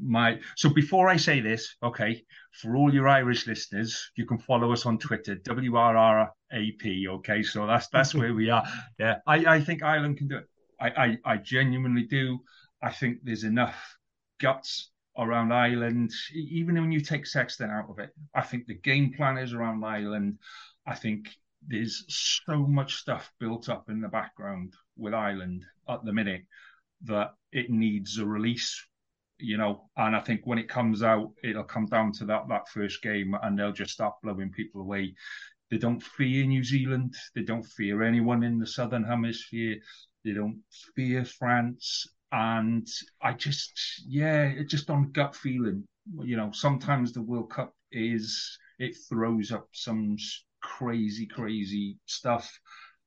my 0.00 0.40
so 0.56 0.68
before 0.68 1.08
I 1.08 1.16
say 1.16 1.40
this, 1.40 1.76
okay, 1.82 2.24
for 2.60 2.76
all 2.76 2.92
your 2.92 3.08
Irish 3.08 3.46
listeners, 3.46 4.10
you 4.16 4.26
can 4.26 4.38
follow 4.38 4.72
us 4.72 4.86
on 4.86 4.98
Twitter, 4.98 5.36
WRRAP. 5.36 7.08
Okay, 7.08 7.42
so 7.42 7.66
that's 7.66 7.88
that's 7.88 8.14
where 8.20 8.34
we 8.34 8.50
are. 8.50 8.64
Yeah, 8.98 9.16
I, 9.26 9.56
I 9.56 9.60
think 9.60 9.82
Ireland 9.82 10.18
can 10.18 10.28
do 10.28 10.38
it. 10.38 10.48
I, 10.80 10.88
I, 10.88 11.18
I 11.24 11.36
genuinely 11.36 12.02
do. 12.02 12.40
I 12.82 12.90
think 12.90 13.18
there's 13.22 13.44
enough 13.44 13.96
guts 14.40 14.90
around 15.16 15.52
Ireland, 15.52 16.12
even 16.34 16.74
when 16.74 16.92
you 16.92 17.00
take 17.00 17.26
Sexton 17.26 17.70
out 17.70 17.88
of 17.88 17.98
it. 17.98 18.10
I 18.34 18.42
think 18.42 18.66
the 18.66 18.74
game 18.74 19.12
plan 19.14 19.38
is 19.38 19.52
around 19.52 19.84
Ireland. 19.84 20.38
I 20.86 20.94
think 20.94 21.28
there's 21.66 22.04
so 22.44 22.58
much 22.58 22.96
stuff 22.96 23.32
built 23.38 23.68
up 23.68 23.88
in 23.88 24.00
the 24.00 24.08
background 24.08 24.74
with 24.96 25.14
Ireland 25.14 25.64
at 25.88 26.04
the 26.04 26.12
minute 26.12 26.42
that 27.04 27.34
it 27.52 27.70
needs 27.70 28.18
a 28.18 28.26
release, 28.26 28.84
you 29.38 29.56
know. 29.56 29.90
And 29.96 30.14
I 30.16 30.20
think 30.20 30.42
when 30.44 30.58
it 30.58 30.68
comes 30.68 31.02
out, 31.02 31.32
it'll 31.42 31.64
come 31.64 31.86
down 31.86 32.12
to 32.12 32.24
that 32.26 32.48
that 32.48 32.68
first 32.68 33.02
game, 33.02 33.34
and 33.42 33.58
they'll 33.58 33.72
just 33.72 33.92
start 33.92 34.14
blowing 34.22 34.50
people 34.50 34.80
away. 34.80 35.14
They 35.70 35.78
don't 35.78 36.02
fear 36.02 36.44
New 36.44 36.62
Zealand. 36.62 37.14
They 37.34 37.42
don't 37.42 37.64
fear 37.64 38.02
anyone 38.02 38.42
in 38.42 38.58
the 38.58 38.66
southern 38.66 39.04
hemisphere. 39.04 39.76
They 40.24 40.32
don't 40.32 40.60
fear 40.94 41.24
France. 41.24 42.06
And 42.32 42.86
I 43.22 43.32
just, 43.32 44.02
yeah, 44.06 44.44
it 44.44 44.68
just 44.68 44.90
on 44.90 45.12
gut 45.12 45.34
feeling. 45.34 45.84
You 46.20 46.36
know, 46.36 46.50
sometimes 46.52 47.12
the 47.12 47.22
World 47.22 47.50
Cup 47.50 47.74
is 47.92 48.58
it 48.78 48.96
throws 49.08 49.52
up 49.52 49.68
some 49.72 50.16
crazy, 50.62 51.26
crazy 51.26 51.98
stuff. 52.06 52.50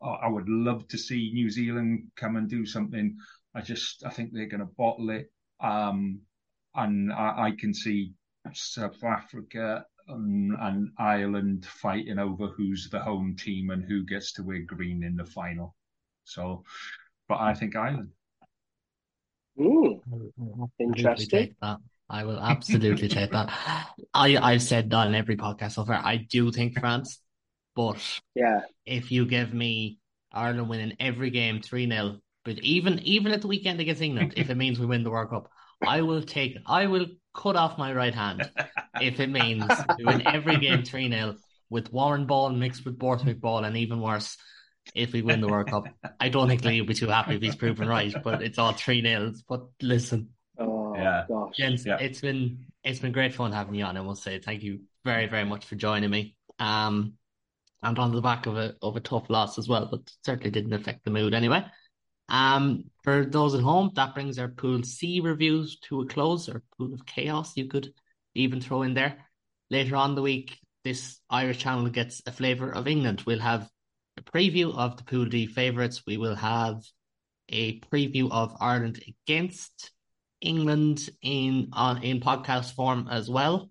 I 0.01 0.27
would 0.27 0.47
love 0.47 0.87
to 0.89 0.97
see 0.97 1.31
New 1.33 1.49
Zealand 1.49 2.11
come 2.15 2.35
and 2.35 2.49
do 2.49 2.65
something. 2.65 3.17
I 3.55 3.61
just, 3.61 4.05
I 4.05 4.09
think 4.09 4.31
they're 4.31 4.45
going 4.45 4.61
to 4.61 4.73
bottle 4.77 5.09
it. 5.09 5.31
Um, 5.59 6.21
and 6.75 7.11
I, 7.11 7.47
I, 7.47 7.51
can 7.57 7.73
see 7.73 8.13
South 8.53 9.03
Africa 9.03 9.83
and, 10.07 10.55
and, 10.59 10.89
Ireland 10.99 11.65
fighting 11.65 12.19
over 12.19 12.47
who's 12.47 12.89
the 12.91 12.99
home 12.99 13.35
team 13.35 13.71
and 13.71 13.83
who 13.83 14.05
gets 14.05 14.33
to 14.33 14.43
wear 14.43 14.59
green 14.59 15.03
in 15.03 15.15
the 15.15 15.25
final. 15.25 15.75
So, 16.25 16.63
but 17.27 17.39
I 17.39 17.55
think 17.55 17.75
Ireland. 17.75 18.09
Ooh, 19.59 19.99
interesting. 20.79 21.55
I 22.09 22.23
will 22.23 22.39
absolutely 22.39 23.07
take 23.07 23.31
that. 23.31 23.49
I, 24.13 24.37
I've 24.37 24.61
said 24.61 24.91
that 24.91 25.07
in 25.07 25.15
every 25.15 25.35
podcast 25.35 25.73
so 25.73 25.85
far. 25.85 25.95
I 25.95 26.17
do 26.17 26.51
think 26.51 26.79
France 26.79 27.19
but 27.77 28.01
yeah, 28.33 28.61
if 28.87 29.11
you 29.11 29.27
give 29.27 29.53
me 29.53 29.99
Ireland 30.31 30.67
winning 30.67 30.97
every 30.99 31.29
game 31.29 31.61
3 31.61 31.87
0, 31.87 32.17
but 32.47 32.59
even 32.59 32.99
even 32.99 33.33
at 33.33 33.41
the 33.41 33.47
weekend 33.47 33.81
against 33.81 34.01
England, 34.01 34.33
if 34.37 34.49
it 34.49 34.55
means 34.55 34.79
we 34.79 34.85
win 34.85 35.03
the 35.03 35.11
World 35.11 35.31
Cup, 35.31 35.51
I 35.85 36.01
will 36.01 36.21
take 36.21 36.57
I 36.65 36.85
will 36.85 37.07
cut 37.35 37.57
off 37.57 37.77
my 37.77 37.93
right 37.93 38.15
hand 38.15 38.49
if 39.01 39.19
it 39.19 39.29
means 39.29 39.65
we 39.97 40.05
win 40.05 40.25
every 40.25 40.55
game 40.57 40.83
3 40.83 41.11
0 41.11 41.35
with 41.69 41.91
Warrenball 41.91 42.57
mixed 42.57 42.85
with 42.85 42.97
Borthwick 42.97 43.41
Ball, 43.41 43.65
and 43.65 43.75
even 43.75 43.99
worse, 43.99 44.37
if 44.95 45.11
we 45.11 45.21
win 45.21 45.41
the 45.41 45.49
World 45.49 45.67
Cup. 45.67 45.87
I 46.21 46.29
don't 46.29 46.47
think 46.47 46.63
Lee 46.63 46.79
will 46.79 46.87
be 46.87 46.93
too 46.93 47.09
happy 47.09 47.35
if 47.35 47.41
he's 47.41 47.57
proven 47.57 47.85
right, 47.85 48.15
but 48.23 48.41
it's 48.41 48.57
all 48.57 48.71
3 48.71 49.01
nils. 49.01 49.43
But 49.47 49.65
listen. 49.81 50.29
Oh 50.57 50.95
yeah. 50.95 51.25
gosh. 51.27 51.53
Gents, 51.57 51.85
yeah. 51.85 51.97
it's 51.99 52.21
been 52.21 52.65
it's 52.81 52.99
been 52.99 53.11
great 53.11 53.35
fun 53.35 53.51
having 53.51 53.75
you 53.75 53.83
on, 53.83 53.97
I 53.97 54.01
must 54.01 54.23
say. 54.23 54.39
Thank 54.39 54.63
you 54.63 54.79
very, 55.03 55.27
very 55.27 55.43
much 55.43 55.65
for 55.65 55.75
joining 55.75 56.09
me. 56.09 56.37
Um 56.59 57.15
and 57.83 57.99
on 57.99 58.13
the 58.13 58.21
back 58.21 58.45
of 58.45 58.55
a 58.55 58.73
of 58.81 58.95
a 58.95 59.01
tough 59.01 59.29
loss 59.29 59.57
as 59.57 59.67
well, 59.67 59.89
but 59.91 60.09
certainly 60.25 60.49
didn't 60.49 60.71
affect 60.71 61.03
the 61.03 61.11
mood 61.11 61.33
anyway. 61.33 61.65
Um, 62.29 62.85
for 63.03 63.25
those 63.25 63.55
at 63.55 63.61
home, 63.61 63.91
that 63.95 64.13
brings 64.13 64.37
our 64.37 64.49
Pool 64.49 64.83
C 64.83 65.21
reviews 65.21 65.79
to 65.81 66.01
a 66.01 66.05
close, 66.05 66.49
or 66.49 66.63
Pool 66.77 66.93
of 66.93 67.05
Chaos, 67.05 67.55
you 67.55 67.67
could 67.67 67.93
even 68.35 68.59
throw 68.61 68.81
in 68.81 68.93
there. 68.93 69.17
Later 69.69 69.95
on 69.95 70.15
the 70.15 70.21
week, 70.21 70.59
this 70.83 71.19
Irish 71.29 71.59
channel 71.59 71.89
gets 71.89 72.21
a 72.25 72.31
flavour 72.31 72.71
of 72.71 72.87
England. 72.87 73.23
We'll 73.25 73.39
have 73.39 73.69
a 74.17 74.21
preview 74.21 74.75
of 74.75 74.97
the 74.97 75.03
Pool 75.03 75.25
D 75.25 75.45
favourites. 75.45 76.03
We 76.05 76.17
will 76.17 76.35
have 76.35 76.83
a 77.49 77.79
preview 77.79 78.29
of 78.31 78.55
Ireland 78.59 79.03
against 79.07 79.91
England 80.41 81.09
in 81.21 81.69
on 81.73 82.03
in 82.03 82.19
podcast 82.19 82.73
form 82.75 83.07
as 83.09 83.29
well, 83.29 83.69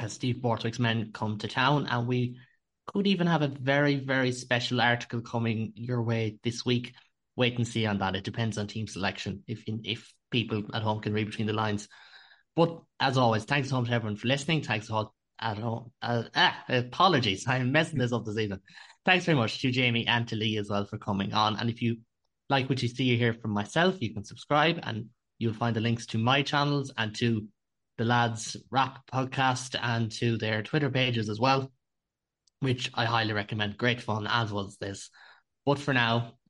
as 0.00 0.14
Steve 0.14 0.42
Borthwick's 0.42 0.78
men 0.78 1.10
come 1.12 1.38
to 1.38 1.48
town, 1.48 1.86
and 1.86 2.06
we 2.06 2.38
could 2.86 3.06
even 3.06 3.26
have 3.26 3.42
a 3.42 3.48
very, 3.48 3.96
very 3.96 4.32
special 4.32 4.80
article 4.80 5.20
coming 5.20 5.72
your 5.74 6.02
way 6.02 6.38
this 6.42 6.64
week. 6.64 6.94
Wait 7.36 7.56
and 7.56 7.66
see 7.66 7.86
on 7.86 7.98
that. 7.98 8.16
It 8.16 8.24
depends 8.24 8.58
on 8.58 8.66
team 8.66 8.86
selection 8.86 9.42
if 9.46 9.62
if 9.66 10.12
people 10.30 10.64
at 10.72 10.82
home 10.82 11.00
can 11.00 11.12
read 11.12 11.26
between 11.26 11.46
the 11.46 11.52
lines. 11.52 11.88
But 12.54 12.80
as 13.00 13.18
always, 13.18 13.44
thanks 13.44 13.68
so 13.68 13.80
much 13.80 13.90
everyone 13.90 14.16
for 14.16 14.28
listening. 14.28 14.62
Thanks 14.62 14.90
all 14.90 15.14
at 15.38 15.58
home. 15.58 15.92
Uh, 16.00 16.24
ah, 16.34 16.64
apologies, 16.68 17.44
I'm 17.48 17.72
messing 17.72 17.98
this 17.98 18.12
up 18.12 18.24
this 18.24 18.38
evening. 18.38 18.60
Thanks 19.04 19.24
very 19.24 19.36
much 19.36 19.60
to 19.60 19.70
Jamie 19.70 20.06
and 20.06 20.26
to 20.28 20.36
Lee 20.36 20.56
as 20.56 20.70
well 20.70 20.86
for 20.86 20.98
coming 20.98 21.32
on. 21.32 21.56
And 21.56 21.68
if 21.68 21.82
you 21.82 21.98
like 22.48 22.68
what 22.68 22.82
you 22.82 22.88
see 22.88 23.16
here 23.16 23.34
from 23.34 23.50
myself, 23.50 23.96
you 24.00 24.14
can 24.14 24.24
subscribe 24.24 24.80
and 24.82 25.06
you'll 25.38 25.52
find 25.52 25.76
the 25.76 25.80
links 25.80 26.06
to 26.06 26.18
my 26.18 26.42
channels 26.42 26.92
and 26.96 27.14
to 27.16 27.46
the 27.98 28.04
lads 28.04 28.56
WRRAP 28.72 28.96
podcast 29.12 29.78
and 29.80 30.10
to 30.12 30.38
their 30.38 30.62
Twitter 30.62 30.90
pages 30.90 31.28
as 31.28 31.38
well 31.38 31.70
which 32.60 32.90
I 32.94 33.04
highly 33.04 33.32
recommend. 33.32 33.78
Great 33.78 34.00
fun, 34.00 34.26
as 34.26 34.52
was 34.52 34.76
this. 34.78 35.10
But 35.64 35.78
for 35.78 35.92
now, 35.92 36.32